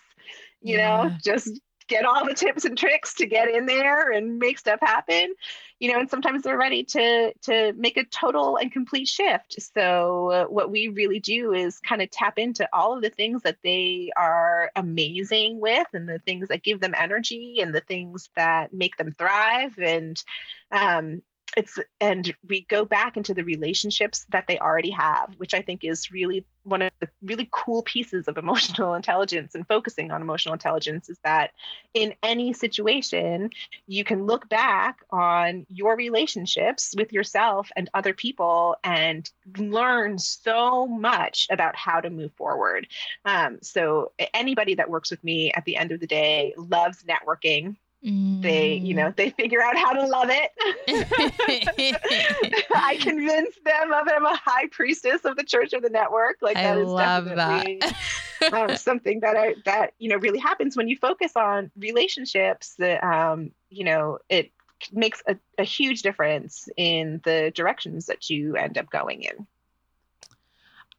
you 0.60 0.76
yeah. 0.76 1.04
know 1.04 1.10
just 1.22 1.58
get 1.88 2.04
all 2.04 2.24
the 2.24 2.34
tips 2.34 2.64
and 2.64 2.78
tricks 2.78 3.14
to 3.14 3.26
get 3.26 3.48
in 3.48 3.66
there 3.66 4.10
and 4.10 4.38
make 4.38 4.58
stuff 4.58 4.78
happen 4.80 5.34
you 5.80 5.92
know 5.92 5.98
and 5.98 6.08
sometimes 6.08 6.42
they're 6.42 6.56
ready 6.56 6.84
to 6.84 7.32
to 7.42 7.72
make 7.74 7.96
a 7.96 8.04
total 8.04 8.56
and 8.56 8.72
complete 8.72 9.08
shift. 9.08 9.60
So 9.60 10.30
uh, 10.30 10.44
what 10.44 10.70
we 10.70 10.88
really 10.88 11.20
do 11.20 11.52
is 11.52 11.78
kind 11.80 12.00
of 12.00 12.10
tap 12.10 12.38
into 12.38 12.68
all 12.72 12.96
of 12.96 13.02
the 13.02 13.10
things 13.10 13.42
that 13.42 13.58
they 13.62 14.10
are 14.16 14.70
amazing 14.76 15.60
with 15.60 15.86
and 15.92 16.08
the 16.08 16.20
things 16.20 16.48
that 16.48 16.62
give 16.62 16.80
them 16.80 16.94
energy 16.96 17.58
and 17.60 17.74
the 17.74 17.80
things 17.80 18.30
that 18.36 18.72
make 18.72 18.96
them 18.96 19.12
thrive 19.12 19.76
and 19.78 20.22
um, 20.70 21.22
it's 21.56 21.78
and 22.00 22.34
we 22.48 22.62
go 22.68 22.84
back 22.84 23.16
into 23.16 23.34
the 23.34 23.44
relationships 23.44 24.26
that 24.30 24.46
they 24.46 24.58
already 24.58 24.90
have 24.90 25.34
which 25.36 25.54
i 25.54 25.62
think 25.62 25.84
is 25.84 26.10
really 26.10 26.44
one 26.64 26.82
of 26.82 26.90
the 27.00 27.08
really 27.22 27.48
cool 27.52 27.82
pieces 27.82 28.26
of 28.26 28.38
emotional 28.44 28.94
intelligence 28.94 29.54
and 29.54 29.66
focusing 29.68 30.10
on 30.10 30.22
emotional 30.22 30.52
intelligence 30.52 31.08
is 31.08 31.18
that 31.24 31.52
in 31.92 32.14
any 32.22 32.52
situation 32.52 33.50
you 33.86 34.04
can 34.04 34.24
look 34.26 34.48
back 34.48 34.98
on 35.10 35.66
your 35.68 35.96
relationships 35.96 36.94
with 36.96 37.12
yourself 37.12 37.70
and 37.76 37.88
other 37.94 38.14
people 38.14 38.76
and 38.82 39.30
learn 39.58 40.18
so 40.18 40.86
much 40.86 41.46
about 41.50 41.76
how 41.76 42.00
to 42.00 42.10
move 42.10 42.32
forward. 42.32 42.86
Um, 43.24 43.58
so 43.62 44.12
anybody 44.32 44.74
that 44.76 44.90
works 44.90 45.10
with 45.10 45.22
me 45.22 45.52
at 45.52 45.64
the 45.64 45.76
end 45.76 45.92
of 45.92 46.00
the 46.00 46.06
day 46.06 46.54
loves 46.56 47.04
networking 47.04 47.76
Mm. 48.05 48.42
They, 48.42 48.75
you 48.75 48.92
know, 48.92 49.09
mm. 49.09 49.17
they 49.17 49.31
figure 49.31 49.63
out 49.63 49.77
how 49.77 49.92
to 49.94 50.07
love 50.07 50.29
it. 50.31 50.50
I 52.75 52.96
convince 52.96 53.55
them 53.65 53.92
of 53.92 54.07
I'm 54.07 54.27
a 54.27 54.37
high 54.37 54.67
priestess 54.71 55.25
of 55.25 55.37
the 55.37 55.44
Church 55.44 55.73
of 55.73 55.83
the 55.83 55.88
Network. 55.88 56.37
Like 56.42 56.57
that 56.57 56.77
I 56.77 56.81
is 56.81 56.88
love 56.88 57.25
definitely 57.25 57.81
um, 58.52 58.77
something 58.77 59.21
that 59.21 59.37
I 59.37 59.55
that 59.65 59.94
you 59.98 60.11
know 60.11 60.17
really 60.17 60.38
happens 60.38 60.77
when 60.77 60.88
you 60.88 60.96
focus 60.96 61.33
on 61.35 61.71
relationships. 61.79 62.75
That 62.79 63.02
um, 63.02 63.52
you 63.71 63.85
know, 63.85 64.19
it 64.29 64.50
makes 64.92 65.23
a, 65.27 65.37
a 65.57 65.65
huge 65.65 66.02
difference 66.02 66.69
in 66.77 67.23
the 67.25 67.52
directions 67.55 68.07
that 68.07 68.29
you 68.29 68.57
end 68.57 68.77
up 68.77 68.90
going 68.90 69.23
in. 69.23 69.46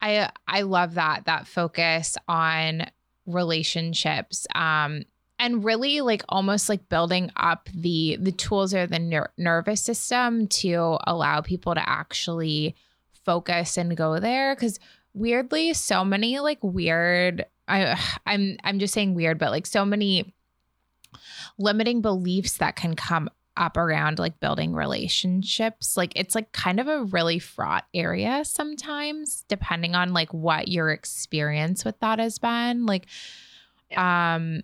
I 0.01 0.31
I 0.47 0.61
love 0.61 0.95
that 0.95 1.25
that 1.25 1.47
focus 1.47 2.17
on 2.27 2.87
relationships. 3.27 4.47
Um, 4.55 5.03
and 5.39 5.63
really 5.63 6.01
like 6.01 6.23
almost 6.29 6.69
like 6.69 6.87
building 6.89 7.31
up 7.35 7.69
the 7.73 8.17
the 8.19 8.31
tools 8.31 8.73
or 8.73 8.87
the 8.87 8.99
ner- 8.99 9.31
nervous 9.37 9.81
system 9.81 10.47
to 10.47 10.97
allow 11.05 11.41
people 11.41 11.75
to 11.75 11.89
actually 11.89 12.75
focus 13.25 13.77
and 13.77 13.97
go 13.97 14.19
there 14.19 14.55
because 14.55 14.79
weirdly 15.13 15.73
so 15.73 16.05
many 16.05 16.39
like 16.39 16.59
weird 16.61 17.45
I 17.67 17.99
I'm 18.25 18.57
I'm 18.63 18.79
just 18.79 18.93
saying 18.93 19.13
weird 19.13 19.39
but 19.39 19.51
like 19.51 19.65
so 19.65 19.85
many 19.85 20.33
limiting 21.57 22.01
beliefs 22.01 22.57
that 22.57 22.75
can 22.75 22.95
come 22.95 23.29
up 23.57 23.77
around 23.77 24.19
like 24.19 24.37
building 24.41 24.73
relationships 24.73 25.95
like 25.95 26.11
it's 26.17 26.35
like 26.35 26.51
kind 26.51 26.77
of 26.77 26.89
a 26.89 27.05
really 27.05 27.39
fraught 27.39 27.85
area 27.93 28.43
sometimes 28.43 29.45
depending 29.47 29.95
on 29.95 30.11
like 30.11 30.33
what 30.33 30.67
your 30.67 30.89
experience 30.89 31.85
with 31.85 31.97
that 32.01 32.19
has 32.19 32.37
been 32.37 32.85
like 32.85 33.05
yeah. 33.89 34.35
um 34.35 34.61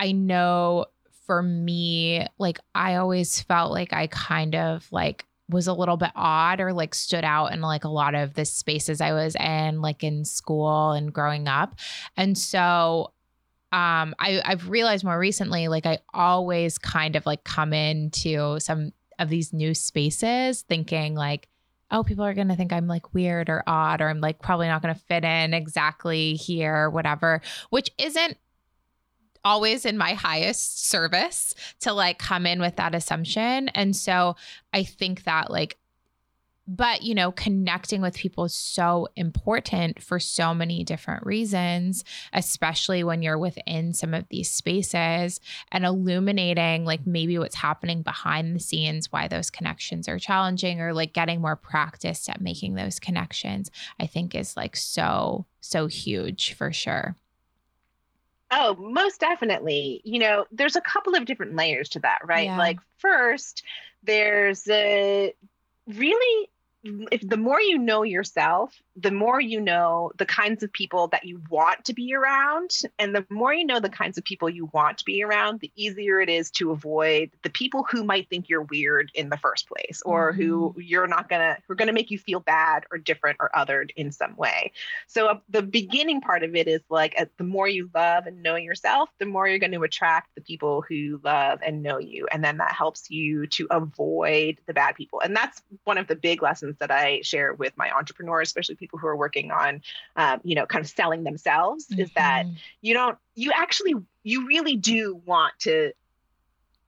I 0.00 0.12
know 0.12 0.86
for 1.26 1.42
me, 1.42 2.26
like 2.38 2.58
I 2.74 2.96
always 2.96 3.40
felt 3.40 3.70
like 3.70 3.92
I 3.92 4.08
kind 4.08 4.56
of 4.56 4.90
like 4.90 5.26
was 5.48 5.66
a 5.66 5.74
little 5.74 5.96
bit 5.96 6.10
odd 6.16 6.60
or 6.60 6.72
like 6.72 6.94
stood 6.94 7.24
out 7.24 7.52
in 7.52 7.60
like 7.60 7.84
a 7.84 7.88
lot 7.88 8.14
of 8.14 8.34
the 8.34 8.44
spaces 8.44 9.00
I 9.00 9.12
was 9.12 9.36
in, 9.36 9.82
like 9.82 10.02
in 10.02 10.24
school 10.24 10.92
and 10.92 11.12
growing 11.12 11.46
up. 11.46 11.76
And 12.16 12.36
so 12.36 13.12
um 13.72 14.14
I, 14.18 14.42
I've 14.44 14.70
realized 14.70 15.04
more 15.04 15.18
recently, 15.18 15.68
like 15.68 15.86
I 15.86 15.98
always 16.14 16.78
kind 16.78 17.14
of 17.14 17.26
like 17.26 17.44
come 17.44 17.72
into 17.72 18.58
some 18.58 18.92
of 19.18 19.28
these 19.28 19.52
new 19.52 19.74
spaces 19.74 20.62
thinking 20.62 21.14
like, 21.14 21.46
oh, 21.90 22.02
people 22.02 22.24
are 22.24 22.34
to 22.48 22.56
think 22.56 22.72
I'm 22.72 22.86
like 22.86 23.12
weird 23.12 23.50
or 23.50 23.62
odd, 23.66 24.00
or 24.00 24.08
I'm 24.08 24.20
like 24.20 24.40
probably 24.40 24.68
not 24.68 24.82
to 24.94 25.00
fit 25.02 25.24
in 25.24 25.52
exactly 25.52 26.34
here, 26.34 26.88
whatever, 26.88 27.42
which 27.68 27.90
isn't 27.98 28.38
always 29.44 29.84
in 29.84 29.96
my 29.96 30.14
highest 30.14 30.88
service 30.88 31.54
to 31.80 31.92
like 31.92 32.18
come 32.18 32.46
in 32.46 32.60
with 32.60 32.76
that 32.76 32.94
assumption. 32.94 33.68
And 33.70 33.94
so 33.96 34.36
I 34.72 34.84
think 34.84 35.24
that 35.24 35.50
like 35.50 35.76
but 36.70 37.02
you 37.02 37.14
know 37.14 37.32
connecting 37.32 38.00
with 38.00 38.16
people 38.16 38.44
is 38.44 38.54
so 38.54 39.08
important 39.16 40.00
for 40.00 40.20
so 40.20 40.54
many 40.54 40.84
different 40.84 41.26
reasons 41.26 42.04
especially 42.32 43.02
when 43.02 43.22
you're 43.22 43.38
within 43.38 43.92
some 43.92 44.14
of 44.14 44.24
these 44.28 44.48
spaces 44.48 45.40
and 45.72 45.84
illuminating 45.84 46.84
like 46.84 47.04
maybe 47.06 47.36
what's 47.38 47.56
happening 47.56 48.02
behind 48.02 48.54
the 48.54 48.60
scenes 48.60 49.10
why 49.10 49.26
those 49.26 49.50
connections 49.50 50.06
are 50.08 50.18
challenging 50.18 50.80
or 50.80 50.92
like 50.92 51.12
getting 51.12 51.40
more 51.40 51.56
practice 51.56 52.28
at 52.28 52.40
making 52.40 52.74
those 52.74 53.00
connections 53.00 53.70
i 53.98 54.06
think 54.06 54.34
is 54.34 54.56
like 54.56 54.76
so 54.76 55.44
so 55.60 55.88
huge 55.88 56.52
for 56.52 56.72
sure 56.72 57.16
Oh, 58.50 58.74
most 58.74 59.20
definitely. 59.20 60.00
You 60.04 60.18
know, 60.18 60.46
there's 60.50 60.76
a 60.76 60.80
couple 60.80 61.14
of 61.14 61.24
different 61.24 61.54
layers 61.56 61.90
to 61.90 62.00
that, 62.00 62.20
right? 62.24 62.46
Yeah. 62.46 62.58
Like, 62.58 62.78
first, 62.98 63.62
there's 64.02 64.68
a 64.68 65.32
really 65.86 66.50
if 66.82 67.26
the 67.26 67.36
more 67.36 67.60
you 67.60 67.78
know 67.78 68.02
yourself, 68.02 68.74
the 68.96 69.10
more 69.10 69.40
you 69.40 69.60
know 69.60 70.12
the 70.16 70.24
kinds 70.24 70.62
of 70.62 70.72
people 70.72 71.08
that 71.08 71.24
you 71.24 71.42
want 71.50 71.84
to 71.84 71.92
be 71.92 72.14
around, 72.14 72.70
and 72.98 73.14
the 73.14 73.26
more 73.28 73.52
you 73.52 73.66
know 73.66 73.80
the 73.80 73.90
kinds 73.90 74.16
of 74.16 74.24
people 74.24 74.48
you 74.48 74.70
want 74.72 74.98
to 74.98 75.04
be 75.04 75.22
around, 75.22 75.60
the 75.60 75.70
easier 75.76 76.20
it 76.20 76.30
is 76.30 76.50
to 76.52 76.70
avoid 76.70 77.30
the 77.42 77.50
people 77.50 77.86
who 77.90 78.02
might 78.02 78.28
think 78.28 78.48
you're 78.48 78.62
weird 78.62 79.10
in 79.14 79.28
the 79.28 79.36
first 79.36 79.68
place, 79.68 80.02
or 80.06 80.32
mm-hmm. 80.32 80.40
who 80.40 80.74
you're 80.78 81.06
not 81.06 81.28
gonna 81.28 81.58
who 81.66 81.72
are 81.72 81.76
gonna 81.76 81.92
make 81.92 82.10
you 82.10 82.18
feel 82.18 82.40
bad 82.40 82.84
or 82.90 82.96
different 82.98 83.36
or 83.40 83.50
othered 83.54 83.90
in 83.96 84.10
some 84.10 84.34
way. 84.36 84.72
So 85.06 85.26
uh, 85.26 85.38
the 85.50 85.62
beginning 85.62 86.22
part 86.22 86.42
of 86.42 86.56
it 86.56 86.66
is 86.66 86.80
like 86.88 87.14
uh, 87.18 87.26
the 87.36 87.44
more 87.44 87.68
you 87.68 87.90
love 87.94 88.26
and 88.26 88.42
know 88.42 88.56
yourself, 88.56 89.10
the 89.18 89.26
more 89.26 89.46
you're 89.46 89.58
to 89.58 89.82
attract 89.82 90.34
the 90.34 90.40
people 90.40 90.82
who 90.82 91.20
love 91.22 91.60
and 91.64 91.82
know 91.82 91.98
you, 91.98 92.26
and 92.32 92.42
then 92.42 92.56
that 92.56 92.72
helps 92.72 93.10
you 93.10 93.46
to 93.48 93.66
avoid 93.70 94.58
the 94.66 94.72
bad 94.72 94.94
people. 94.94 95.20
And 95.20 95.36
that's 95.36 95.60
one 95.84 95.98
of 95.98 96.06
the 96.06 96.16
big 96.16 96.42
lessons 96.42 96.69
that 96.78 96.90
I 96.90 97.20
share 97.22 97.52
with 97.52 97.76
my 97.76 97.90
entrepreneurs, 97.90 98.48
especially 98.48 98.76
people 98.76 98.98
who 98.98 99.06
are 99.06 99.16
working 99.16 99.50
on, 99.50 99.82
um, 100.16 100.40
you 100.44 100.54
know, 100.54 100.66
kind 100.66 100.84
of 100.84 100.90
selling 100.90 101.24
themselves, 101.24 101.86
mm-hmm. 101.86 102.00
is 102.00 102.10
that 102.14 102.46
mm-hmm. 102.46 102.54
you 102.80 102.94
don't, 102.94 103.18
you 103.34 103.52
actually, 103.54 103.94
you 104.22 104.46
really 104.46 104.76
do 104.76 105.20
want 105.24 105.54
to 105.60 105.92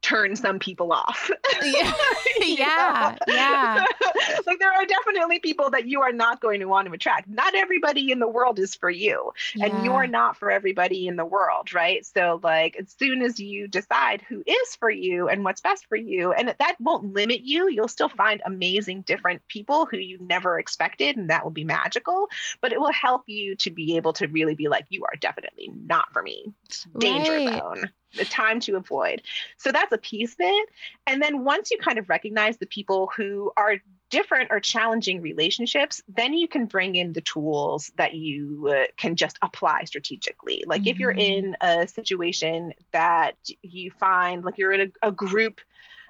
turn 0.02 0.36
some 0.36 0.58
people 0.58 0.92
off. 0.92 1.30
yeah. 1.62 1.92
yeah. 2.40 3.16
yeah. 3.28 3.84
like 4.46 4.58
there 4.58 4.72
are 4.72 4.84
definitely 4.84 5.38
people 5.38 5.70
that 5.70 5.86
you 5.86 6.02
are 6.02 6.12
not 6.12 6.40
going 6.40 6.60
to 6.60 6.66
want 6.66 6.88
to 6.88 6.92
attract. 6.92 7.28
Not 7.28 7.54
everybody 7.54 8.10
in 8.10 8.18
the 8.18 8.28
world 8.28 8.58
is 8.58 8.74
for 8.74 8.90
you. 8.90 9.32
Yeah. 9.54 9.66
And 9.66 9.84
you're 9.84 10.06
not 10.06 10.36
for 10.36 10.50
everybody 10.50 11.06
in 11.06 11.16
the 11.16 11.24
world, 11.24 11.72
right? 11.72 12.04
So 12.04 12.40
like 12.42 12.76
as 12.76 12.94
soon 12.98 13.22
as 13.22 13.38
you 13.38 13.68
decide 13.68 14.22
who 14.28 14.42
is 14.46 14.76
for 14.76 14.90
you 14.90 15.28
and 15.28 15.44
what's 15.44 15.60
best 15.60 15.86
for 15.86 15.96
you, 15.96 16.32
and 16.32 16.48
that 16.58 16.76
won't 16.80 17.14
limit 17.14 17.42
you, 17.42 17.70
you'll 17.70 17.88
still 17.88 18.08
find 18.08 18.42
amazing 18.44 19.02
different 19.02 19.46
people 19.48 19.86
who 19.86 19.98
you 19.98 20.18
never 20.20 20.58
expected 20.58 21.16
and 21.16 21.30
that 21.30 21.44
will 21.44 21.50
be 21.50 21.64
magical, 21.64 22.28
but 22.60 22.72
it 22.72 22.80
will 22.80 22.92
help 22.92 23.22
you 23.26 23.54
to 23.56 23.70
be 23.70 23.96
able 23.96 24.12
to 24.14 24.26
really 24.26 24.54
be 24.54 24.68
like 24.68 24.86
you 24.88 25.04
are 25.04 25.16
definitely 25.20 25.70
not 25.86 26.12
for 26.12 26.22
me. 26.22 26.52
Danger 26.98 27.32
right. 27.32 27.58
zone 27.58 27.90
the 28.16 28.24
time 28.24 28.60
to 28.60 28.76
avoid. 28.76 29.22
So 29.56 29.72
that's 29.72 29.92
a 29.92 29.98
piece 29.98 30.32
of 30.32 30.40
it. 30.40 30.68
And 31.06 31.22
then 31.22 31.44
once 31.44 31.70
you 31.70 31.78
kind 31.78 31.98
of 31.98 32.08
recognize 32.08 32.58
the 32.58 32.66
people 32.66 33.10
who 33.16 33.52
are 33.56 33.76
different 34.10 34.50
or 34.50 34.60
challenging 34.60 35.22
relationships, 35.22 36.02
then 36.06 36.34
you 36.34 36.46
can 36.46 36.66
bring 36.66 36.94
in 36.94 37.14
the 37.14 37.22
tools 37.22 37.90
that 37.96 38.14
you 38.14 38.68
uh, 38.68 38.84
can 38.98 39.16
just 39.16 39.38
apply 39.40 39.84
strategically. 39.84 40.64
Like 40.66 40.82
mm-hmm. 40.82 40.88
if 40.88 40.98
you're 40.98 41.14
mm-hmm. 41.14 41.46
in 41.46 41.56
a 41.62 41.88
situation 41.88 42.74
that 42.92 43.36
you 43.62 43.90
find 43.90 44.44
like 44.44 44.58
you're 44.58 44.72
in 44.72 44.92
a, 45.02 45.08
a 45.08 45.12
group 45.12 45.60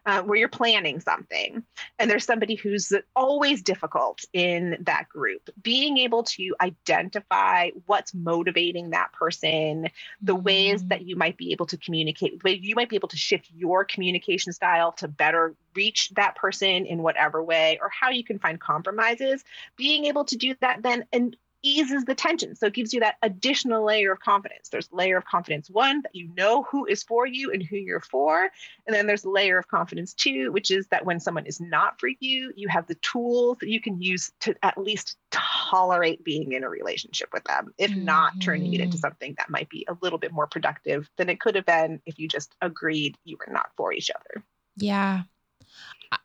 uh, 0.06 0.22
where 0.22 0.38
you're 0.38 0.48
planning 0.48 1.00
something. 1.00 1.62
And 1.98 2.10
there's 2.10 2.24
somebody 2.24 2.54
who's 2.54 2.92
always 3.14 3.62
difficult 3.62 4.24
in 4.32 4.78
that 4.80 5.08
group. 5.08 5.48
Being 5.62 5.98
able 5.98 6.24
to 6.24 6.54
identify 6.60 7.70
what's 7.86 8.14
motivating 8.14 8.90
that 8.90 9.12
person 9.12 9.88
the 10.20 10.34
mm-hmm. 10.34 10.42
ways 10.42 10.84
that 10.86 11.06
you 11.06 11.16
might 11.16 11.36
be 11.36 11.52
able 11.52 11.66
to 11.66 11.76
communicate 11.76 12.40
you 12.44 12.74
might 12.74 12.88
be 12.88 12.96
able 12.96 13.08
to 13.08 13.16
shift 13.16 13.50
your 13.54 13.84
communication 13.84 14.52
style 14.52 14.92
to 14.92 15.08
better 15.08 15.54
reach 15.74 16.10
that 16.10 16.36
person 16.36 16.86
in 16.86 17.02
whatever 17.02 17.42
way 17.42 17.78
or 17.80 17.88
how 17.88 18.10
you 18.10 18.24
can 18.24 18.38
find 18.38 18.60
compromises. 18.60 19.44
Being 19.76 20.04
able 20.06 20.24
to 20.26 20.36
do 20.36 20.54
that 20.60 20.82
then 20.82 21.04
and 21.12 21.36
eases 21.62 22.04
the 22.04 22.14
tension. 22.14 22.54
So 22.54 22.66
it 22.66 22.74
gives 22.74 22.92
you 22.92 23.00
that 23.00 23.16
additional 23.22 23.84
layer 23.84 24.12
of 24.12 24.20
confidence. 24.20 24.68
There's 24.68 24.88
layer 24.92 25.16
of 25.16 25.24
confidence 25.24 25.70
one 25.70 26.02
that 26.02 26.14
you 26.14 26.30
know 26.36 26.64
who 26.64 26.86
is 26.86 27.02
for 27.02 27.26
you 27.26 27.52
and 27.52 27.62
who 27.62 27.76
you're 27.76 28.00
for. 28.00 28.48
And 28.86 28.94
then 28.94 29.06
there's 29.06 29.24
layer 29.24 29.58
of 29.58 29.68
confidence 29.68 30.14
two, 30.14 30.52
which 30.52 30.70
is 30.70 30.86
that 30.88 31.04
when 31.04 31.20
someone 31.20 31.46
is 31.46 31.60
not 31.60 32.00
for 32.00 32.08
you, 32.20 32.52
you 32.56 32.68
have 32.68 32.86
the 32.86 32.96
tools 32.96 33.58
that 33.60 33.68
you 33.68 33.80
can 33.80 34.00
use 34.00 34.32
to 34.40 34.54
at 34.62 34.78
least 34.78 35.16
tolerate 35.30 36.24
being 36.24 36.52
in 36.52 36.64
a 36.64 36.68
relationship 36.68 37.30
with 37.32 37.44
them, 37.44 37.72
if 37.78 37.94
not 37.94 38.40
turning 38.40 38.74
it 38.74 38.80
into 38.80 38.96
mm-hmm. 38.96 39.00
something 39.00 39.34
that 39.38 39.50
might 39.50 39.68
be 39.68 39.86
a 39.88 39.96
little 40.02 40.18
bit 40.18 40.32
more 40.32 40.46
productive 40.46 41.08
than 41.16 41.28
it 41.28 41.40
could 41.40 41.54
have 41.54 41.66
been 41.66 42.00
if 42.06 42.18
you 42.18 42.28
just 42.28 42.54
agreed 42.60 43.16
you 43.24 43.36
were 43.38 43.52
not 43.52 43.70
for 43.76 43.92
each 43.92 44.10
other. 44.10 44.44
Yeah. 44.76 45.22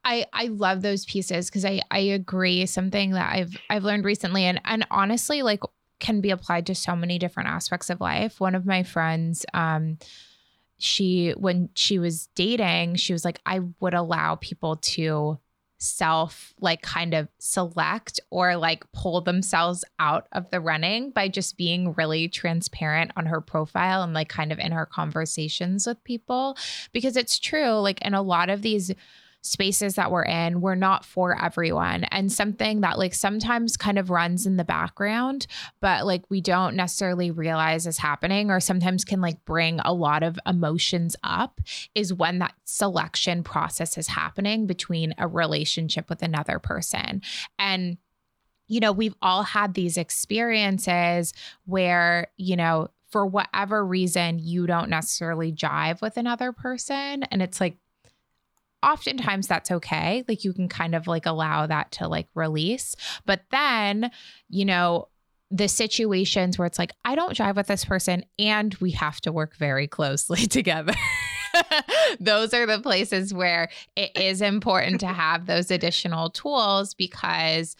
I 0.03 0.25
I 0.33 0.47
love 0.47 0.81
those 0.81 1.05
pieces 1.05 1.49
because 1.49 1.65
I 1.65 1.81
I 1.91 1.99
agree 1.99 2.65
something 2.65 3.11
that 3.11 3.33
I've 3.33 3.57
I've 3.69 3.83
learned 3.83 4.05
recently 4.05 4.43
and 4.43 4.59
and 4.65 4.85
honestly 4.91 5.41
like 5.41 5.61
can 5.99 6.21
be 6.21 6.29
applied 6.29 6.67
to 6.67 6.75
so 6.75 6.95
many 6.95 7.17
different 7.17 7.49
aspects 7.49 7.89
of 7.89 8.01
life. 8.01 8.39
One 8.39 8.55
of 8.55 8.65
my 8.65 8.83
friends 8.83 9.45
um 9.53 9.97
she 10.77 11.31
when 11.31 11.69
she 11.73 11.99
was 11.99 12.27
dating, 12.35 12.95
she 12.95 13.13
was 13.13 13.25
like 13.25 13.39
I 13.45 13.61
would 13.79 13.93
allow 13.93 14.35
people 14.35 14.75
to 14.77 15.39
self 15.79 16.53
like 16.59 16.81
kind 16.81 17.13
of 17.13 17.27
select 17.37 18.19
or 18.31 18.55
like 18.55 18.91
pull 18.93 19.21
themselves 19.21 19.85
out 19.99 20.27
of 20.31 20.49
the 20.49 20.59
running 20.59 21.11
by 21.11 21.27
just 21.27 21.55
being 21.55 21.93
really 21.93 22.27
transparent 22.27 23.11
on 23.15 23.27
her 23.27 23.41
profile 23.41 24.01
and 24.01 24.13
like 24.13 24.27
kind 24.27 24.51
of 24.51 24.57
in 24.57 24.71
her 24.71 24.87
conversations 24.87 25.85
with 25.85 26.03
people 26.03 26.57
because 26.93 27.15
it's 27.15 27.37
true 27.37 27.73
like 27.73 28.01
in 28.01 28.15
a 28.15 28.23
lot 28.23 28.49
of 28.49 28.63
these 28.63 28.91
spaces 29.47 29.95
that 29.95 30.11
we're 30.11 30.25
in, 30.25 30.61
we're 30.61 30.75
not 30.75 31.05
for 31.05 31.41
everyone. 31.41 32.03
And 32.05 32.31
something 32.31 32.81
that 32.81 32.97
like 32.97 33.13
sometimes 33.13 33.77
kind 33.77 33.97
of 33.97 34.09
runs 34.09 34.45
in 34.45 34.57
the 34.57 34.63
background, 34.63 35.47
but 35.79 36.05
like 36.05 36.23
we 36.29 36.41
don't 36.41 36.75
necessarily 36.75 37.31
realize 37.31 37.87
is 37.87 37.97
happening 37.97 38.51
or 38.51 38.59
sometimes 38.59 39.05
can 39.05 39.21
like 39.21 39.43
bring 39.45 39.79
a 39.85 39.93
lot 39.93 40.23
of 40.23 40.39
emotions 40.45 41.15
up 41.23 41.61
is 41.95 42.13
when 42.13 42.39
that 42.39 42.53
selection 42.65 43.43
process 43.43 43.97
is 43.97 44.07
happening 44.07 44.67
between 44.67 45.13
a 45.17 45.27
relationship 45.27 46.09
with 46.09 46.21
another 46.21 46.59
person. 46.59 47.21
And 47.57 47.97
you 48.69 48.81
know, 48.81 48.91
we've 48.91 49.15
all 49.21 49.43
had 49.43 49.73
these 49.73 49.95
experiences 49.95 51.33
where, 51.65 52.27
you 52.35 52.57
know, 52.57 52.89
for 53.09 53.25
whatever 53.25 53.85
reason, 53.85 54.39
you 54.39 54.67
don't 54.67 54.89
necessarily 54.89 55.51
jive 55.51 56.01
with 56.01 56.17
another 56.17 56.51
person. 56.51 57.23
And 57.23 57.41
it's 57.41 57.61
like, 57.61 57.77
oftentimes 58.83 59.47
that's 59.47 59.71
okay. 59.71 60.23
Like 60.27 60.43
you 60.43 60.53
can 60.53 60.69
kind 60.69 60.95
of 60.95 61.07
like 61.07 61.25
allow 61.25 61.67
that 61.67 61.91
to 61.93 62.07
like 62.07 62.27
release. 62.35 62.95
But 63.25 63.41
then, 63.51 64.11
you 64.49 64.65
know, 64.65 65.09
the 65.49 65.67
situations 65.67 66.57
where 66.57 66.65
it's 66.65 66.79
like, 66.79 66.91
I 67.05 67.15
don't 67.15 67.35
drive 67.35 67.55
with 67.55 67.67
this 67.67 67.85
person 67.85 68.25
and 68.37 68.75
we 68.75 68.91
have 68.91 69.21
to 69.21 69.31
work 69.31 69.55
very 69.55 69.87
closely 69.87 70.45
together. 70.47 70.93
those 72.19 72.53
are 72.53 72.65
the 72.65 72.79
places 72.79 73.33
where 73.33 73.69
it 73.95 74.11
is 74.15 74.41
important 74.41 74.99
to 75.01 75.07
have 75.07 75.45
those 75.45 75.71
additional 75.71 76.29
tools 76.29 76.93
because 76.93 77.75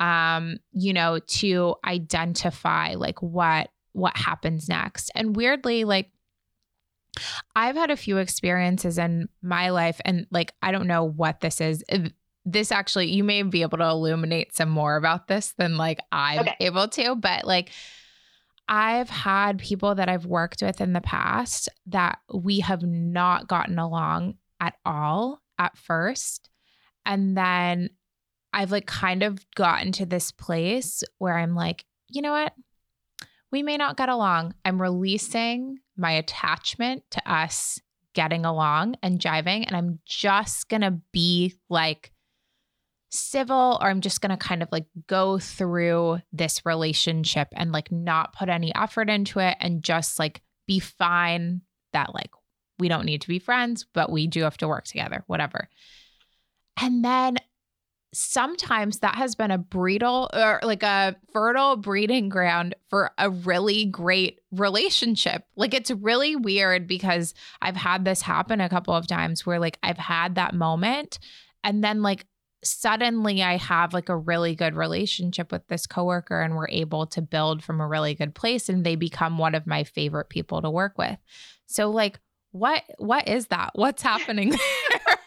um 0.00 0.56
you 0.72 0.92
know 0.92 1.18
to 1.20 1.74
identify 1.84 2.94
like 2.94 3.20
what 3.22 3.70
what 3.92 4.16
happens 4.16 4.68
next 4.68 5.10
and 5.14 5.36
weirdly 5.36 5.84
like 5.84 6.10
I've 7.54 7.76
had 7.76 7.90
a 7.90 7.96
few 7.96 8.18
experiences 8.18 8.98
in 8.98 9.28
my 9.42 9.70
life, 9.70 10.00
and 10.04 10.26
like, 10.30 10.52
I 10.62 10.72
don't 10.72 10.86
know 10.86 11.04
what 11.04 11.40
this 11.40 11.60
is. 11.60 11.84
Uh, 11.90 12.08
this 12.44 12.72
actually, 12.72 13.12
you 13.12 13.22
may 13.22 13.42
be 13.42 13.62
able 13.62 13.78
to 13.78 13.88
illuminate 13.88 14.54
some 14.56 14.68
more 14.68 14.96
about 14.96 15.28
this 15.28 15.54
than 15.58 15.76
like 15.76 16.00
I'm 16.10 16.40
okay. 16.40 16.56
able 16.60 16.88
to, 16.88 17.14
but 17.14 17.44
like, 17.44 17.70
I've 18.68 19.10
had 19.10 19.58
people 19.58 19.96
that 19.96 20.08
I've 20.08 20.24
worked 20.24 20.62
with 20.62 20.80
in 20.80 20.92
the 20.92 21.00
past 21.00 21.68
that 21.86 22.18
we 22.32 22.60
have 22.60 22.82
not 22.82 23.48
gotten 23.48 23.78
along 23.78 24.36
at 24.60 24.74
all 24.84 25.42
at 25.58 25.76
first. 25.76 26.48
And 27.04 27.36
then 27.36 27.90
I've 28.52 28.70
like 28.70 28.86
kind 28.86 29.22
of 29.22 29.44
gotten 29.54 29.92
to 29.92 30.06
this 30.06 30.30
place 30.30 31.02
where 31.18 31.36
I'm 31.36 31.54
like, 31.54 31.84
you 32.08 32.22
know 32.22 32.32
what? 32.32 32.54
We 33.50 33.62
may 33.62 33.76
not 33.76 33.96
get 33.96 34.08
along. 34.08 34.54
I'm 34.64 34.80
releasing 34.80 35.78
my 36.02 36.12
attachment 36.12 37.04
to 37.12 37.32
us 37.32 37.80
getting 38.14 38.44
along 38.44 38.96
and 39.02 39.18
jiving. 39.18 39.64
And 39.66 39.74
I'm 39.74 40.00
just 40.04 40.68
going 40.68 40.82
to 40.82 41.00
be 41.12 41.54
like 41.70 42.12
civil, 43.10 43.78
or 43.80 43.88
I'm 43.88 44.02
just 44.02 44.20
going 44.20 44.30
to 44.30 44.36
kind 44.36 44.62
of 44.62 44.68
like 44.70 44.86
go 45.06 45.38
through 45.38 46.18
this 46.32 46.66
relationship 46.66 47.48
and 47.52 47.72
like 47.72 47.90
not 47.90 48.34
put 48.34 48.50
any 48.50 48.74
effort 48.74 49.08
into 49.08 49.38
it 49.38 49.56
and 49.60 49.82
just 49.82 50.18
like 50.18 50.42
be 50.66 50.78
fine 50.78 51.62
that 51.92 52.14
like 52.14 52.30
we 52.78 52.88
don't 52.88 53.04
need 53.06 53.20
to 53.22 53.28
be 53.28 53.38
friends, 53.38 53.86
but 53.94 54.10
we 54.10 54.26
do 54.26 54.42
have 54.42 54.56
to 54.58 54.68
work 54.68 54.84
together, 54.84 55.24
whatever. 55.26 55.68
And 56.80 57.04
then 57.04 57.36
sometimes 58.14 58.98
that 58.98 59.14
has 59.14 59.34
been 59.34 59.50
a 59.50 59.58
breedal 59.58 60.28
or 60.34 60.60
like 60.62 60.82
a 60.82 61.16
fertile 61.32 61.76
breeding 61.76 62.28
ground 62.28 62.74
for 62.90 63.10
a 63.16 63.30
really 63.30 63.86
great 63.86 64.40
relationship. 64.50 65.44
Like 65.56 65.72
it's 65.72 65.90
really 65.90 66.36
weird 66.36 66.86
because 66.86 67.32
I've 67.62 67.76
had 67.76 68.04
this 68.04 68.20
happen 68.20 68.60
a 68.60 68.68
couple 68.68 68.94
of 68.94 69.06
times 69.06 69.46
where 69.46 69.58
like 69.58 69.78
I've 69.82 69.98
had 69.98 70.34
that 70.34 70.54
moment 70.54 71.18
and 71.64 71.82
then 71.82 72.02
like 72.02 72.26
suddenly 72.62 73.42
I 73.42 73.56
have 73.56 73.94
like 73.94 74.10
a 74.10 74.16
really 74.16 74.54
good 74.54 74.76
relationship 74.76 75.50
with 75.50 75.66
this 75.68 75.86
coworker 75.86 76.40
and 76.40 76.54
we're 76.54 76.68
able 76.68 77.06
to 77.06 77.22
build 77.22 77.64
from 77.64 77.80
a 77.80 77.88
really 77.88 78.14
good 78.14 78.34
place 78.34 78.68
and 78.68 78.84
they 78.84 78.94
become 78.94 79.38
one 79.38 79.54
of 79.54 79.66
my 79.66 79.84
favorite 79.84 80.28
people 80.28 80.60
to 80.60 80.70
work 80.70 80.98
with. 80.98 81.16
So 81.66 81.90
like 81.90 82.20
what 82.50 82.82
what 82.98 83.26
is 83.26 83.46
that? 83.46 83.70
What's 83.74 84.02
happening 84.02 84.54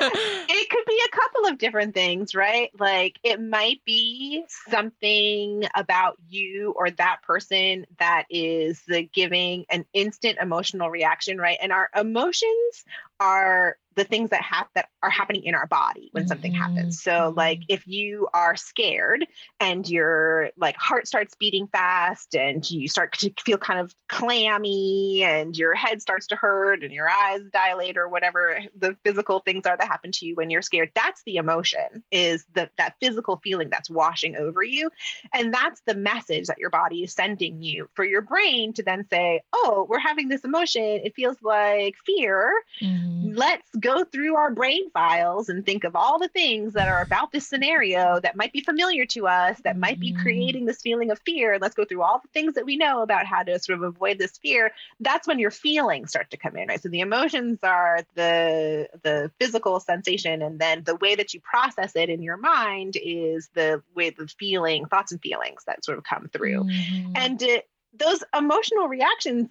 it 0.00 0.70
could 0.70 0.84
be 0.86 1.00
a 1.06 1.16
couple 1.16 1.46
of 1.46 1.58
different 1.58 1.94
things, 1.94 2.34
right? 2.34 2.70
Like 2.78 3.18
it 3.22 3.40
might 3.40 3.84
be 3.84 4.44
something 4.68 5.64
about 5.74 6.16
you 6.28 6.74
or 6.76 6.90
that 6.90 7.22
person 7.22 7.86
that 7.98 8.24
is 8.30 8.82
the 8.86 9.02
giving 9.02 9.64
an 9.70 9.84
instant 9.92 10.38
emotional 10.40 10.90
reaction, 10.90 11.38
right? 11.38 11.58
And 11.60 11.72
our 11.72 11.88
emotions 11.94 12.84
are 13.18 13.76
the 14.00 14.04
things 14.04 14.30
that 14.30 14.40
have 14.40 14.66
that 14.74 14.88
are 15.02 15.10
happening 15.10 15.44
in 15.44 15.54
our 15.54 15.66
body 15.66 16.08
when 16.12 16.22
mm-hmm. 16.22 16.28
something 16.28 16.54
happens. 16.54 17.02
So 17.02 17.34
like 17.36 17.58
mm-hmm. 17.58 17.74
if 17.74 17.86
you 17.86 18.28
are 18.32 18.56
scared 18.56 19.26
and 19.60 19.86
your 19.86 20.50
like 20.56 20.76
heart 20.76 21.06
starts 21.06 21.34
beating 21.34 21.66
fast 21.66 22.34
and 22.34 22.68
you 22.70 22.88
start 22.88 23.12
to 23.18 23.30
feel 23.44 23.58
kind 23.58 23.78
of 23.78 23.94
clammy 24.08 25.22
and 25.22 25.54
your 25.54 25.74
head 25.74 26.00
starts 26.00 26.28
to 26.28 26.36
hurt 26.36 26.82
and 26.82 26.94
your 26.94 27.10
eyes 27.10 27.42
dilate 27.52 27.98
or 27.98 28.08
whatever 28.08 28.60
the 28.74 28.96
physical 29.04 29.40
things 29.40 29.66
are 29.66 29.76
that 29.76 29.86
happen 29.86 30.12
to 30.12 30.24
you 30.24 30.34
when 30.34 30.48
you're 30.48 30.62
scared, 30.62 30.90
that's 30.94 31.22
the 31.24 31.36
emotion 31.36 32.02
is 32.10 32.46
the 32.54 32.70
that 32.78 32.94
physical 33.02 33.38
feeling 33.44 33.68
that's 33.68 33.90
washing 33.90 34.34
over 34.34 34.62
you. 34.62 34.88
And 35.34 35.52
that's 35.52 35.82
the 35.86 35.94
message 35.94 36.46
that 36.46 36.58
your 36.58 36.70
body 36.70 37.02
is 37.02 37.12
sending 37.12 37.60
you 37.60 37.90
for 37.92 38.04
your 38.04 38.22
brain 38.22 38.72
to 38.74 38.82
then 38.82 39.06
say, 39.10 39.42
"Oh, 39.52 39.86
we're 39.90 39.98
having 39.98 40.28
this 40.28 40.42
emotion. 40.42 40.82
It 40.82 41.14
feels 41.14 41.36
like 41.42 41.96
fear." 42.06 42.54
Mm-hmm. 42.80 43.32
Let's 43.34 43.68
go 43.78 43.89
through 44.04 44.36
our 44.36 44.50
brain 44.50 44.90
files 44.90 45.48
and 45.48 45.64
think 45.64 45.84
of 45.84 45.94
all 45.94 46.18
the 46.18 46.28
things 46.28 46.72
that 46.74 46.88
are 46.88 47.02
about 47.02 47.32
this 47.32 47.46
scenario 47.46 48.20
that 48.20 48.36
might 48.36 48.52
be 48.52 48.60
familiar 48.60 49.06
to 49.06 49.26
us, 49.26 49.60
that 49.64 49.76
might 49.76 50.00
be 50.00 50.12
mm-hmm. 50.12 50.22
creating 50.22 50.64
this 50.66 50.80
feeling 50.80 51.10
of 51.10 51.18
fear. 51.20 51.58
Let's 51.60 51.74
go 51.74 51.84
through 51.84 52.02
all 52.02 52.20
the 52.20 52.28
things 52.28 52.54
that 52.54 52.64
we 52.64 52.76
know 52.76 53.02
about 53.02 53.26
how 53.26 53.42
to 53.42 53.58
sort 53.58 53.78
of 53.78 53.82
avoid 53.82 54.18
this 54.18 54.38
fear. 54.38 54.72
That's 55.00 55.28
when 55.28 55.38
your 55.38 55.50
feelings 55.50 56.10
start 56.10 56.30
to 56.30 56.36
come 56.36 56.56
in, 56.56 56.68
right? 56.68 56.82
So 56.82 56.88
the 56.88 57.00
emotions 57.00 57.58
are 57.62 58.00
the 58.14 58.88
the 59.02 59.30
physical 59.38 59.80
sensation, 59.80 60.42
and 60.42 60.58
then 60.58 60.84
the 60.84 60.96
way 60.96 61.14
that 61.14 61.34
you 61.34 61.40
process 61.40 61.96
it 61.96 62.08
in 62.08 62.22
your 62.22 62.36
mind 62.36 62.96
is 63.02 63.50
the 63.54 63.82
way 63.94 64.10
the 64.10 64.26
feeling, 64.26 64.86
thoughts 64.86 65.12
and 65.12 65.20
feelings 65.20 65.64
that 65.66 65.84
sort 65.84 65.98
of 65.98 66.04
come 66.04 66.28
through. 66.32 66.64
Mm-hmm. 66.64 67.12
And 67.16 67.42
it, 67.42 67.68
those 67.92 68.22
emotional 68.36 68.88
reactions 68.88 69.48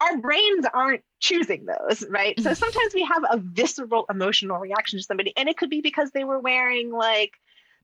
our 0.00 0.16
brains 0.18 0.66
aren't 0.72 1.02
choosing 1.18 1.66
those, 1.66 2.04
right? 2.08 2.38
So 2.38 2.50
mm-hmm. 2.50 2.54
sometimes 2.54 2.94
we 2.94 3.02
have 3.04 3.22
a 3.30 3.38
visceral 3.38 4.06
emotional 4.08 4.58
reaction 4.58 4.98
to 4.98 5.02
somebody, 5.02 5.32
and 5.36 5.48
it 5.48 5.56
could 5.56 5.70
be 5.70 5.80
because 5.80 6.10
they 6.12 6.24
were 6.24 6.38
wearing 6.38 6.90
like 6.90 7.32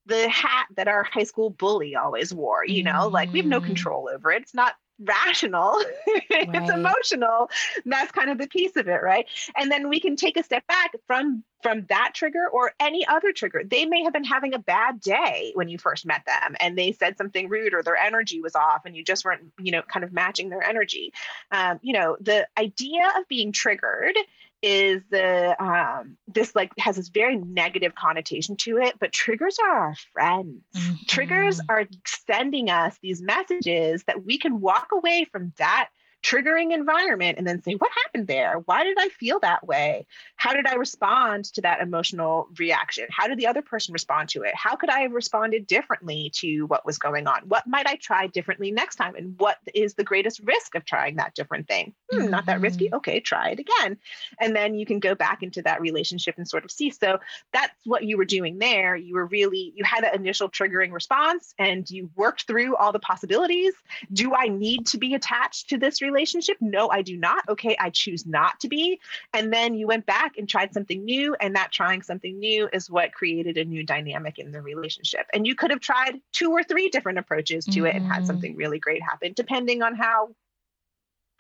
the 0.07 0.29
hat 0.29 0.67
that 0.77 0.89
our 0.89 1.03
high 1.03 1.25
school 1.25 1.51
bully 1.51 1.97
always 1.97 2.33
wore, 2.33 2.65
you 2.65 2.83
know, 2.83 3.09
like 3.09 3.33
we 3.33 3.41
have 3.41 3.47
no 3.47 3.59
mm-hmm. 3.59 3.67
control 3.67 4.09
over 4.13 4.31
it. 4.31 4.43
It's 4.43 4.55
not 4.55 4.75
rational. 4.99 5.83
Right. 6.29 6.49
it's 6.53 6.71
emotional. 6.71 7.49
That's 7.87 8.13
kind 8.13 8.31
of 8.31 8.37
the 8.37 8.47
piece 8.47 8.77
of 8.77 8.89
it 8.89 9.03
right? 9.03 9.27
And 9.57 9.71
then 9.71 9.89
we 9.89 10.01
can 10.01 10.17
take 10.17 10.37
a 10.37 10.43
step 10.43 10.67
back 10.67 10.93
from 11.07 11.45
from 11.63 11.87
that 11.89 12.13
trigger 12.15 12.47
or 12.53 12.73
any 12.79 13.07
other 13.07 13.33
trigger. 13.33 13.63
They 13.65 13.87
may 13.87 14.03
have 14.05 14.13
been 14.13 14.25
having 14.25 14.55
a 14.55 14.59
bad 14.59 15.01
day 15.01 15.53
when 15.55 15.69
you 15.69 15.79
first 15.79 16.05
met 16.05 16.25
them 16.27 16.57
and 16.61 16.77
they 16.77 16.93
said 16.93 17.17
something 17.17 17.49
rude 17.49 17.75
or 17.75 17.83
their 17.83 17.97
energy 17.97 18.41
was 18.41 18.55
off 18.55 18.83
and 18.85 18.95
you 18.95 19.03
just 19.03 19.25
weren't 19.25 19.43
you 19.59 19.73
know 19.73 19.83
kind 19.83 20.05
of 20.05 20.13
matching 20.13 20.51
their 20.51 20.63
energy. 20.63 21.13
Um, 21.51 21.79
you 21.83 21.95
know 21.95 22.17
the 22.21 22.47
idea 22.59 23.09
of 23.17 23.27
being 23.29 23.53
triggered 23.53 24.17
is 24.63 25.03
the 25.11 25.57
um, 25.63 26.17
this 26.27 26.55
like 26.55 26.73
has 26.79 26.97
this 26.97 27.09
very 27.09 27.37
negative 27.37 27.95
connotation 27.95 28.57
to 28.57 28.79
it 28.79 28.95
but 28.99 29.13
triggers 29.13 29.59
are 29.63 29.79
our 29.79 29.95
friends 30.13 30.63
mm-hmm. 30.75 30.95
triggers 31.07 31.61
are 31.69 31.87
sending 32.27 32.71
us 32.71 32.97
these 33.03 33.23
messages 33.23 34.03
that 34.05 34.25
we 34.25 34.39
can 34.39 34.61
walk 34.61 34.89
away 34.93 35.27
from 35.31 35.53
that 35.59 35.89
triggering 36.27 36.73
environment 36.73 37.39
and 37.39 37.47
then 37.47 37.63
say, 37.63 37.75
what 37.75 37.91
happened 38.05 38.27
there? 38.27 38.57
Why 38.65 38.83
did 38.83 38.97
I 38.99 39.09
feel 39.11 39.39
that 39.41 39.65
way? 39.65 40.07
How 40.35 40.55
did 40.55 40.67
I 40.67 40.75
respond 40.75 41.45
to 41.55 41.61
that 41.61 41.81
emotional 41.81 42.49
reaction? 42.59 43.07
How 43.11 43.29
did 43.29 43.39
the 43.39 43.47
other 43.47 43.63
person 43.63 43.93
respond 43.93 44.31
to 44.31 44.43
it? 44.43 44.53
How 44.57 44.75
could 44.75 44.91
I 44.91 45.01
have 45.01 45.13
responded 45.13 45.69
differently 45.69 46.33
to 46.37 46.63
what 46.67 46.85
was 46.85 46.99
going 46.99 47.29
on? 47.29 47.43
What 47.47 47.67
might 47.67 47.87
I 47.87 47.95
try 47.97 48.27
differently 48.27 48.73
next 48.73 48.97
time? 48.97 49.15
And 49.15 49.39
what 49.39 49.59
is 49.73 49.95
the 49.95 50.03
greatest 50.03 50.41
risk 50.41 50.75
of 50.75 50.85
trying 50.85 51.17
that 51.17 51.35
different 51.35 51.69
thing? 51.69 51.95
Hmm, 52.11 52.23
mm-hmm. 52.23 52.31
Not 52.31 52.47
that 52.47 52.61
risky. 52.61 52.87
Mm-hmm. 52.87 52.97
Okay, 52.97 53.21
try 53.21 53.51
it 53.51 53.61
again. 53.61 53.97
And 54.41 54.57
then 54.57 54.75
you 54.75 54.85
can 54.85 54.99
go 54.99 55.15
back 55.15 55.45
into 55.45 55.63
that 55.63 55.81
relationship 55.81 56.35
and 56.39 56.49
sort 56.49 56.65
of 56.65 56.73
see. 56.73 56.91
So 56.91 57.21
that's 57.53 57.75
what 57.85 58.03
you 58.03 58.17
were 58.17 58.25
doing 58.25 58.59
there. 58.59 58.97
You 58.97 59.15
were 59.15 59.27
really, 59.27 59.73
you 59.77 59.85
had 59.85 60.03
an 60.03 60.15
initial 60.15 60.49
triggering 60.49 60.93
response 60.93 61.55
and 61.57 61.89
you 61.89 62.11
worked 62.17 62.49
through 62.49 62.75
all 62.75 62.91
the 62.91 62.99
possibilities. 62.99 63.75
Do 64.13 64.35
I 64.35 64.49
need 64.49 64.87
to 64.89 64.99
be 64.99 65.15
attached 65.15 65.69
to 65.69 65.79
this 65.79 66.03
relationship? 66.03 66.16
Relationship? 66.17 66.57
No, 66.61 66.89
I 66.89 67.03
do 67.03 67.17
not. 67.17 67.49
Okay, 67.49 67.77
I 67.79 67.91
choose 67.91 68.27
not 68.27 68.59
to 68.61 68.69
be. 68.69 68.99
And 69.35 69.53
then 69.53 69.75
you 69.75 69.87
went 69.87 70.07
back 70.07 70.39
and 70.39 70.49
tried 70.49 70.73
something 70.73 71.05
new. 71.05 71.35
And 71.41 71.55
that 71.57 71.73
trying 71.73 72.03
something 72.03 72.39
new 72.39 72.69
is 72.73 72.91
what 72.91 73.13
created 73.13 73.59
a 73.59 73.65
new 73.65 73.85
dynamic 73.85 74.39
in 74.39 74.53
the 74.53 74.63
relationship. 74.63 75.27
And 75.35 75.47
you 75.47 75.55
could 75.55 75.71
have 75.71 75.81
tried 75.81 76.21
two 76.33 76.51
or 76.53 76.63
three 76.63 76.89
different 76.89 77.19
approaches 77.19 77.65
to 77.67 77.71
mm-hmm. 77.71 77.87
it 77.87 77.95
and 77.97 78.07
had 78.07 78.19
mm-hmm. 78.19 78.27
something 78.27 78.57
really 78.57 78.79
great 78.79 79.03
happen, 79.03 79.33
depending 79.35 79.83
on 79.83 79.95
how 79.95 80.31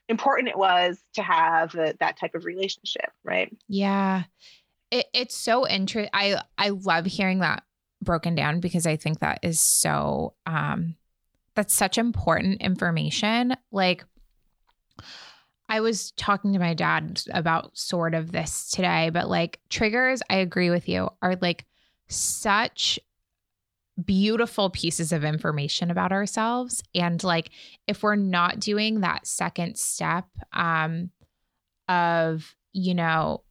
important 0.08 0.48
it 0.48 0.58
was 0.58 0.98
to 1.14 1.22
have 1.22 1.74
uh, 1.74 1.92
that 2.00 2.18
type 2.18 2.34
of 2.34 2.44
relationship, 2.44 3.10
right? 3.24 3.54
Yeah. 3.68 4.24
It, 4.90 5.06
it's 5.12 5.36
so 5.36 5.66
interesting. 5.66 6.10
I 6.12 6.40
I 6.56 6.68
love 6.68 7.06
hearing 7.06 7.40
that 7.40 7.64
broken 8.02 8.34
down 8.34 8.60
because 8.60 8.86
I 8.86 8.96
think 8.96 9.20
that 9.20 9.40
is 9.42 9.60
so 9.60 10.34
um 10.44 10.96
that's 11.56 11.74
such 11.74 11.98
important 11.98 12.60
information. 12.60 13.56
Like 13.72 14.04
I 15.68 15.80
was 15.80 16.12
talking 16.12 16.52
to 16.52 16.58
my 16.58 16.74
dad 16.74 17.22
about 17.32 17.76
sort 17.76 18.14
of 18.14 18.30
this 18.30 18.70
today, 18.70 19.10
but 19.10 19.28
like 19.28 19.58
triggers, 19.68 20.22
I 20.30 20.36
agree 20.36 20.70
with 20.70 20.88
you, 20.88 21.10
are 21.22 21.36
like 21.40 21.64
such 22.08 23.00
beautiful 24.04 24.70
pieces 24.70 25.12
of 25.12 25.24
information 25.24 25.90
about 25.90 26.12
ourselves. 26.12 26.82
And 26.94 27.22
like 27.24 27.50
if 27.86 28.02
we're 28.02 28.14
not 28.14 28.60
doing 28.60 29.00
that 29.00 29.26
second 29.26 29.76
step 29.78 30.26
um 30.52 31.10
of 31.88 32.54
you 32.72 32.94
know 32.94 33.42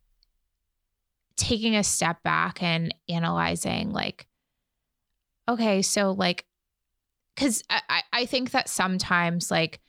taking 1.38 1.76
a 1.76 1.84
step 1.84 2.22
back 2.24 2.62
and 2.62 2.94
analyzing 3.10 3.92
like 3.92 4.26
okay 5.48 5.82
so 5.82 6.12
like 6.12 6.46
because 7.34 7.64
I, 7.70 8.02
I 8.14 8.26
think 8.26 8.52
that 8.52 8.70
sometimes 8.70 9.52
like 9.52 9.82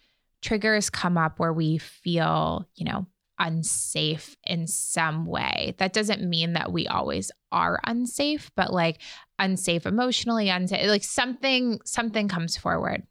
triggers 0.42 0.90
come 0.90 1.18
up 1.18 1.38
where 1.38 1.52
we 1.52 1.78
feel 1.78 2.68
you 2.74 2.84
know 2.84 3.06
unsafe 3.38 4.36
in 4.44 4.66
some 4.66 5.26
way. 5.26 5.74
That 5.78 5.92
doesn't 5.92 6.28
mean 6.28 6.54
that 6.54 6.72
we 6.72 6.86
always 6.86 7.30
are 7.52 7.80
unsafe, 7.84 8.50
but 8.56 8.72
like 8.72 9.00
unsafe 9.38 9.86
emotionally, 9.86 10.48
unsafe, 10.48 10.88
like 10.88 11.04
something, 11.04 11.80
something 11.84 12.28
comes 12.28 12.56
forward. 12.56 13.06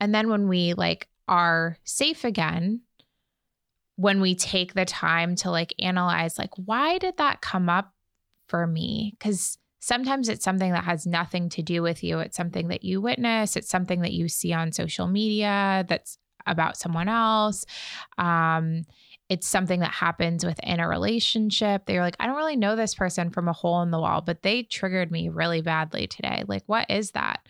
And 0.00 0.14
then 0.14 0.28
when 0.28 0.48
we 0.48 0.74
like 0.74 1.08
are 1.28 1.78
safe 1.84 2.24
again, 2.24 2.82
when 3.96 4.20
we 4.20 4.34
take 4.34 4.74
the 4.74 4.84
time 4.84 5.36
to 5.36 5.50
like 5.50 5.74
analyze, 5.78 6.38
like, 6.38 6.50
why 6.56 6.98
did 6.98 7.16
that 7.18 7.40
come 7.40 7.68
up 7.68 7.92
for 8.48 8.66
me? 8.66 9.14
Because 9.18 9.58
sometimes 9.84 10.30
it's 10.30 10.44
something 10.44 10.72
that 10.72 10.84
has 10.84 11.06
nothing 11.06 11.50
to 11.50 11.62
do 11.62 11.82
with 11.82 12.02
you. 12.02 12.18
It's 12.20 12.38
something 12.38 12.68
that 12.68 12.84
you 12.84 13.02
witness, 13.02 13.54
it's 13.54 13.68
something 13.68 14.00
that 14.00 14.12
you 14.12 14.28
see 14.28 14.50
on 14.54 14.72
social 14.72 15.06
media 15.06 15.84
that's 15.86 16.16
about 16.46 16.78
someone 16.78 17.06
else. 17.06 17.66
Um, 18.16 18.84
it's 19.28 19.46
something 19.46 19.80
that 19.80 19.92
happens 19.92 20.42
within 20.42 20.80
a 20.80 20.88
relationship. 20.88 21.84
They're 21.84 22.00
like, 22.00 22.16
I 22.18 22.26
don't 22.26 22.36
really 22.36 22.56
know 22.56 22.76
this 22.76 22.94
person 22.94 23.28
from 23.28 23.46
a 23.46 23.52
hole 23.52 23.82
in 23.82 23.90
the 23.90 24.00
wall, 24.00 24.22
but 24.22 24.42
they 24.42 24.62
triggered 24.62 25.10
me 25.10 25.28
really 25.28 25.60
badly 25.60 26.06
today. 26.06 26.44
Like, 26.46 26.62
what 26.64 26.90
is 26.90 27.10
that? 27.10 27.40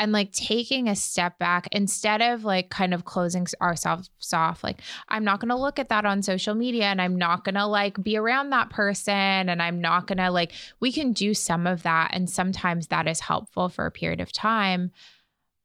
And 0.00 0.12
like 0.12 0.30
taking 0.30 0.88
a 0.88 0.94
step 0.94 1.38
back 1.40 1.66
instead 1.72 2.22
of 2.22 2.44
like 2.44 2.70
kind 2.70 2.94
of 2.94 3.04
closing 3.04 3.48
ourselves 3.60 4.10
off, 4.32 4.62
like, 4.62 4.80
I'm 5.08 5.24
not 5.24 5.40
going 5.40 5.48
to 5.48 5.56
look 5.56 5.80
at 5.80 5.88
that 5.88 6.04
on 6.04 6.22
social 6.22 6.54
media 6.54 6.84
and 6.84 7.02
I'm 7.02 7.16
not 7.16 7.44
going 7.44 7.56
to 7.56 7.66
like 7.66 8.00
be 8.02 8.16
around 8.16 8.50
that 8.50 8.70
person 8.70 9.12
and 9.14 9.60
I'm 9.60 9.80
not 9.80 10.06
going 10.06 10.18
to 10.18 10.30
like, 10.30 10.52
we 10.78 10.92
can 10.92 11.12
do 11.12 11.34
some 11.34 11.66
of 11.66 11.82
that. 11.82 12.10
And 12.12 12.30
sometimes 12.30 12.86
that 12.86 13.08
is 13.08 13.18
helpful 13.18 13.68
for 13.68 13.86
a 13.86 13.90
period 13.90 14.20
of 14.20 14.30
time. 14.30 14.92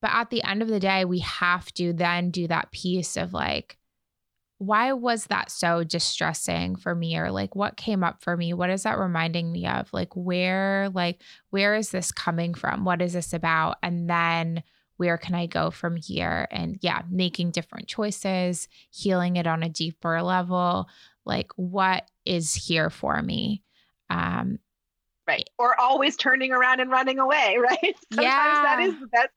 But 0.02 0.12
at 0.14 0.32
the 0.32 0.44
end 0.44 0.62
of 0.62 0.68
the 0.68 0.80
day, 0.80 1.06
we 1.06 1.20
have 1.20 1.72
to 1.76 1.94
then 1.94 2.32
do 2.32 2.48
that 2.48 2.72
piece 2.72 3.16
of 3.16 3.34
like, 3.34 3.78
why 4.58 4.94
was 4.94 5.26
that 5.26 5.52
so 5.52 5.84
distressing 5.84 6.76
for 6.76 6.96
me? 6.96 7.18
Or 7.18 7.32
like 7.32 7.56
what 7.56 7.78
came 7.78 8.04
up 8.04 8.24
for 8.24 8.38
me? 8.38 8.54
What 8.54 8.70
is 8.70 8.84
that 8.84 8.98
reminding 8.98 9.52
me 9.52 9.68
of? 9.68 9.92
Like 9.92 10.16
where 10.16 10.90
like 10.94 11.22
where 11.50 11.76
is 11.76 11.90
this 11.90 12.12
coming 12.12 12.54
from? 12.54 12.86
What 12.86 13.02
is 13.02 13.14
this 13.14 13.34
about? 13.34 13.78
And 13.84 14.10
then 14.10 14.64
where 14.98 15.18
can 15.18 15.36
i 15.36 15.48
go 15.48 15.72
from 15.72 15.98
here? 15.98 16.48
And 16.52 16.78
yeah 16.82 17.02
making 17.10 17.52
different 17.52 17.88
choices 17.88 18.68
healing 18.90 19.36
it 19.36 19.48
on 19.48 19.64
a 19.64 19.70
deeper 19.70 20.22
level 20.22 20.88
like 21.26 21.52
what 21.56 22.10
is 22.26 22.54
here 22.54 22.90
for 22.90 23.22
me? 23.22 23.64
Um 24.10 24.60
right 25.28 25.50
or 25.58 25.80
always 25.80 26.16
turning 26.18 26.52
around 26.52 26.80
and 26.80 26.92
running 26.92 27.20
away 27.20 27.58
right 27.62 27.96
sometimes 28.12 28.24
yeah. 28.24 28.64
that 28.64 28.80
is 28.82 29.00
the 29.00 29.08
best 29.08 29.30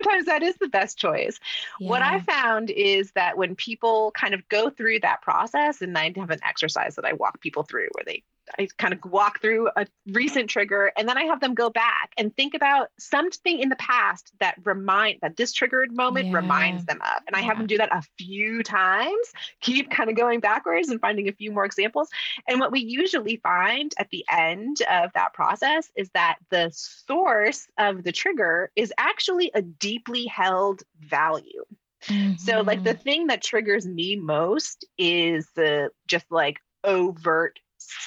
sometimes 0.00 0.26
that 0.26 0.42
is 0.42 0.54
the 0.60 0.68
best 0.68 0.98
choice 0.98 1.38
yeah. 1.80 1.88
what 1.88 2.02
i 2.02 2.20
found 2.20 2.70
is 2.70 3.12
that 3.12 3.36
when 3.36 3.54
people 3.54 4.12
kind 4.12 4.34
of 4.34 4.48
go 4.48 4.70
through 4.70 4.98
that 5.00 5.22
process 5.22 5.82
and 5.82 5.96
i 5.96 6.12
have 6.16 6.30
an 6.30 6.40
exercise 6.44 6.96
that 6.96 7.04
i 7.04 7.12
walk 7.12 7.40
people 7.40 7.62
through 7.62 7.88
where 7.94 8.04
they 8.04 8.22
I 8.58 8.68
kind 8.78 8.94
of 8.94 9.00
walk 9.04 9.40
through 9.40 9.68
a 9.76 9.86
recent 10.06 10.48
trigger 10.48 10.92
and 10.96 11.08
then 11.08 11.18
I 11.18 11.24
have 11.24 11.40
them 11.40 11.54
go 11.54 11.70
back 11.70 12.12
and 12.16 12.34
think 12.34 12.54
about 12.54 12.88
something 12.98 13.58
in 13.58 13.68
the 13.68 13.76
past 13.76 14.32
that 14.40 14.56
remind 14.64 15.20
that 15.22 15.36
this 15.36 15.52
triggered 15.52 15.94
moment 15.94 16.28
yeah. 16.28 16.36
reminds 16.36 16.84
them 16.84 17.00
of. 17.02 17.22
And 17.26 17.36
I 17.36 17.40
have 17.40 17.58
them 17.58 17.66
do 17.66 17.78
that 17.78 17.94
a 17.94 18.02
few 18.18 18.62
times, 18.62 19.32
keep 19.60 19.90
kind 19.90 20.10
of 20.10 20.16
going 20.16 20.40
backwards 20.40 20.88
and 20.88 21.00
finding 21.00 21.28
a 21.28 21.32
few 21.32 21.52
more 21.52 21.64
examples. 21.64 22.08
And 22.48 22.60
what 22.60 22.72
we 22.72 22.80
usually 22.80 23.36
find 23.36 23.92
at 23.98 24.10
the 24.10 24.24
end 24.30 24.78
of 24.90 25.12
that 25.14 25.32
process 25.32 25.90
is 25.96 26.10
that 26.14 26.36
the 26.50 26.70
source 26.72 27.66
of 27.78 28.04
the 28.04 28.12
trigger 28.12 28.70
is 28.76 28.92
actually 28.98 29.50
a 29.54 29.62
deeply 29.62 30.26
held 30.26 30.82
value. 31.00 31.64
Mm-hmm. 32.04 32.36
So, 32.36 32.60
like 32.60 32.84
the 32.84 32.90
mm-hmm. 32.90 33.02
thing 33.02 33.26
that 33.28 33.42
triggers 33.42 33.86
me 33.86 34.16
most 34.16 34.86
is 34.98 35.48
the 35.56 35.90
just 36.06 36.26
like 36.30 36.60
overt 36.84 37.58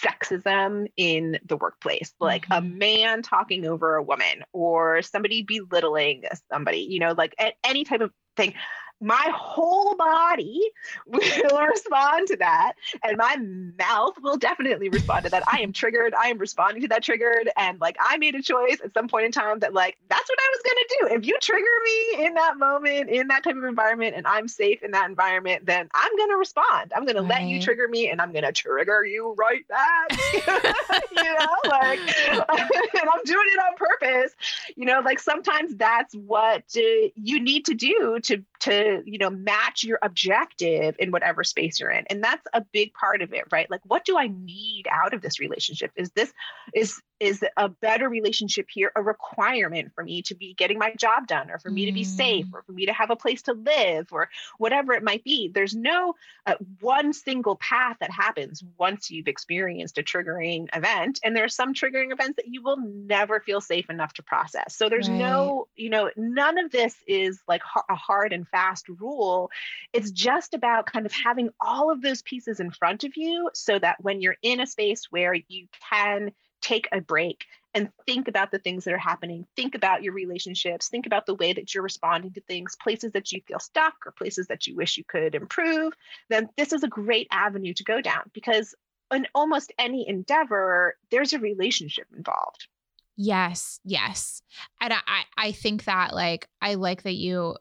sexism 0.04 0.88
in 0.98 1.40
the 1.46 1.58
workplace, 1.58 2.14
like 2.20 2.44
mm-hmm. 2.48 2.66
a 2.66 2.70
man 2.78 3.22
talking 3.22 3.66
over 3.66 3.96
a 3.96 4.04
woman 4.04 4.44
or 4.54 5.02
somebody 5.02 5.44
belittling 5.44 6.24
somebody, 6.52 6.80
you 6.80 7.00
know, 7.00 7.14
like 7.18 7.36
any 7.64 7.84
type 7.84 8.02
of 8.02 8.12
thing 8.36 8.54
my 9.02 9.32
whole 9.34 9.96
body 9.96 10.72
will 11.08 11.22
respond 11.68 12.28
to 12.28 12.38
that 12.38 12.74
and 13.04 13.18
my 13.18 13.36
mouth 13.78 14.16
will 14.22 14.38
definitely 14.38 14.90
respond 14.90 15.24
to 15.24 15.30
that. 15.30 15.44
I 15.52 15.60
am 15.62 15.72
triggered. 15.72 16.14
I 16.14 16.28
am 16.28 16.38
responding 16.38 16.82
to 16.82 16.88
that 16.90 17.04
triggered 17.04 17.50
and 17.58 17.80
like 17.80 17.98
i 18.00 18.18
made 18.18 18.36
a 18.36 18.42
choice 18.42 18.78
at 18.84 18.94
some 18.94 19.08
point 19.08 19.26
in 19.26 19.32
time 19.32 19.60
that 19.60 19.74
like 19.74 19.98
that's 20.10 20.30
what 20.30 20.40
i 20.40 20.50
was 20.52 20.62
going 20.64 20.76
to 20.76 20.98
do. 21.00 21.16
If 21.16 21.26
you 21.26 21.38
trigger 21.42 21.66
me 21.86 22.26
in 22.26 22.34
that 22.36 22.58
moment 22.58 23.10
in 23.10 23.28
that 23.28 23.44
type 23.44 23.56
of 23.56 23.64
environment 23.64 24.16
and 24.16 24.28
i'm 24.28 24.48
safe 24.48 24.84
in 24.84 24.92
that 24.92 25.10
environment 25.10 25.66
then 25.66 25.90
i'm 25.94 26.18
going 26.18 26.30
to 26.30 26.38
respond. 26.38 26.92
I'm 26.96 27.06
going 27.06 27.16
right. 27.16 27.22
to 27.22 27.28
let 27.28 27.44
you 27.44 27.62
trigger 27.62 27.88
me 27.88 28.10
and 28.10 28.22
i'm 28.22 28.32
going 28.32 28.46
to 28.46 28.52
trigger 28.52 29.06
you 29.06 29.36
right 29.38 29.68
back. 29.68 30.20
You 31.12 31.24
know 31.24 31.48
like 31.70 32.00
and 32.30 32.40
i'm 32.50 33.24
doing 33.26 33.48
it 33.48 33.60
on 33.60 33.76
purpose. 33.76 34.34
You 34.76 34.86
know 34.86 35.02
like 35.04 35.20
sometimes 35.20 35.76
that's 35.76 36.14
what 36.16 36.64
uh, 36.78 37.10
you 37.16 37.40
need 37.40 37.66
to 37.66 37.74
do 37.74 38.20
to 38.24 38.44
to 38.62 38.89
you 39.06 39.18
know 39.18 39.30
match 39.30 39.84
your 39.84 40.00
objective 40.02 40.96
in 41.00 41.12
whatever 41.12 41.44
space 41.44 41.80
you're 41.80 41.92
in. 41.92 42.06
And 42.10 42.24
that's 42.24 42.46
a 42.54 42.62
big 42.72 42.94
part 42.94 43.22
of 43.22 43.34
it 43.34 43.46
right? 43.52 43.70
Like 43.70 43.82
what 43.84 44.06
do 44.06 44.18
i 44.18 44.28
need 44.28 44.86
out 44.92 45.14
of 45.14 45.22
this 45.22 45.40
relationship? 45.40 45.92
Is 45.96 46.12
this 46.12 46.32
is 46.74 47.02
is 47.20 47.44
a 47.58 47.70
better 47.70 48.08
relationship 48.08 48.68
here 48.70 48.92
a 48.96 49.02
requirement 49.02 49.92
for 49.94 50.04
me 50.04 50.22
to 50.22 50.36
be 50.36 50.54
getting 50.54 50.78
my 50.78 50.94
job 50.96 51.28
done 51.28 51.52
or 51.52 51.60
for 51.60 51.70
me 51.70 51.84
mm. 51.84 51.88
to 51.88 51.94
be 51.94 52.04
safe 52.04 52.46
mm. 52.46 52.54
or 52.54 52.64
for 52.64 52.72
me 52.72 52.86
to 52.86 52.94
have 52.94 53.10
a 53.10 53.16
place 53.16 53.42
to 53.44 53.54
live 53.54 54.08
or 54.12 54.30
whatever 54.58 54.94
it 54.94 55.04
might 55.04 55.24
be 55.24 55.50
there's 55.54 55.76
no 55.76 56.16
uh, 56.46 56.56
one 56.80 57.14
single 57.14 57.56
path 57.56 57.98
that 58.00 58.12
happens 58.12 58.64
once 58.78 59.12
you've 59.12 59.28
experienced 59.28 59.98
a 59.98 60.04
triggering 60.04 60.68
event 60.76 61.20
and 61.24 61.36
there 61.36 61.44
are 61.44 61.50
some 61.50 61.74
triggering 61.74 62.12
events 62.12 62.38
that 62.38 62.48
you 62.48 62.62
will 62.62 62.78
never 62.78 63.40
feel 63.40 63.62
safe 63.62 63.90
enough 63.90 64.14
to 64.14 64.24
process 64.24 64.76
so 64.76 64.90
there's 64.90 65.10
right. 65.10 65.18
no 65.18 65.68
you 65.76 65.90
know 65.90 66.10
none 66.16 66.58
of 66.58 66.72
this 66.72 66.96
is 67.08 67.40
like 67.48 67.62
a 67.90 67.96
hard 67.96 68.34
and 68.34 68.48
fast 68.48 68.88
rule 68.88 69.52
it's 69.94 70.12
just 70.12 70.54
about 70.54 70.86
kind 70.86 71.06
of 71.06 71.12
having 71.12 71.50
all 71.60 71.92
of 71.92 72.02
those 72.02 72.22
pieces 72.22 72.60
in 72.60 72.72
front 72.72 73.04
of 73.04 73.16
you 73.16 73.50
so 73.54 73.78
that 73.78 73.98
when 74.02 74.22
you're 74.22 74.38
in 74.42 74.60
a 74.60 74.68
space 74.68 75.08
where 75.10 75.34
you 75.34 75.68
can 75.90 76.32
take 76.62 76.88
a 76.92 77.02
break 77.02 77.46
and 77.74 77.90
think 78.06 78.28
about 78.28 78.52
the 78.52 78.60
things 78.60 78.84
that 78.84 78.94
are 78.94 78.98
happening. 78.98 79.46
Think 79.56 79.76
about 79.76 80.02
your 80.02 80.14
relationships. 80.14 80.90
Think 80.90 81.06
about 81.06 81.26
the 81.26 81.36
way 81.36 81.54
that 81.54 81.74
you're 81.74 81.84
responding 81.84 82.34
to 82.34 82.42
things, 82.42 82.76
places 82.82 83.12
that 83.12 83.32
you 83.32 83.42
feel 83.48 83.60
stuck 83.60 83.94
or 84.06 84.12
places 84.12 84.48
that 84.48 84.66
you 84.66 84.76
wish 84.76 84.98
you 84.98 85.04
could 85.04 85.36
improve. 85.36 85.94
Then 86.30 86.50
this 86.58 86.74
is 86.74 86.84
a 86.84 86.88
great 86.88 87.28
avenue 87.32 87.74
to 87.76 87.84
go 87.84 88.02
down 88.02 88.32
because 88.34 88.74
in 89.14 89.28
almost 89.36 89.72
any 89.78 90.08
endeavor, 90.08 90.96
there's 91.12 91.34
a 91.34 91.40
relationship 91.40 92.08
involved. 92.16 92.68
Yes, 93.16 93.80
yes. 93.84 94.42
And 94.82 94.94
I, 94.94 95.24
I 95.38 95.52
think 95.52 95.84
that 95.86 96.14
like 96.14 96.48
I 96.62 96.76
like 96.76 97.04
that 97.04 97.16
you 97.16 97.56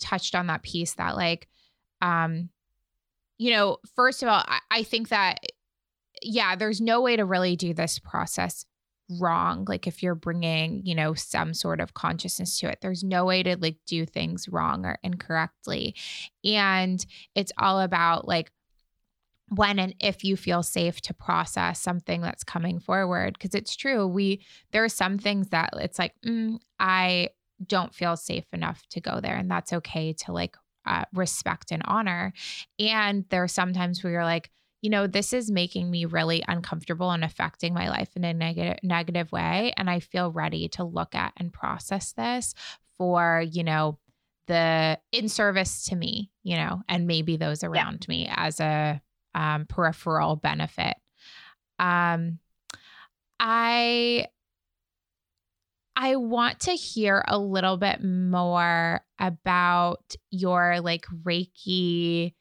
touched 0.00 0.34
on 0.34 0.46
that 0.46 0.62
piece 0.62 0.94
that 0.94 1.16
like 1.16 1.48
um 2.00 2.50
you 3.38 3.50
know, 3.50 3.78
first 3.96 4.22
of 4.22 4.28
all, 4.28 4.42
I, 4.46 4.60
I 4.70 4.82
think 4.84 5.08
that 5.08 5.40
yeah, 6.22 6.56
there's 6.56 6.80
no 6.80 7.00
way 7.00 7.16
to 7.16 7.24
really 7.24 7.56
do 7.56 7.74
this 7.74 7.98
process 7.98 8.64
wrong 9.20 9.66
like 9.68 9.86
if 9.86 10.02
you're 10.02 10.14
bringing 10.14 10.80
you 10.86 10.94
know 10.94 11.12
some 11.12 11.52
sort 11.52 11.80
of 11.80 11.94
consciousness 11.94 12.58
to 12.60 12.68
it. 12.68 12.78
There's 12.80 13.04
no 13.04 13.24
way 13.24 13.42
to 13.42 13.56
like 13.56 13.76
do 13.86 14.06
things 14.06 14.48
wrong 14.48 14.84
or 14.84 14.98
incorrectly. 15.02 15.94
And 16.44 17.04
it's 17.34 17.52
all 17.58 17.80
about 17.80 18.26
like 18.26 18.50
when 19.48 19.78
and 19.78 19.94
if 20.00 20.24
you 20.24 20.36
feel 20.36 20.62
safe 20.62 21.00
to 21.02 21.12
process 21.14 21.80
something 21.80 22.22
that's 22.22 22.44
coming 22.44 22.78
forward. 22.78 23.34
Because 23.34 23.54
it's 23.54 23.76
true 23.76 24.06
we 24.06 24.44
there 24.70 24.84
are 24.84 24.88
some 24.88 25.18
things 25.18 25.48
that 25.50 25.70
it's 25.74 25.98
like 25.98 26.14
mm, 26.24 26.58
i 26.78 27.28
don't 27.66 27.94
feel 27.94 28.16
safe 28.16 28.46
enough 28.52 28.82
to 28.90 29.00
go 29.00 29.20
there 29.20 29.36
and 29.36 29.50
that's 29.50 29.72
okay 29.72 30.12
to 30.12 30.32
like 30.32 30.56
uh, 30.86 31.04
respect 31.12 31.70
and 31.70 31.82
honor. 31.84 32.32
And 32.78 33.24
there 33.28 33.42
are 33.42 33.48
sometimes 33.48 34.02
where 34.02 34.12
you're 34.12 34.24
like 34.24 34.50
you 34.82 34.90
know 34.90 35.06
this 35.06 35.32
is 35.32 35.50
making 35.50 35.90
me 35.90 36.04
really 36.04 36.44
uncomfortable 36.46 37.10
and 37.10 37.24
affecting 37.24 37.72
my 37.72 37.88
life 37.88 38.10
in 38.14 38.24
a 38.24 38.34
negative 38.34 38.78
negative 38.82 39.32
way 39.32 39.72
and 39.76 39.88
i 39.88 40.00
feel 40.00 40.30
ready 40.30 40.68
to 40.68 40.84
look 40.84 41.14
at 41.14 41.32
and 41.38 41.52
process 41.52 42.12
this 42.12 42.54
for 42.98 43.42
you 43.50 43.64
know 43.64 43.98
the 44.48 44.98
in 45.12 45.28
service 45.28 45.84
to 45.84 45.96
me 45.96 46.30
you 46.42 46.56
know 46.56 46.82
and 46.88 47.06
maybe 47.06 47.36
those 47.36 47.64
around 47.64 48.04
yeah. 48.06 48.12
me 48.12 48.30
as 48.30 48.60
a 48.60 49.00
um, 49.34 49.66
peripheral 49.66 50.36
benefit. 50.36 50.94
Um, 51.78 52.38
I 53.40 54.26
I 55.94 56.16
want 56.16 56.60
to 56.60 56.72
hear 56.72 57.22
a 57.26 57.38
little 57.38 57.76
bit 57.76 58.02
more 58.02 59.04
about 59.18 60.14
your 60.30 60.80
like 60.80 61.04
Reiki 61.24 62.34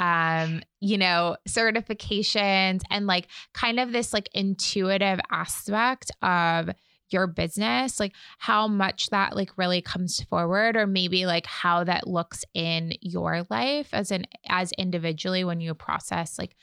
um, 0.00 0.62
you 0.80 0.96
know, 0.96 1.36
certifications 1.46 2.80
and 2.90 3.06
like 3.06 3.28
kind 3.52 3.78
of 3.78 3.92
this 3.92 4.12
like 4.14 4.30
intuitive 4.32 5.20
aspect 5.30 6.10
of 6.22 6.70
your 7.10 7.26
business, 7.26 8.00
like 8.00 8.14
how 8.38 8.66
much 8.66 9.10
that 9.10 9.36
like 9.36 9.50
really 9.58 9.82
comes 9.82 10.22
forward 10.22 10.76
or 10.76 10.86
maybe 10.86 11.26
like 11.26 11.44
how 11.44 11.84
that 11.84 12.06
looks 12.06 12.44
in 12.54 12.94
your 13.02 13.46
life 13.50 13.90
as 13.92 14.10
an 14.10 14.24
as 14.48 14.72
individually 14.78 15.44
when 15.44 15.60
you 15.60 15.74
process 15.74 16.38
like 16.38 16.56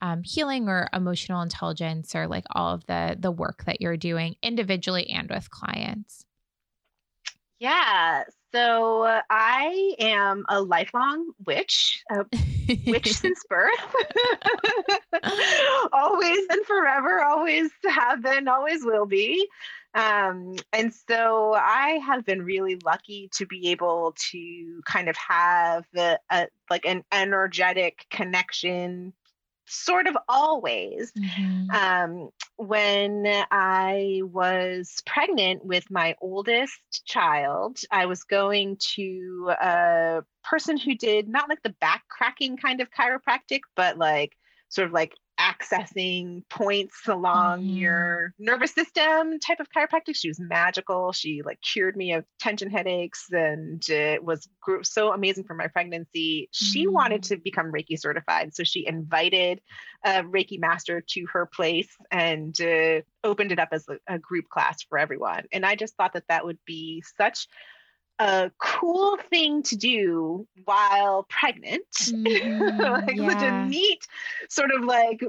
um, 0.00 0.22
healing 0.22 0.68
or 0.68 0.88
emotional 0.92 1.42
intelligence 1.42 2.14
or 2.14 2.28
like 2.28 2.44
all 2.50 2.74
of 2.74 2.86
the 2.86 3.16
the 3.18 3.32
work 3.32 3.64
that 3.64 3.80
you're 3.80 3.96
doing 3.96 4.36
individually 4.40 5.10
and 5.10 5.30
with 5.30 5.50
clients. 5.50 6.24
Yeah. 7.58 8.24
So 8.54 9.20
I 9.30 9.96
am 9.98 10.44
a 10.48 10.62
lifelong 10.62 11.32
witch, 11.44 12.04
a 12.08 12.24
witch 12.86 13.12
since 13.12 13.42
birth. 13.50 13.72
always 15.92 16.46
and 16.48 16.64
forever, 16.64 17.20
always 17.24 17.70
have 17.84 18.22
been, 18.22 18.46
always 18.46 18.84
will 18.84 19.06
be. 19.06 19.48
Um, 19.94 20.54
and 20.72 20.94
so 20.94 21.54
I 21.54 22.00
have 22.06 22.24
been 22.24 22.42
really 22.42 22.78
lucky 22.84 23.28
to 23.34 23.46
be 23.46 23.70
able 23.70 24.14
to 24.30 24.80
kind 24.86 25.08
of 25.08 25.16
have 25.16 25.84
a, 25.96 26.18
a 26.30 26.46
like 26.70 26.84
an 26.84 27.02
energetic 27.10 28.06
connection 28.10 29.14
sort 29.66 30.06
of 30.06 30.16
always. 30.28 31.12
Mm-hmm. 31.12 31.70
Um, 31.70 32.30
when 32.56 33.24
I 33.50 34.20
was 34.24 35.02
pregnant 35.06 35.64
with 35.64 35.90
my 35.90 36.14
oldest 36.20 37.04
child, 37.06 37.78
I 37.90 38.06
was 38.06 38.24
going 38.24 38.76
to 38.94 39.52
a 39.60 40.22
person 40.42 40.76
who 40.76 40.94
did 40.94 41.28
not 41.28 41.48
like 41.48 41.62
the 41.62 41.74
back 41.80 42.04
cracking 42.08 42.56
kind 42.56 42.80
of 42.80 42.90
chiropractic, 42.90 43.60
but 43.74 43.98
like 43.98 44.36
sort 44.68 44.86
of 44.86 44.92
like 44.92 45.14
accessing 45.38 46.42
points 46.48 47.08
along 47.08 47.62
mm. 47.62 47.78
your 47.80 48.34
nervous 48.38 48.72
system 48.72 49.38
type 49.40 49.60
of 49.60 49.68
chiropractic. 49.70 50.14
She 50.14 50.28
was 50.28 50.40
magical. 50.40 51.12
She 51.12 51.42
like 51.44 51.60
cured 51.60 51.96
me 51.96 52.12
of 52.12 52.24
tension 52.38 52.70
headaches 52.70 53.26
and 53.32 53.82
it 53.88 54.22
was 54.22 54.48
so 54.82 55.12
amazing 55.12 55.44
for 55.44 55.54
my 55.54 55.68
pregnancy. 55.68 56.48
She 56.52 56.86
mm. 56.86 56.92
wanted 56.92 57.24
to 57.24 57.36
become 57.36 57.72
Reiki 57.72 57.98
certified. 57.98 58.54
So 58.54 58.64
she 58.64 58.86
invited 58.86 59.60
a 60.04 60.22
Reiki 60.22 60.58
master 60.58 61.00
to 61.00 61.26
her 61.32 61.46
place 61.46 61.88
and 62.10 62.58
uh, 62.60 63.00
opened 63.22 63.52
it 63.52 63.58
up 63.58 63.70
as 63.72 63.86
a, 63.88 64.14
a 64.14 64.18
group 64.18 64.48
class 64.48 64.82
for 64.82 64.98
everyone. 64.98 65.44
And 65.52 65.66
I 65.66 65.74
just 65.74 65.96
thought 65.96 66.12
that 66.12 66.28
that 66.28 66.44
would 66.44 66.58
be 66.66 67.02
such 67.16 67.48
a 68.18 68.50
cool 68.58 69.18
thing 69.30 69.62
to 69.64 69.76
do 69.76 70.46
while 70.64 71.24
pregnant. 71.24 71.82
Mm, 72.14 72.78
like 72.80 73.16
yeah. 73.16 73.28
such 73.28 73.42
a 73.42 73.66
neat 73.68 74.06
sort 74.48 74.70
of 74.72 74.84
like 74.84 75.20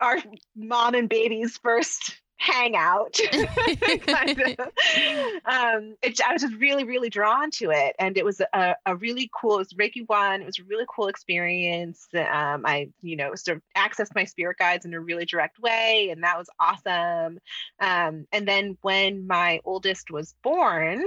our 0.00 0.18
mom 0.56 0.94
and 0.94 1.08
baby's 1.08 1.58
first 1.58 2.18
hangout 2.38 3.18
kind 4.06 4.40
of. 4.40 4.58
um 5.44 5.96
it, 6.02 6.20
i 6.24 6.32
was 6.32 6.42
just 6.42 6.54
really 6.54 6.84
really 6.84 7.10
drawn 7.10 7.50
to 7.50 7.70
it 7.70 7.96
and 7.98 8.16
it 8.16 8.24
was 8.24 8.40
a, 8.52 8.76
a 8.86 8.94
really 8.96 9.28
cool 9.38 9.56
it 9.56 9.58
was 9.58 9.72
reiki 9.72 10.06
one 10.06 10.40
it 10.40 10.46
was 10.46 10.60
a 10.60 10.64
really 10.64 10.86
cool 10.88 11.08
experience 11.08 12.06
um 12.14 12.64
i 12.64 12.88
you 13.02 13.16
know 13.16 13.34
sort 13.34 13.56
of 13.56 13.62
accessed 13.76 14.14
my 14.14 14.24
spirit 14.24 14.56
guides 14.56 14.84
in 14.84 14.94
a 14.94 15.00
really 15.00 15.24
direct 15.24 15.58
way 15.58 16.10
and 16.12 16.22
that 16.22 16.38
was 16.38 16.48
awesome 16.60 17.40
um 17.80 18.24
and 18.30 18.46
then 18.46 18.78
when 18.82 19.26
my 19.26 19.60
oldest 19.64 20.08
was 20.12 20.34
born 20.44 21.04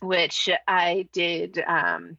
which 0.00 0.48
I 0.66 1.08
did 1.12 1.62
um, 1.66 2.16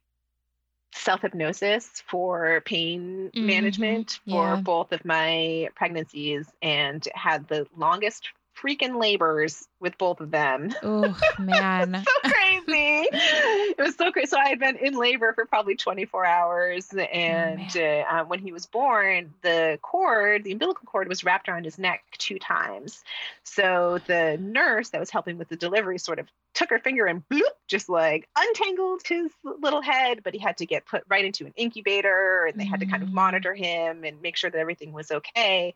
self 0.93 1.21
hypnosis 1.21 2.03
for 2.07 2.61
pain 2.65 3.31
mm-hmm. 3.33 3.45
management 3.45 4.19
for 4.27 4.55
yeah. 4.55 4.61
both 4.61 4.91
of 4.91 5.05
my 5.05 5.69
pregnancies 5.75 6.47
and 6.61 7.07
had 7.13 7.47
the 7.47 7.67
longest 7.75 8.29
freaking 8.61 8.99
labors 8.99 9.67
with 9.79 9.97
both 9.97 10.19
of 10.19 10.31
them. 10.31 10.73
Oh 10.83 11.17
man, 11.39 12.03
so 12.05 12.29
crazy! 12.29 13.07
it 13.11 13.77
was 13.77 13.95
so 13.95 14.11
crazy. 14.11 14.27
So 14.27 14.37
I 14.37 14.49
had 14.49 14.59
been 14.59 14.77
in 14.77 14.95
labor 14.95 15.33
for 15.33 15.45
probably 15.45 15.75
24 15.75 16.25
hours, 16.25 16.89
and 16.93 17.69
oh, 17.75 18.03
uh, 18.09 18.23
when 18.25 18.39
he 18.39 18.51
was 18.51 18.65
born, 18.65 19.33
the 19.41 19.79
cord, 19.81 20.43
the 20.43 20.51
umbilical 20.51 20.85
cord, 20.85 21.07
was 21.07 21.23
wrapped 21.23 21.49
around 21.49 21.65
his 21.65 21.77
neck 21.77 22.03
two 22.17 22.39
times. 22.39 23.03
So 23.43 23.99
the 24.07 24.37
nurse 24.39 24.89
that 24.89 24.99
was 24.99 25.09
helping 25.09 25.37
with 25.37 25.49
the 25.49 25.55
delivery 25.55 25.97
sort 25.97 26.19
of 26.19 26.27
took 26.53 26.69
her 26.71 26.79
finger 26.79 27.05
and 27.05 27.27
bloop, 27.29 27.41
just 27.67 27.87
like 27.87 28.27
untangled 28.35 29.01
his 29.07 29.31
little 29.43 29.81
head, 29.81 30.21
but 30.23 30.33
he 30.33 30.39
had 30.39 30.57
to 30.57 30.65
get 30.65 30.85
put 30.85 31.03
right 31.07 31.25
into 31.25 31.45
an 31.45 31.53
incubator, 31.55 32.45
and 32.45 32.59
they 32.59 32.65
had 32.65 32.79
to 32.79 32.85
kind 32.85 33.03
of 33.03 33.09
mm. 33.09 33.13
monitor 33.13 33.53
him 33.53 34.03
and 34.03 34.21
make 34.21 34.35
sure 34.35 34.49
that 34.49 34.57
everything 34.57 34.91
was 34.91 35.11
okay 35.11 35.75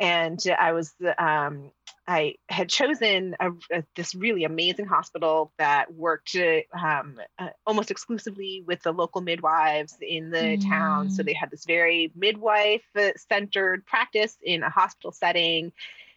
and 0.00 0.40
I 0.58 0.72
was 0.72 0.92
um, 1.18 1.70
I 2.06 2.34
had 2.48 2.68
chosen 2.68 3.36
a, 3.38 3.50
a, 3.72 3.84
this 3.94 4.14
really 4.14 4.44
amazing 4.44 4.86
hospital 4.86 5.52
that 5.58 5.94
worked 5.94 6.36
um, 6.36 7.20
uh, 7.38 7.48
almost 7.64 7.90
exclusively 7.90 8.64
with 8.66 8.82
the 8.82 8.92
local 8.92 9.20
midwives 9.20 9.96
in 10.00 10.30
the 10.30 10.56
mm. 10.56 10.68
town. 10.68 11.10
So 11.10 11.22
mm. 11.22 11.26
they 11.26 11.32
had 11.32 11.50
this 11.50 11.64
very 11.64 12.10
midwife 12.16 12.82
centered 13.28 13.86
practice 13.86 14.36
in 14.42 14.62
a 14.62 14.70
hospital 14.70 15.12
setting. 15.12 15.72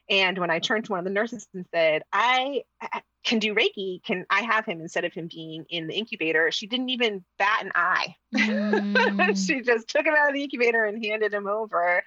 And 0.10 0.38
when 0.38 0.52
I 0.52 0.60
turned 0.60 0.86
to 0.86 0.92
one 0.92 1.00
of 1.00 1.06
the 1.06 1.12
nurses 1.12 1.48
and 1.54 1.66
said, 1.74 2.04
I 2.14 2.64
can 3.26 3.40
do 3.40 3.56
Reiki, 3.56 4.04
can 4.04 4.26
I 4.30 4.44
have 4.44 4.66
him 4.66 4.80
instead 4.80 5.04
of 5.04 5.14
him 5.14 5.28
being 5.28 5.66
in 5.70 5.88
the 5.88 5.96
incubator? 5.96 6.52
She 6.52 6.68
didn't 6.68 6.90
even 6.90 7.26
bat 7.38 7.64
an 7.66 7.72
eye. 7.76 8.16
Mm. 8.36 9.48
she 9.48 9.62
just 9.62 9.88
took 9.88 10.06
him 10.06 10.14
out 10.14 10.28
of 10.28 10.34
the 10.34 10.44
incubator 10.44 10.84
and 10.84 11.04
handed 11.04 11.34
him 11.34 11.48
over. 11.48 12.04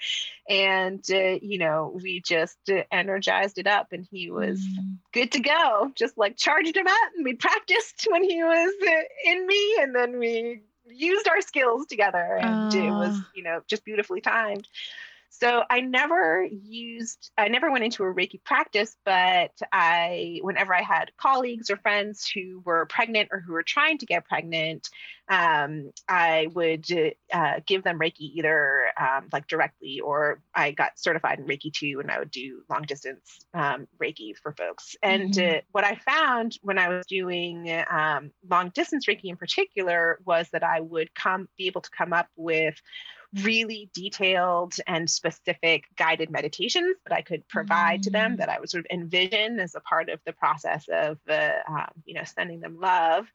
And, 0.49 1.03
uh, 1.11 1.39
you 1.41 1.59
know, 1.59 1.99
we 2.03 2.21
just 2.21 2.59
uh, 2.71 2.83
energized 2.93 3.59
it 3.59 3.67
up 3.67 3.89
and 3.93 4.07
he 4.11 4.31
was 4.31 4.61
mm. 4.61 4.99
good 5.13 5.33
to 5.33 5.41
go. 5.41 5.91
Just 5.95 6.19
like 6.19 6.37
charged 6.37 6.77
him 6.77 6.87
up 6.87 7.11
and 7.17 7.25
we 7.25 7.35
practiced 7.35 8.07
when 8.11 8.23
he 8.23 8.43
was 8.43 8.75
uh, 8.87 9.31
in 9.31 9.47
me. 9.47 9.79
And 9.81 9.95
then 9.95 10.19
we 10.19 10.61
used 10.87 11.27
our 11.29 11.41
skills 11.41 11.87
together 11.87 12.39
and 12.41 12.75
it 12.75 12.91
was, 12.91 13.19
you 13.35 13.43
know, 13.43 13.63
just 13.67 13.85
beautifully 13.85 14.21
timed. 14.21 14.69
So 15.31 15.63
I 15.69 15.81
never 15.81 16.45
used, 16.51 17.31
I 17.37 17.49
never 17.49 17.71
went 17.71 17.85
into 17.85 18.05
a 18.05 18.13
Reiki 18.13 18.43
practice, 18.43 18.97
but 19.05 19.53
I, 19.73 20.41
whenever 20.43 20.75
I 20.75 20.83
had 20.83 21.13
colleagues 21.17 21.71
or 21.71 21.77
friends 21.77 22.29
who 22.29 22.63
were 22.65 22.87
pregnant 22.87 23.29
or 23.31 23.41
who 23.41 23.53
were 23.53 23.63
trying 23.63 23.99
to 23.99 24.07
get 24.07 24.25
pregnant, 24.25 24.89
um, 25.29 25.93
I 26.09 26.49
would 26.55 26.87
uh, 27.33 27.61
give 27.67 27.85
them 27.85 27.99
Reiki 27.99 28.33
either 28.37 28.85
um, 28.99 29.29
like 29.33 29.47
directly 29.47 30.01
or 30.01 30.41
I 30.55 30.71
got 30.71 30.99
certified 30.99 31.39
in 31.39 31.47
Reiki 31.47 31.73
too, 31.73 32.01
and 32.01 32.11
I 32.11 32.19
would 32.19 32.31
do 32.31 32.63
long 32.71 32.83
distance 32.83 33.39
um, 33.53 33.87
Reiki 34.03 34.37
for 34.43 34.53
folks. 34.53 34.97
And 35.03 35.35
mm-hmm. 35.35 35.59
uh, 35.59 35.61
what 35.73 35.85
I 35.85 35.97
found 35.97 36.59
when 36.63 36.79
I 36.79 36.89
was 36.89 37.07
doing 37.07 37.71
um, 37.91 38.31
long 38.49 38.71
distance 38.71 39.07
Reiki 39.07 39.25
in 39.25 39.37
particular 39.37 40.19
was 40.25 40.49
that 40.53 40.65
I 40.65 40.81
would 40.81 41.15
come 41.15 41.49
be 41.59 41.67
able 41.67 41.83
to 41.83 41.91
come 41.97 42.15
up 42.15 42.29
with 42.37 42.81
really 43.43 43.91
detailed 43.93 44.75
and 44.87 45.09
specific 45.09 45.85
guided 45.97 46.31
meditations 46.31 46.97
that 47.05 47.15
I 47.15 47.23
could 47.23 47.47
provide 47.49 48.01
mm. 48.01 48.05
to 48.05 48.11
them 48.11 48.35
mm. 48.35 48.37
that 48.39 48.49
I 48.49 48.59
would 48.59 48.71
sort 48.71 48.85
of 48.85 48.91
envision 48.91 49.61
as 49.61 49.75
a 49.75 49.81
part 49.81 50.09
of 50.09 50.21
the 50.25 50.33
process 50.33 50.87
of 50.91 51.19
uh, 51.29 51.51
um, 51.69 51.91
you 52.05 52.15
know 52.15 52.25
sending 52.25 52.61
them 52.61 52.79
love. 52.81 53.27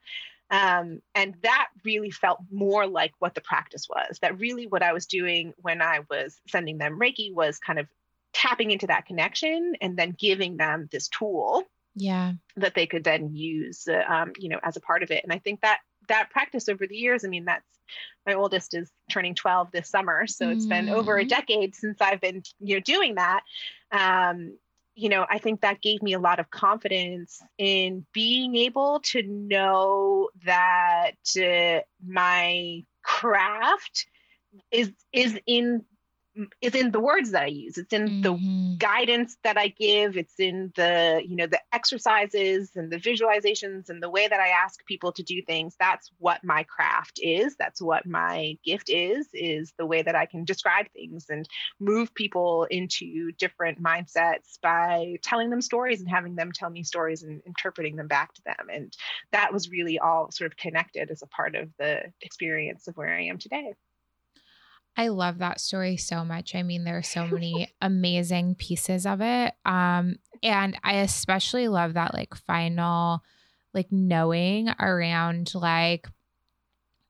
Um, 0.49 1.01
and 1.15 1.35
that 1.43 1.69
really 1.83 2.11
felt 2.11 2.39
more 2.51 2.85
like 2.85 3.13
what 3.19 3.33
the 3.33 3.41
practice 3.41 3.87
was. 3.89 4.19
That 4.21 4.39
really 4.39 4.67
what 4.67 4.83
I 4.83 4.93
was 4.93 5.07
doing 5.07 5.53
when 5.57 5.81
I 5.81 6.01
was 6.09 6.39
sending 6.47 6.77
them 6.77 6.99
Reiki 6.99 7.33
was 7.33 7.59
kind 7.59 7.79
of 7.79 7.87
tapping 8.33 8.71
into 8.71 8.87
that 8.87 9.05
connection 9.05 9.73
and 9.79 9.97
then 9.97 10.15
giving 10.17 10.57
them 10.57 10.89
this 10.91 11.07
tool 11.07 11.63
yeah 11.95 12.33
that 12.57 12.73
they 12.73 12.87
could 12.87 13.03
then 13.03 13.35
use 13.35 13.87
uh, 13.87 14.01
um, 14.11 14.33
you 14.37 14.49
know 14.49 14.59
as 14.63 14.75
a 14.75 14.81
part 14.81 15.03
of 15.03 15.11
it 15.11 15.23
and 15.23 15.31
i 15.31 15.37
think 15.37 15.61
that 15.61 15.79
that 16.07 16.29
practice 16.29 16.69
over 16.69 16.85
the 16.87 16.95
years 16.95 17.23
i 17.25 17.27
mean 17.27 17.45
that's 17.45 17.65
my 18.25 18.33
oldest 18.33 18.73
is 18.73 18.89
turning 19.09 19.35
12 19.35 19.71
this 19.71 19.89
summer 19.89 20.25
so 20.27 20.49
it's 20.49 20.65
been 20.65 20.89
over 20.89 21.17
a 21.17 21.25
Mm. 21.25 21.29
decade 21.29 21.75
since 21.75 21.97
i've 22.01 22.21
been 22.21 22.41
you 22.59 22.75
know 22.75 22.79
doing 22.81 23.15
that 23.15 23.41
um, 23.91 24.57
you 24.95 25.09
know 25.09 25.25
i 25.29 25.37
think 25.37 25.61
that 25.61 25.81
gave 25.81 26.01
me 26.01 26.13
a 26.13 26.19
lot 26.19 26.39
of 26.39 26.49
confidence 26.49 27.41
in 27.57 28.05
being 28.13 28.55
able 28.55 28.99
to 29.03 29.23
know 29.23 30.29
that 30.45 31.15
uh, 31.37 31.81
my 32.05 32.83
craft 33.03 34.05
is 34.71 34.91
is 35.11 35.37
in 35.45 35.83
is 36.61 36.75
in 36.75 36.91
the 36.91 36.99
words 36.99 37.31
that 37.31 37.43
i 37.43 37.47
use 37.47 37.77
it's 37.77 37.93
in 37.93 38.21
the 38.21 38.33
Mhm. 38.33 38.63
guidance 38.77 39.37
that 39.43 39.57
I 39.57 39.67
give. 39.69 40.17
It's 40.17 40.39
in 40.39 40.73
the, 40.75 41.21
you 41.25 41.35
know, 41.35 41.47
the 41.47 41.61
exercises 41.71 42.71
and 42.75 42.91
the 42.91 42.97
visualizations 42.97 43.89
and 43.89 44.01
the 44.01 44.09
way 44.09 44.27
that 44.27 44.39
I 44.39 44.49
ask 44.49 44.85
people 44.85 45.11
to 45.13 45.23
do 45.23 45.41
things. 45.41 45.75
That's 45.79 46.11
what 46.17 46.43
my 46.43 46.63
craft 46.63 47.19
is. 47.21 47.55
That's 47.57 47.81
what 47.81 48.05
my 48.05 48.57
gift 48.65 48.89
is, 48.89 49.29
is 49.33 49.73
the 49.77 49.85
way 49.85 50.01
that 50.01 50.15
I 50.15 50.25
can 50.25 50.43
describe 50.43 50.87
things 50.91 51.27
and 51.29 51.47
move 51.79 52.13
people 52.13 52.65
into 52.65 53.31
different 53.33 53.81
mindsets 53.81 54.59
by 54.61 55.17
telling 55.21 55.49
them 55.49 55.61
stories 55.61 56.01
and 56.01 56.09
having 56.09 56.35
them 56.35 56.51
tell 56.51 56.69
me 56.69 56.83
stories 56.83 57.23
and 57.23 57.41
interpreting 57.45 57.95
them 57.95 58.07
back 58.07 58.33
to 58.33 58.41
them. 58.45 58.67
And 58.71 58.93
that 59.31 59.53
was 59.53 59.69
really 59.69 59.99
all 59.99 60.31
sort 60.31 60.51
of 60.51 60.57
connected 60.57 61.11
as 61.11 61.21
a 61.21 61.27
part 61.27 61.55
of 61.55 61.69
the 61.77 62.11
experience 62.21 62.87
of 62.87 62.97
where 62.97 63.15
I 63.15 63.23
am 63.23 63.37
today. 63.37 63.73
I 64.95 65.07
love 65.07 65.39
that 65.39 65.59
story 65.59 65.97
so 65.97 66.23
much. 66.23 66.53
I 66.53 66.61
mean, 66.63 66.83
there 66.83 66.97
are 66.97 67.03
so 67.03 67.25
many 67.25 67.73
amazing 67.81 68.55
pieces 68.55 69.05
of 69.05 69.21
it. 69.21 69.53
Um, 69.65 70.17
and 70.43 70.77
I 70.83 70.95
especially 70.97 71.67
love 71.67 71.93
that 71.93 72.13
like 72.13 72.35
final 72.35 73.23
like 73.73 73.91
knowing 73.91 74.69
around 74.79 75.55
like 75.55 76.07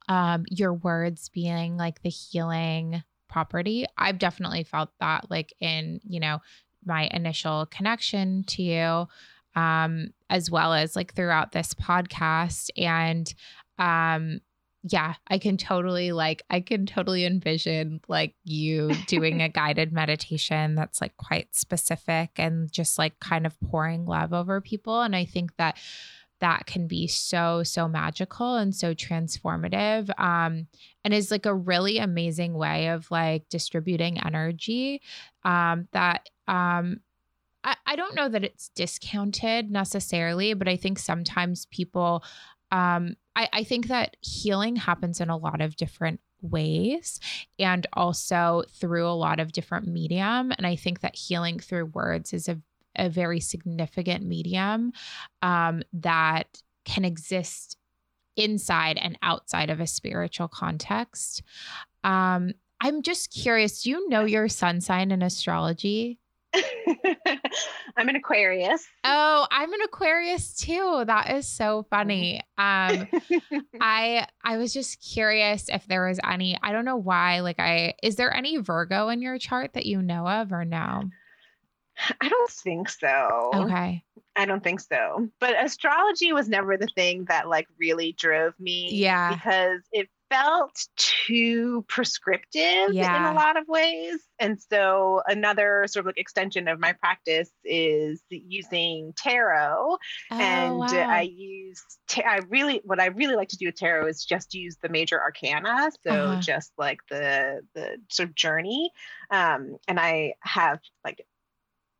um 0.07 0.45
your 0.49 0.73
words 0.73 1.29
being 1.29 1.75
like 1.75 2.01
the 2.01 2.09
healing 2.09 3.03
property. 3.27 3.85
I've 3.97 4.19
definitely 4.19 4.63
felt 4.63 4.89
that 4.99 5.29
like 5.29 5.53
in, 5.59 5.99
you 6.03 6.19
know, 6.19 6.39
my 6.85 7.09
initial 7.11 7.65
connection 7.65 8.43
to 8.45 8.61
you 8.61 9.07
um 9.55 10.09
as 10.29 10.49
well 10.49 10.73
as 10.73 10.95
like 10.95 11.13
throughout 11.13 11.51
this 11.51 11.73
podcast 11.73 12.69
and 12.77 13.33
um 13.77 14.39
yeah, 14.83 15.15
I 15.27 15.37
can 15.37 15.55
totally 15.55 16.11
like 16.11 16.43
I 16.49 16.59
can 16.59 16.85
totally 16.85 17.25
envision 17.25 18.01
like 18.09 18.35
you 18.43 18.91
doing 19.07 19.41
a 19.41 19.47
guided 19.49 19.93
meditation 19.93 20.75
that's 20.75 20.99
like 20.99 21.15
quite 21.15 21.55
specific 21.55 22.31
and 22.35 22.69
just 22.71 22.97
like 22.97 23.19
kind 23.19 23.45
of 23.45 23.59
pouring 23.61 24.05
love 24.05 24.33
over 24.33 24.59
people 24.59 25.01
and 25.01 25.15
I 25.15 25.23
think 25.23 25.55
that 25.55 25.77
that 26.41 26.65
can 26.65 26.87
be 26.87 27.07
so 27.07 27.63
so 27.63 27.87
magical 27.87 28.57
and 28.57 28.75
so 28.75 28.93
transformative 28.93 30.09
um 30.19 30.67
and 31.05 31.13
is 31.13 31.31
like 31.31 31.45
a 31.45 31.55
really 31.55 31.99
amazing 31.99 32.53
way 32.53 32.89
of 32.89 33.09
like 33.09 33.47
distributing 33.47 34.19
energy 34.19 35.01
um 35.45 35.87
that 35.93 36.29
um 36.49 36.99
I, 37.63 37.77
I 37.85 37.95
don't 37.95 38.15
know 38.15 38.27
that 38.27 38.43
it's 38.43 38.67
discounted 38.75 39.71
necessarily, 39.71 40.53
but 40.53 40.67
I 40.67 40.75
think 40.75 40.99
sometimes 40.99 41.65
people 41.67 42.21
um, 42.73 43.15
I, 43.35 43.49
I 43.53 43.63
think 43.63 43.87
that 43.87 44.17
healing 44.21 44.75
happens 44.75 45.21
in 45.21 45.29
a 45.29 45.37
lot 45.37 45.61
of 45.61 45.75
different 45.75 46.19
ways 46.41 47.19
and 47.57 47.87
also 47.93 48.63
through 48.69 49.07
a 49.07 49.15
lot 49.15 49.39
of 49.39 49.51
different 49.51 49.87
medium. 49.87 50.51
And 50.57 50.67
I 50.67 50.75
think 50.75 50.99
that 50.99 51.15
healing 51.15 51.59
through 51.59 51.85
words 51.85 52.33
is 52.33 52.47
a, 52.49 52.59
a 52.95 53.09
very 53.09 53.39
significant 53.39 54.25
medium 54.25 54.91
um, 55.41 55.83
that 55.93 56.61
can 56.85 57.05
exist 57.05 57.77
inside 58.35 58.97
and 58.97 59.17
outside 59.21 59.69
of 59.69 59.79
a 59.79 59.87
spiritual 59.87 60.47
context. 60.47 61.43
Um, 62.03 62.53
I'm 62.81 63.01
just 63.01 63.31
curious, 63.31 63.83
do 63.83 63.91
you 63.91 64.09
know 64.09 64.25
your 64.25 64.49
sun 64.49 64.81
sign 64.81 65.11
in 65.11 65.21
astrology? 65.21 66.19
I'm 67.97 68.09
an 68.09 68.15
Aquarius. 68.15 68.85
Oh, 69.03 69.47
I'm 69.49 69.73
an 69.73 69.81
Aquarius 69.81 70.55
too. 70.55 71.03
That 71.05 71.31
is 71.31 71.47
so 71.47 71.85
funny. 71.89 72.41
Um 72.57 73.07
I 73.81 74.27
I 74.43 74.57
was 74.57 74.73
just 74.73 75.01
curious 75.01 75.69
if 75.69 75.85
there 75.87 76.07
was 76.07 76.19
any 76.29 76.57
I 76.61 76.71
don't 76.71 76.85
know 76.85 76.97
why 76.97 77.41
like 77.41 77.59
I 77.59 77.95
is 78.03 78.15
there 78.15 78.33
any 78.33 78.57
Virgo 78.57 79.09
in 79.09 79.21
your 79.21 79.37
chart 79.39 79.73
that 79.73 79.85
you 79.85 80.01
know 80.01 80.27
of 80.27 80.51
or 80.51 80.65
no? 80.65 81.03
I 82.19 82.29
don't 82.29 82.49
think 82.49 82.89
so. 82.89 83.51
Okay. 83.53 84.03
I 84.35 84.45
don't 84.45 84.63
think 84.63 84.79
so. 84.79 85.29
But 85.39 85.63
astrology 85.63 86.33
was 86.33 86.49
never 86.49 86.75
the 86.77 86.87
thing 86.95 87.25
that 87.25 87.47
like 87.47 87.67
really 87.79 88.13
drove 88.13 88.53
me. 88.59 88.89
Yeah. 88.91 89.33
Because 89.33 89.81
it 89.91 90.09
felt 90.33 90.87
too 90.97 91.85
prescriptive 91.87 92.89
in 92.89 93.25
a 93.25 93.33
lot 93.33 93.55
of 93.55 93.67
ways. 93.67 94.17
And 94.39 94.59
so 94.59 95.21
another 95.27 95.85
sort 95.87 96.01
of 96.03 96.07
like 96.07 96.17
extension 96.17 96.67
of 96.67 96.79
my 96.79 96.93
practice 96.93 97.51
is 97.63 98.21
using 98.29 99.13
tarot. 99.15 99.97
Oh, 100.31 100.37
and 100.39 100.79
wow. 100.79 101.07
I 101.09 101.21
use 101.21 101.81
ta- 102.07 102.23
I 102.27 102.39
really 102.49 102.81
what 102.83 102.99
I 102.99 103.07
really 103.07 103.35
like 103.35 103.49
to 103.49 103.57
do 103.57 103.67
with 103.67 103.75
tarot 103.75 104.07
is 104.07 104.25
just 104.25 104.53
use 104.53 104.77
the 104.81 104.89
major 104.89 105.21
arcana, 105.21 105.91
so 106.05 106.13
Uh-huh. 106.13 106.41
just 106.41 106.71
like 106.77 106.99
the 107.09 107.61
the 107.75 107.97
sort 108.09 108.29
of 108.29 108.35
journey. 108.35 108.91
Um, 109.29 109.77
and 109.87 109.99
I 109.99 110.33
have 110.41 110.79
like 111.05 111.25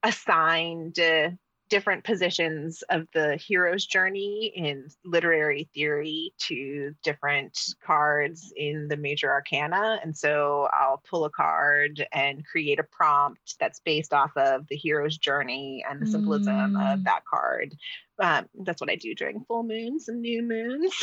assigned 0.02 1.00
uh, 1.00 1.30
different 1.74 2.04
positions 2.04 2.84
of 2.90 3.08
the 3.16 3.36
hero's 3.36 3.84
journey 3.84 4.54
in 4.56 4.88
literary 5.04 5.68
theory 5.74 6.32
to 6.38 6.94
different 7.04 7.58
cards 7.84 8.54
in 8.56 8.88
the 8.90 8.96
major 8.96 9.32
arcana. 9.32 10.00
And 10.04 10.16
so 10.16 10.70
I'll 10.72 11.02
pull 11.10 11.26
a 11.26 11.32
card 11.32 12.06
and 12.12 12.46
create 12.46 12.78
a 12.78 12.84
prompt 12.84 13.56
that's 13.60 13.80
based 13.80 14.14
off 14.14 14.30
of 14.38 14.68
the 14.68 14.76
hero's 14.76 15.18
journey 15.18 15.84
and 15.90 16.00
the 16.00 16.06
symbolism 16.06 16.54
Mm. 16.74 16.94
of 16.94 17.04
that 17.06 17.26
card. 17.26 17.74
Um, 18.20 18.46
that's 18.64 18.80
what 18.80 18.92
I 18.92 18.96
do 18.96 19.16
during 19.16 19.44
full 19.46 19.64
moons 19.64 20.08
and 20.08 20.22
new 20.22 20.44
moons. 20.44 20.94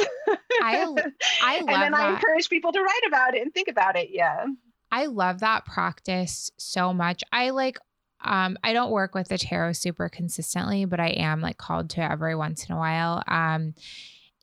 I 0.63 0.87
I 1.43 1.57
and 1.57 1.67
love 1.67 1.81
then 1.81 1.95
I 1.95 2.11
encourage 2.15 2.49
people 2.49 2.71
to 2.73 2.81
write 2.81 3.03
about 3.09 3.35
it 3.35 3.43
and 3.43 3.53
think 3.53 3.67
about 3.67 3.97
it. 3.97 4.11
Yeah. 4.13 4.47
I 4.93 5.07
love 5.07 5.41
that 5.41 5.65
practice 5.65 6.51
so 6.59 6.93
much. 6.93 7.23
I 7.33 7.51
like 7.51 7.79
um 8.23 8.57
I 8.63 8.73
don't 8.73 8.91
work 8.91 9.15
with 9.15 9.29
the 9.29 9.39
tarot 9.39 9.73
super 9.75 10.09
consistently, 10.09 10.85
but 10.85 11.01
I 11.01 11.09
am 11.11 11.41
like 11.41 11.59
called 11.59 11.91
to 11.91 12.01
every 12.03 12.35
once 12.35 12.69
in 12.69 12.75
a 12.75 12.79
while. 12.79 13.23
Um 13.27 13.75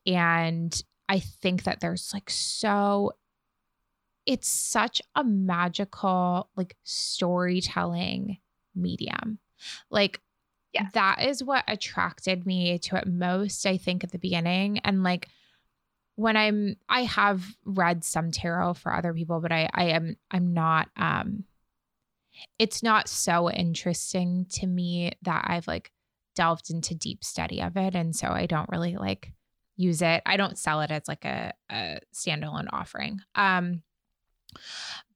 and 0.06 0.80
I 1.08 1.20
think 1.20 1.64
that 1.64 1.80
there's 1.80 2.12
like 2.12 2.30
so 2.30 3.12
it's 4.26 4.48
such 4.48 5.00
a 5.14 5.24
magical 5.24 6.50
like 6.56 6.76
storytelling 6.84 8.38
medium. 8.74 9.38
Like 9.90 10.20
Yes. 10.74 10.92
that 10.92 11.22
is 11.22 11.42
what 11.42 11.64
attracted 11.66 12.44
me 12.44 12.78
to 12.80 12.96
it 12.96 13.06
most, 13.06 13.64
I 13.64 13.78
think, 13.78 14.04
at 14.04 14.12
the 14.12 14.18
beginning. 14.18 14.80
And 14.80 15.02
like 15.02 15.28
when 16.16 16.36
I'm 16.36 16.76
I 16.90 17.04
have 17.04 17.42
read 17.64 18.04
some 18.04 18.30
tarot 18.30 18.74
for 18.74 18.92
other 18.92 19.14
people, 19.14 19.40
but 19.40 19.50
I 19.50 19.70
I 19.72 19.84
am 19.84 20.16
I'm 20.30 20.52
not 20.52 20.90
um 20.96 21.44
it's 22.58 22.82
not 22.82 23.08
so 23.08 23.50
interesting 23.50 24.46
to 24.50 24.66
me 24.66 25.12
that 25.22 25.44
I've 25.48 25.66
like 25.66 25.92
delved 26.34 26.70
into 26.70 26.94
deep 26.94 27.24
study 27.24 27.60
of 27.62 27.76
it. 27.76 27.94
And 27.94 28.14
so 28.14 28.28
I 28.28 28.46
don't 28.46 28.68
really 28.70 28.96
like 28.96 29.32
use 29.76 30.02
it. 30.02 30.22
I 30.24 30.36
don't 30.36 30.58
sell 30.58 30.80
it 30.80 30.90
as 30.90 31.08
like 31.08 31.24
a, 31.24 31.52
a 31.70 32.00
standalone 32.14 32.68
offering. 32.72 33.20
Um 33.34 33.82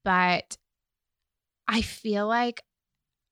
but 0.05 0.57
I 1.69 1.81
feel 1.81 2.27
like 2.27 2.63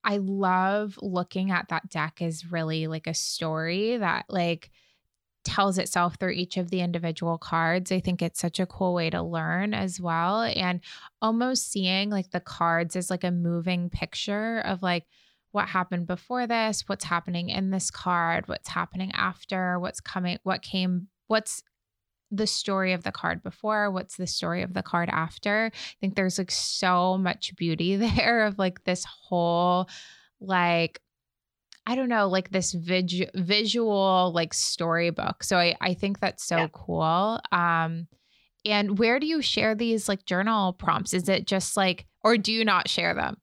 I 0.02 0.18
love 0.18 0.98
looking 1.02 1.50
at 1.50 1.68
that 1.68 1.90
deck 1.90 2.22
as 2.22 2.50
really 2.50 2.86
like 2.86 3.06
a 3.06 3.14
story 3.14 3.96
that 3.96 4.26
like 4.28 4.70
tells 5.50 5.78
itself 5.78 6.14
through 6.14 6.30
each 6.30 6.56
of 6.56 6.70
the 6.70 6.80
individual 6.80 7.36
cards. 7.36 7.90
I 7.90 7.98
think 7.98 8.22
it's 8.22 8.38
such 8.38 8.60
a 8.60 8.66
cool 8.66 8.94
way 8.94 9.10
to 9.10 9.20
learn 9.20 9.74
as 9.74 10.00
well. 10.00 10.42
And 10.42 10.80
almost 11.20 11.72
seeing 11.72 12.08
like 12.08 12.30
the 12.30 12.38
cards 12.38 12.94
as 12.94 13.10
like 13.10 13.24
a 13.24 13.32
moving 13.32 13.90
picture 13.90 14.60
of 14.60 14.80
like 14.80 15.06
what 15.50 15.66
happened 15.68 16.06
before 16.06 16.46
this, 16.46 16.84
what's 16.86 17.04
happening 17.04 17.48
in 17.48 17.72
this 17.72 17.90
card, 17.90 18.46
what's 18.46 18.68
happening 18.68 19.10
after, 19.12 19.80
what's 19.80 20.00
coming, 20.00 20.38
what 20.44 20.62
came, 20.62 21.08
what's 21.26 21.64
the 22.30 22.46
story 22.46 22.92
of 22.92 23.02
the 23.02 23.10
card 23.10 23.42
before, 23.42 23.90
what's 23.90 24.16
the 24.16 24.28
story 24.28 24.62
of 24.62 24.72
the 24.72 24.84
card 24.84 25.08
after. 25.08 25.72
I 25.74 25.96
think 26.00 26.14
there's 26.14 26.38
like 26.38 26.52
so 26.52 27.18
much 27.18 27.56
beauty 27.56 27.96
there 27.96 28.46
of 28.46 28.56
like 28.56 28.84
this 28.84 29.04
whole 29.04 29.88
like 30.40 31.00
I 31.90 31.96
don't 31.96 32.08
know, 32.08 32.28
like 32.28 32.50
this 32.50 32.72
vid- 32.72 33.30
visual 33.34 34.30
like 34.32 34.54
storybook. 34.54 35.42
So 35.42 35.56
I 35.58 35.74
I 35.80 35.94
think 35.94 36.20
that's 36.20 36.44
so 36.44 36.56
Yeah. 36.56 36.68
cool. 36.72 37.40
Um 37.50 38.06
and 38.64 38.98
where 38.98 39.18
do 39.18 39.26
you 39.26 39.42
share 39.42 39.74
these 39.74 40.08
like 40.08 40.24
journal 40.24 40.72
prompts? 40.72 41.14
Is 41.14 41.28
it 41.28 41.46
just 41.46 41.76
like 41.76 42.06
or 42.22 42.36
do 42.36 42.52
you 42.52 42.64
not 42.64 42.88
share 42.88 43.14
them? 43.14 43.38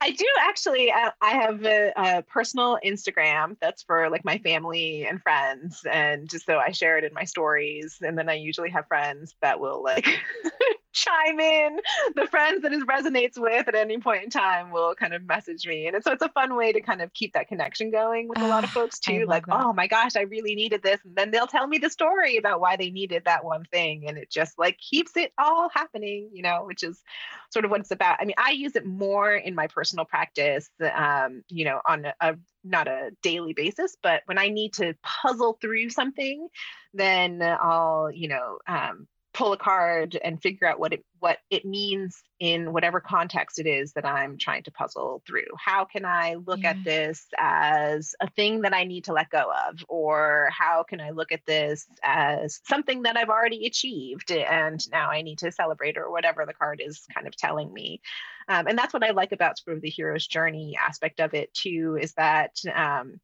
I 0.00 0.10
do 0.10 0.26
actually. 0.40 0.90
Uh, 0.90 1.10
I 1.20 1.30
have 1.30 1.64
a, 1.64 1.92
a, 1.96 2.22
personal 2.22 2.78
Instagram 2.84 3.56
that's 3.60 3.82
for 3.82 4.08
like 4.10 4.24
my 4.24 4.38
family 4.38 5.06
and 5.06 5.22
friends, 5.22 5.84
and 5.90 6.28
just 6.28 6.46
so 6.46 6.58
I 6.58 6.72
share 6.72 6.98
it 6.98 7.04
in 7.04 7.14
my 7.14 7.24
stories. 7.24 7.98
And 8.02 8.16
then 8.16 8.28
I 8.28 8.34
usually 8.34 8.70
have 8.70 8.86
friends 8.88 9.34
that 9.42 9.60
will 9.60 9.82
like 9.82 10.06
chime 10.92 11.40
in. 11.40 11.78
The 12.14 12.26
friends 12.26 12.62
that 12.62 12.72
it 12.72 12.86
resonates 12.86 13.38
with 13.38 13.68
at 13.68 13.74
any 13.74 13.98
point 13.98 14.24
in 14.24 14.30
time 14.30 14.70
will 14.70 14.94
kind 14.94 15.14
of 15.14 15.26
message 15.26 15.66
me, 15.66 15.86
and 15.86 16.02
so 16.02 16.12
it's 16.12 16.22
a 16.22 16.28
fun 16.30 16.56
way 16.56 16.72
to 16.72 16.80
kind 16.80 17.02
of 17.02 17.12
keep 17.12 17.32
that 17.34 17.48
connection 17.48 17.90
going 17.90 18.28
with 18.28 18.40
a 18.40 18.48
lot 18.48 18.64
of 18.64 18.70
folks 18.70 18.98
too. 18.98 19.26
Like, 19.26 19.46
that. 19.46 19.60
oh 19.62 19.72
my 19.72 19.86
gosh, 19.86 20.16
I 20.16 20.22
really 20.22 20.54
needed 20.54 20.82
this, 20.82 21.00
and 21.04 21.14
then 21.14 21.30
they'll 21.30 21.46
tell 21.46 21.66
me 21.66 21.78
the 21.78 21.90
story 21.90 22.36
about 22.36 22.60
why 22.60 22.76
they 22.76 22.90
needed 22.90 23.24
that 23.24 23.44
one 23.44 23.64
thing, 23.64 24.08
and 24.08 24.18
it 24.18 24.30
just 24.30 24.58
like 24.58 24.78
keeps 24.78 25.16
it 25.16 25.32
all 25.38 25.68
happening, 25.72 26.30
you 26.32 26.42
know, 26.42 26.64
which 26.64 26.82
is 26.82 27.02
sort 27.50 27.64
of 27.64 27.70
what 27.70 27.80
it's 27.80 27.90
about. 27.90 28.18
I 28.20 28.24
mean, 28.24 28.36
I 28.38 28.52
use 28.52 28.76
it 28.76 28.86
more 28.86 29.34
in 29.34 29.54
my 29.54 29.59
personal 29.66 30.04
practice, 30.04 30.68
um, 30.94 31.42
you 31.48 31.64
know, 31.64 31.80
on 31.86 32.04
a, 32.04 32.14
a 32.20 32.36
not 32.64 32.88
a 32.88 33.10
daily 33.22 33.52
basis, 33.52 33.96
but 34.02 34.22
when 34.26 34.38
I 34.38 34.48
need 34.48 34.74
to 34.74 34.94
puzzle 35.02 35.58
through 35.60 35.90
something, 35.90 36.48
then 36.94 37.42
I'll, 37.42 38.10
you 38.12 38.28
know, 38.28 38.58
um, 38.66 39.06
pull 39.32 39.52
a 39.52 39.56
card 39.56 40.18
and 40.22 40.42
figure 40.42 40.66
out 40.66 40.80
what 40.80 40.92
it 40.92 41.04
what 41.20 41.38
it 41.50 41.64
means 41.64 42.22
in 42.40 42.72
whatever 42.72 43.00
context 43.00 43.58
it 43.58 43.66
is 43.66 43.92
that 43.92 44.06
I'm 44.06 44.38
trying 44.38 44.62
to 44.64 44.72
puzzle 44.72 45.22
through. 45.26 45.46
How 45.58 45.84
can 45.84 46.04
I 46.06 46.34
look 46.34 46.62
yeah. 46.62 46.70
at 46.70 46.82
this 46.82 47.26
as 47.38 48.14
a 48.20 48.30
thing 48.30 48.62
that 48.62 48.74
I 48.74 48.84
need 48.84 49.04
to 49.04 49.12
let 49.12 49.28
go 49.28 49.52
of 49.68 49.84
or 49.88 50.48
how 50.50 50.82
can 50.82 51.00
I 51.00 51.10
look 51.10 51.30
at 51.30 51.44
this 51.46 51.86
as 52.02 52.60
something 52.64 53.02
that 53.02 53.18
I've 53.18 53.28
already 53.28 53.66
achieved 53.66 54.32
and 54.32 54.80
now 54.90 55.10
I 55.10 55.20
need 55.22 55.38
to 55.40 55.52
celebrate 55.52 55.98
or 55.98 56.10
whatever 56.10 56.46
the 56.46 56.54
card 56.54 56.80
is 56.84 57.04
kind 57.14 57.26
of 57.26 57.36
telling 57.36 57.72
me. 57.72 58.00
Um, 58.48 58.66
and 58.66 58.78
that's 58.78 58.94
what 58.94 59.04
I 59.04 59.10
like 59.10 59.32
about 59.32 59.58
sort 59.58 59.76
of 59.76 59.82
the 59.82 59.90
hero's 59.90 60.26
journey 60.26 60.76
aspect 60.80 61.20
of 61.20 61.34
it 61.34 61.52
too 61.52 61.98
is 62.00 62.14
that 62.14 62.56
um, 62.74 63.20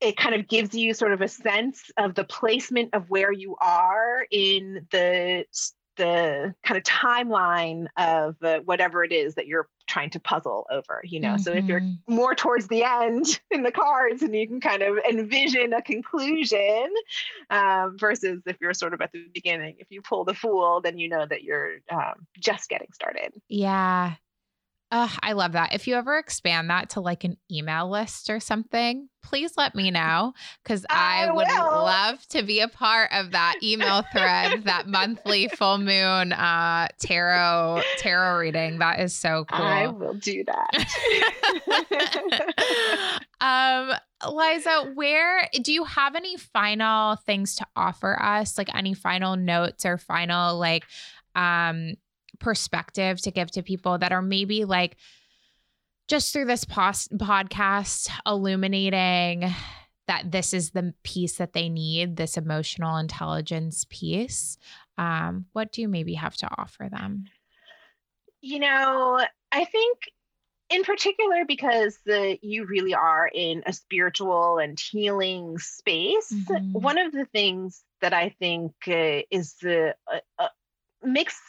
it 0.00 0.16
kind 0.16 0.34
of 0.34 0.46
gives 0.48 0.74
you 0.74 0.94
sort 0.94 1.12
of 1.12 1.20
a 1.20 1.28
sense 1.28 1.90
of 1.96 2.14
the 2.14 2.24
placement 2.24 2.90
of 2.94 3.10
where 3.10 3.32
you 3.32 3.56
are 3.60 4.26
in 4.30 4.86
the 4.90 5.44
the 5.96 6.54
kind 6.64 6.78
of 6.78 6.84
timeline 6.84 7.86
of 7.96 8.36
uh, 8.42 8.60
whatever 8.60 9.02
it 9.02 9.12
is 9.12 9.34
that 9.34 9.48
you're 9.48 9.68
trying 9.88 10.10
to 10.10 10.20
puzzle 10.20 10.64
over 10.70 11.00
you 11.02 11.18
know 11.18 11.30
mm-hmm. 11.30 11.42
so 11.42 11.52
if 11.52 11.64
you're 11.64 11.80
mm-hmm. 11.80 12.14
more 12.14 12.34
towards 12.34 12.68
the 12.68 12.84
end 12.84 13.40
in 13.50 13.62
the 13.64 13.72
cards 13.72 14.22
and 14.22 14.34
you 14.34 14.46
can 14.46 14.60
kind 14.60 14.82
of 14.82 14.96
envision 15.10 15.72
a 15.72 15.82
conclusion 15.82 16.88
um, 17.50 17.96
versus 17.98 18.40
if 18.46 18.56
you're 18.60 18.74
sort 18.74 18.94
of 18.94 19.00
at 19.00 19.10
the 19.12 19.26
beginning 19.34 19.74
if 19.78 19.88
you 19.90 20.00
pull 20.00 20.24
the 20.24 20.34
fool 20.34 20.80
then 20.80 20.98
you 20.98 21.08
know 21.08 21.26
that 21.26 21.42
you're 21.42 21.78
um, 21.90 22.26
just 22.38 22.68
getting 22.68 22.92
started 22.92 23.32
yeah 23.48 24.14
uh, 24.90 25.08
I 25.22 25.32
love 25.32 25.52
that. 25.52 25.74
If 25.74 25.86
you 25.86 25.96
ever 25.96 26.16
expand 26.16 26.70
that 26.70 26.90
to 26.90 27.00
like 27.00 27.24
an 27.24 27.36
email 27.52 27.90
list 27.90 28.30
or 28.30 28.40
something, 28.40 29.10
please 29.22 29.52
let 29.58 29.74
me 29.74 29.90
know 29.90 30.32
because 30.62 30.86
I, 30.88 31.26
I, 31.26 31.32
would 31.32 31.46
love 31.46 32.26
to 32.28 32.42
be 32.42 32.60
a 32.60 32.68
part 32.68 33.10
of 33.12 33.32
that 33.32 33.56
email 33.62 34.02
thread, 34.12 34.64
that 34.64 34.88
monthly 34.88 35.48
full 35.48 35.76
moon 35.76 36.32
uh, 36.32 36.88
tarot 37.00 37.82
tarot 37.98 38.38
reading. 38.38 38.78
That 38.78 39.00
is 39.00 39.14
so 39.14 39.44
cool. 39.52 39.62
I 39.62 39.88
will 39.88 40.14
do 40.14 40.44
that. 40.44 40.70
um, 43.42 43.92
Liza, 44.32 44.92
where 44.94 45.50
do 45.62 45.70
you 45.70 45.84
have 45.84 46.14
any 46.14 46.38
final 46.38 47.16
things 47.16 47.56
to 47.56 47.66
offer 47.76 48.18
us? 48.22 48.56
Like 48.56 48.74
any 48.74 48.94
final 48.94 49.36
notes 49.36 49.84
or 49.84 49.98
final 49.98 50.58
like 50.58 50.84
um 51.34 51.94
perspective 52.38 53.20
to 53.22 53.30
give 53.30 53.50
to 53.52 53.62
people 53.62 53.98
that 53.98 54.12
are 54.12 54.22
maybe 54.22 54.64
like 54.64 54.96
just 56.08 56.32
through 56.32 56.46
this 56.46 56.64
pos- 56.64 57.08
podcast 57.08 58.10
illuminating 58.26 59.52
that 60.06 60.30
this 60.32 60.54
is 60.54 60.70
the 60.70 60.94
piece 61.02 61.36
that 61.36 61.52
they 61.52 61.68
need 61.68 62.16
this 62.16 62.36
emotional 62.36 62.96
intelligence 62.96 63.86
piece 63.90 64.58
um, 64.96 65.46
what 65.52 65.72
do 65.72 65.80
you 65.80 65.88
maybe 65.88 66.14
have 66.14 66.36
to 66.36 66.48
offer 66.58 66.88
them 66.90 67.24
you 68.40 68.58
know 68.58 69.24
i 69.52 69.64
think 69.64 69.98
in 70.70 70.84
particular 70.84 71.44
because 71.46 71.98
the, 72.04 72.38
you 72.42 72.66
really 72.66 72.94
are 72.94 73.30
in 73.32 73.62
a 73.66 73.72
spiritual 73.72 74.58
and 74.58 74.78
healing 74.78 75.58
space 75.58 76.32
mm-hmm. 76.32 76.72
one 76.72 76.98
of 76.98 77.12
the 77.12 77.26
things 77.26 77.84
that 78.00 78.12
i 78.12 78.34
think 78.38 78.72
uh, 78.88 79.20
is 79.30 79.54
the 79.62 79.94
uh, 80.12 80.18
uh, 80.38 80.48
makes 81.02 81.40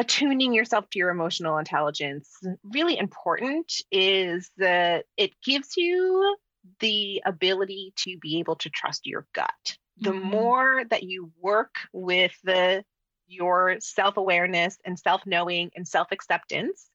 attuning 0.00 0.54
yourself 0.54 0.88
to 0.88 0.98
your 0.98 1.10
emotional 1.10 1.58
intelligence 1.58 2.30
really 2.64 2.96
important 2.96 3.70
is 3.92 4.50
that 4.56 5.04
it 5.18 5.30
gives 5.44 5.76
you 5.76 6.36
the 6.80 7.22
ability 7.26 7.92
to 7.96 8.16
be 8.18 8.38
able 8.38 8.56
to 8.56 8.70
trust 8.70 9.06
your 9.06 9.26
gut 9.34 9.76
the 9.98 10.10
mm-hmm. 10.10 10.30
more 10.30 10.82
that 10.88 11.02
you 11.02 11.30
work 11.38 11.74
with 11.92 12.32
the 12.44 12.82
your 13.28 13.76
self-awareness 13.80 14.78
and 14.86 14.98
self-knowing 14.98 15.70
and 15.76 15.86
self-acceptance 15.86 16.88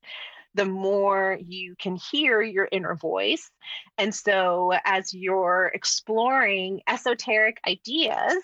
the 0.55 0.65
more 0.65 1.37
you 1.39 1.75
can 1.77 1.97
hear 2.11 2.41
your 2.41 2.67
inner 2.71 2.95
voice 2.95 3.51
and 3.99 4.15
so 4.15 4.73
as 4.83 5.13
you're 5.13 5.71
exploring 5.75 6.81
esoteric 6.87 7.59
ideas 7.67 8.35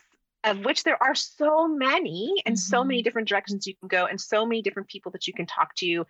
of 0.43 0.65
which 0.65 0.83
there 0.83 1.01
are 1.01 1.15
so 1.15 1.67
many 1.67 2.33
and 2.45 2.55
mm-hmm. 2.55 2.59
so 2.59 2.83
many 2.83 3.01
different 3.01 3.27
directions 3.27 3.67
you 3.67 3.75
can 3.75 3.87
go 3.87 4.05
and 4.05 4.19
so 4.19 4.45
many 4.45 4.61
different 4.61 4.87
people 4.87 5.11
that 5.11 5.27
you 5.27 5.33
can 5.33 5.45
talk 5.45 5.75
to 5.75 6.05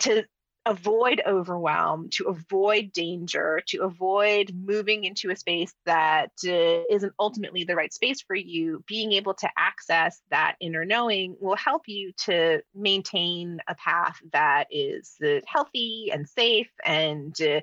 to 0.00 0.24
avoid 0.66 1.22
overwhelm, 1.26 2.08
to 2.10 2.24
avoid 2.24 2.92
danger, 2.92 3.62
to 3.66 3.82
avoid 3.82 4.52
moving 4.54 5.04
into 5.04 5.30
a 5.30 5.36
space 5.36 5.72
that 5.86 6.30
uh, 6.46 6.82
not 6.90 7.12
ultimately 7.18 7.64
the 7.64 7.74
right 7.74 7.92
space 7.92 8.20
for 8.20 8.36
you, 8.36 8.84
being 8.86 9.12
able 9.12 9.34
to 9.34 9.48
access 9.56 10.20
that 10.30 10.56
inner 10.60 10.84
knowing 10.84 11.36
will 11.40 11.56
help 11.56 11.82
you 11.86 12.12
to 12.16 12.62
maintain 12.74 13.60
a 13.68 13.74
path 13.74 14.20
that 14.32 14.66
is 14.70 15.14
uh, 15.24 15.40
healthy 15.46 16.10
and 16.12 16.28
safe 16.28 16.70
and 16.84 17.40
uh, 17.40 17.60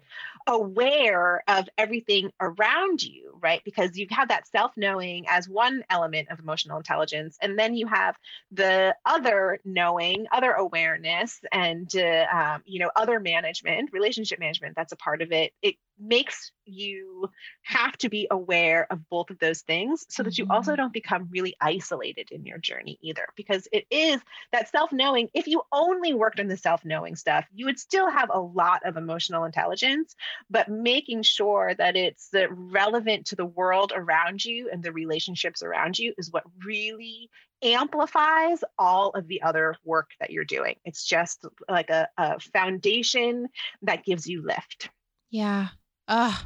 aware 0.47 1.43
of 1.47 1.67
everything 1.77 2.31
around 2.41 3.03
you, 3.03 3.37
right? 3.41 3.61
Because 3.63 3.97
you 3.97 4.07
have 4.09 4.29
that 4.29 4.47
self 4.47 4.71
knowing 4.75 5.25
as 5.29 5.47
one 5.47 5.83
element 5.89 6.29
of 6.31 6.39
emotional 6.39 6.77
intelligence, 6.77 7.37
and 7.41 7.59
then 7.59 7.75
you 7.75 7.87
have 7.87 8.17
the 8.51 8.95
other 9.05 9.59
knowing, 9.63 10.25
other 10.31 10.51
awareness, 10.51 11.39
and, 11.51 11.93
uh, 11.95 12.25
um, 12.33 12.63
you 12.65 12.79
know, 12.79 12.86
know 12.87 13.01
other 13.01 13.19
management 13.19 13.89
relationship 13.93 14.39
management 14.39 14.75
that's 14.75 14.93
a 14.93 14.97
part 14.97 15.21
of 15.21 15.31
it. 15.31 15.53
It 15.61 15.75
makes 15.99 16.51
you 16.65 17.29
have 17.63 17.97
to 17.97 18.09
be 18.09 18.27
aware 18.29 18.87
of 18.91 19.09
both 19.09 19.29
of 19.29 19.39
those 19.39 19.61
things 19.61 20.05
so 20.09 20.23
that 20.23 20.37
you 20.37 20.45
also 20.49 20.71
mm-hmm. 20.71 20.81
don't 20.81 20.93
become 20.93 21.27
really 21.31 21.55
isolated 21.61 22.29
in 22.31 22.45
your 22.45 22.57
journey 22.57 22.97
either 23.01 23.27
because 23.35 23.67
it 23.71 23.85
is 23.89 24.21
that 24.51 24.69
self-knowing 24.69 25.29
if 25.33 25.47
you 25.47 25.61
only 25.71 26.13
worked 26.13 26.39
on 26.39 26.47
the 26.47 26.57
self-knowing 26.57 27.15
stuff 27.15 27.45
you 27.53 27.65
would 27.65 27.79
still 27.79 28.09
have 28.09 28.29
a 28.31 28.39
lot 28.39 28.85
of 28.85 28.97
emotional 28.97 29.45
intelligence 29.45 30.15
but 30.49 30.69
making 30.69 31.23
sure 31.23 31.73
that 31.77 31.95
it's 31.95 32.29
relevant 32.49 33.25
to 33.25 33.35
the 33.35 33.45
world 33.45 33.93
around 33.95 34.43
you 34.43 34.69
and 34.71 34.83
the 34.83 34.91
relationships 34.91 35.63
around 35.63 35.97
you 35.97 36.13
is 36.17 36.31
what 36.31 36.43
really 36.65 37.29
amplifies 37.63 38.63
all 38.77 39.09
of 39.11 39.27
the 39.27 39.41
other 39.41 39.75
work 39.83 40.11
that 40.19 40.29
you're 40.29 40.45
doing. 40.45 40.75
It's 40.85 41.03
just 41.03 41.43
like 41.67 41.89
a, 41.89 42.07
a 42.15 42.39
foundation 42.39 43.47
that 43.81 44.05
gives 44.05 44.27
you 44.27 44.45
lift. 44.45 44.91
Yeah 45.31 45.69
Oh, 46.07 46.41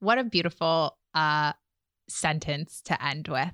what 0.00 0.18
a 0.18 0.24
beautiful 0.24 0.96
uh, 1.14 1.52
sentence 2.08 2.82
to 2.86 3.04
end 3.04 3.28
with. 3.28 3.52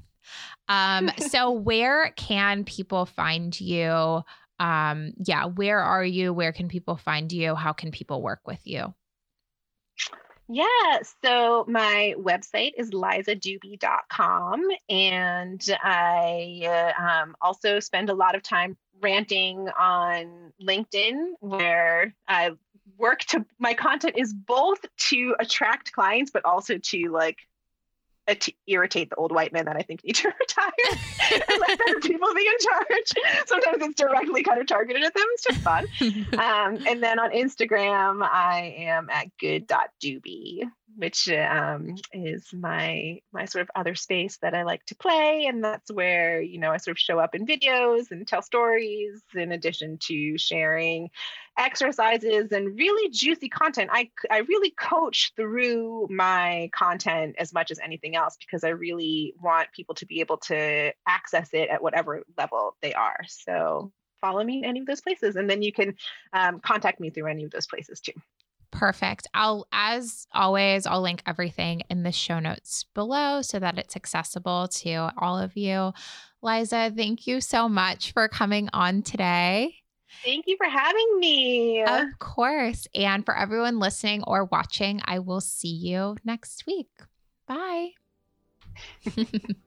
Um, 0.69 1.11
so, 1.19 1.51
where 1.53 2.13
can 2.17 2.65
people 2.65 3.07
find 3.07 3.59
you? 3.61 4.23
Um, 4.61 5.13
yeah, 5.25 5.47
where 5.47 5.81
are 5.81 6.05
you? 6.05 6.33
Where 6.33 6.53
can 6.53 6.69
people 6.69 6.97
find 6.97 7.31
you? 7.33 7.55
How 7.55 7.73
can 7.73 7.91
people 7.91 8.23
work 8.23 8.41
with 8.47 8.61
you? 8.65 8.95
Yeah, 10.51 11.01
so 11.23 11.67
my 11.69 12.15
website 12.19 12.73
is 12.79 12.91
lizadube.com, 12.91 14.63
and 14.89 15.77
I 15.83 16.63
uh, 16.65 17.03
um, 17.03 17.37
also 17.43 17.81
spend 17.81 18.09
a 18.09 18.15
lot 18.15 18.35
of 18.35 18.43
time 18.43 18.79
ranting 19.01 19.69
on 19.79 20.53
LinkedIn, 20.63 21.33
where 21.41 22.15
I 22.27 22.53
work 22.99 23.21
to 23.21 23.45
my 23.59 23.75
content 23.75 24.15
is 24.17 24.33
both 24.33 24.85
to 25.11 25.37
attract 25.39 25.93
clients, 25.93 26.31
but 26.31 26.45
also 26.45 26.79
to 26.79 27.11
like 27.11 27.39
to 28.35 28.53
irritate 28.67 29.11
the 29.11 29.17
old 29.17 29.33
white 29.33 29.53
men 29.53 29.65
that 29.65 29.77
I 29.77 29.83
think 29.83 30.05
need 30.05 30.17
to 30.17 30.29
retire 30.41 30.71
and 31.33 31.61
let 31.61 31.79
better 31.79 32.01
people 32.03 32.35
be 32.35 32.47
in 32.47 32.59
charge. 32.61 33.47
Sometimes 33.47 33.83
it's 33.83 33.95
directly 33.95 34.43
kind 34.43 34.61
of 34.61 34.67
targeted 34.67 35.03
at 35.03 35.15
them. 35.15 35.25
It's 35.33 35.45
just 35.45 35.61
fun. 35.61 35.87
um, 36.39 36.87
and 36.87 37.03
then 37.03 37.19
on 37.19 37.31
Instagram, 37.31 38.23
I 38.23 38.75
am 38.79 39.09
at 39.11 39.29
good.dube. 39.39 40.71
which 40.97 41.28
um, 41.28 41.95
is 42.12 42.53
my 42.53 43.20
my 43.32 43.45
sort 43.45 43.62
of 43.62 43.70
other 43.74 43.95
space 43.95 44.39
that 44.43 44.55
I 44.55 44.62
like 44.62 44.84
to 44.86 44.97
play, 44.97 45.47
and 45.47 45.62
that's 45.62 45.91
where 45.91 46.41
you 46.41 46.59
know 46.59 46.70
I 46.70 46.78
sort 46.78 46.97
of 46.97 47.01
show 47.01 47.18
up 47.18 47.34
in 47.34 47.47
videos 47.47 48.11
and 48.11 48.26
tell 48.26 48.43
stories, 48.43 49.22
in 49.34 49.53
addition 49.53 49.99
to 50.03 50.39
sharing 50.39 51.11
exercises 51.57 52.53
and 52.53 52.78
really 52.78 53.11
juicy 53.11 53.49
content. 53.49 53.91
I 53.93 54.11
I 54.30 54.39
really 54.39 54.70
coach 54.70 55.32
through 55.36 56.09
my 56.11 56.70
content 56.74 57.36
as 57.39 57.53
much 57.53 57.70
as 57.70 57.78
anything 57.78 58.16
else 58.16 58.36
because 58.39 58.64
I 58.64 58.70
really 58.70 59.34
want 59.41 59.72
people 59.72 59.95
to 59.97 60.07
be 60.07 60.20
able 60.20 60.39
to 60.39 60.93
access 61.07 61.51
it 61.53 61.68
at 61.68 61.82
whatever 61.82 62.22
level 62.36 62.76
they 62.82 62.95
are. 62.95 63.18
So 63.28 63.93
follow 64.20 64.43
me 64.43 64.59
in 64.59 64.64
any 64.64 64.80
of 64.80 64.86
those 64.86 65.01
places, 65.01 65.36
and 65.36 65.49
then 65.49 65.62
you 65.62 65.72
can 65.72 65.95
um, 66.32 66.61
contact 66.61 67.01
me 67.01 67.11
through 67.11 67.26
any 67.26 67.45
of 67.45 67.51
those 67.51 67.66
places 67.66 68.01
too. 68.01 68.12
Perfect. 68.71 69.27
I'll, 69.33 69.66
as 69.73 70.27
always, 70.33 70.87
I'll 70.87 71.01
link 71.01 71.23
everything 71.27 71.83
in 71.89 72.03
the 72.03 72.12
show 72.12 72.39
notes 72.39 72.85
below 72.95 73.43
so 73.43 73.59
that 73.59 73.79
it's 73.79 73.97
accessible 73.97 74.69
to 74.69 75.11
all 75.19 75.39
of 75.39 75.57
you. 75.57 75.93
Liza, 76.43 76.93
thank 76.95 77.27
you 77.27 77.41
so 77.41 77.69
much 77.69 78.12
for 78.12 78.29
coming 78.29 78.69
on 78.73 79.03
today. 79.03 79.75
Thank 80.25 80.45
you 80.47 80.57
for 80.57 80.66
having 80.69 81.19
me. 81.19 81.83
Of 81.83 82.19
course. 82.19 82.87
And 82.95 83.25
for 83.25 83.37
everyone 83.37 83.79
listening 83.79 84.23
or 84.27 84.45
watching, 84.45 85.01
I 85.05 85.19
will 85.21 85.41
see 85.41 85.69
you 85.69 86.16
next 86.25 86.66
week. 86.66 86.91
Bye. 87.47 87.91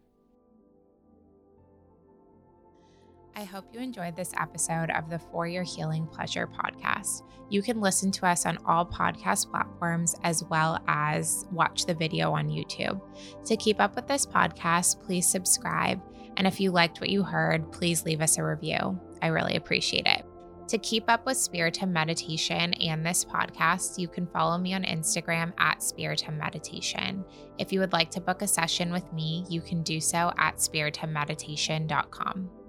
I 3.36 3.46
hope 3.46 3.66
you 3.72 3.80
enjoyed 3.80 4.16
this 4.16 4.34
episode 4.38 4.92
of 4.92 5.10
the 5.10 5.20
For 5.20 5.48
Your 5.48 5.64
Healing 5.64 6.06
Pleasure 6.06 6.48
podcast. 6.48 7.24
You 7.50 7.62
can 7.62 7.80
listen 7.80 8.12
to 8.12 8.26
us 8.26 8.46
on 8.46 8.58
all 8.66 8.86
podcast 8.86 9.50
platforms 9.50 10.16
as 10.24 10.44
well 10.44 10.80
as 10.88 11.46
watch 11.52 11.86
the 11.86 11.94
video 11.94 12.34
on 12.34 12.50
YouTube. 12.50 13.02
To 13.46 13.58
keep 13.58 13.80
up 13.80 13.96
with 13.96 14.08
this 14.08 14.26
podcast, 14.26 15.02
please 15.02 15.26
subscribe. 15.26 16.02
And 16.38 16.46
if 16.46 16.60
you 16.60 16.72
liked 16.72 17.00
what 17.00 17.10
you 17.10 17.24
heard, 17.24 17.72
please 17.72 18.04
leave 18.04 18.22
us 18.22 18.38
a 18.38 18.44
review. 18.44 19.00
I 19.22 19.28
really 19.28 19.56
appreciate 19.56 20.08
it. 20.08 20.26
To 20.68 20.78
keep 20.78 21.10
up 21.10 21.26
with 21.26 21.38
Spiritum 21.38 21.92
Meditation 21.92 22.74
and 22.76 23.06
this 23.06 23.26
podcast, 23.26 23.98
you 23.98 24.08
can 24.08 24.28
follow 24.28 24.58
me 24.58 24.74
on 24.74 24.84
Instagram 24.84 25.52
at 25.58 25.84
Spiritum 25.84 26.38
Meditation. 26.38 27.26
If 27.58 27.74
you 27.74 27.82
would 27.82 27.92
like 27.92 28.10
to 28.12 28.22
book 28.22 28.42
a 28.42 28.48
session 28.48 28.92
with 28.92 29.12
me, 29.12 29.46
you 29.50 29.62
can 29.62 29.84
do 29.84 30.00
so 30.00 30.32
at 30.38 30.58
spiritummeditation.com. 30.58 32.61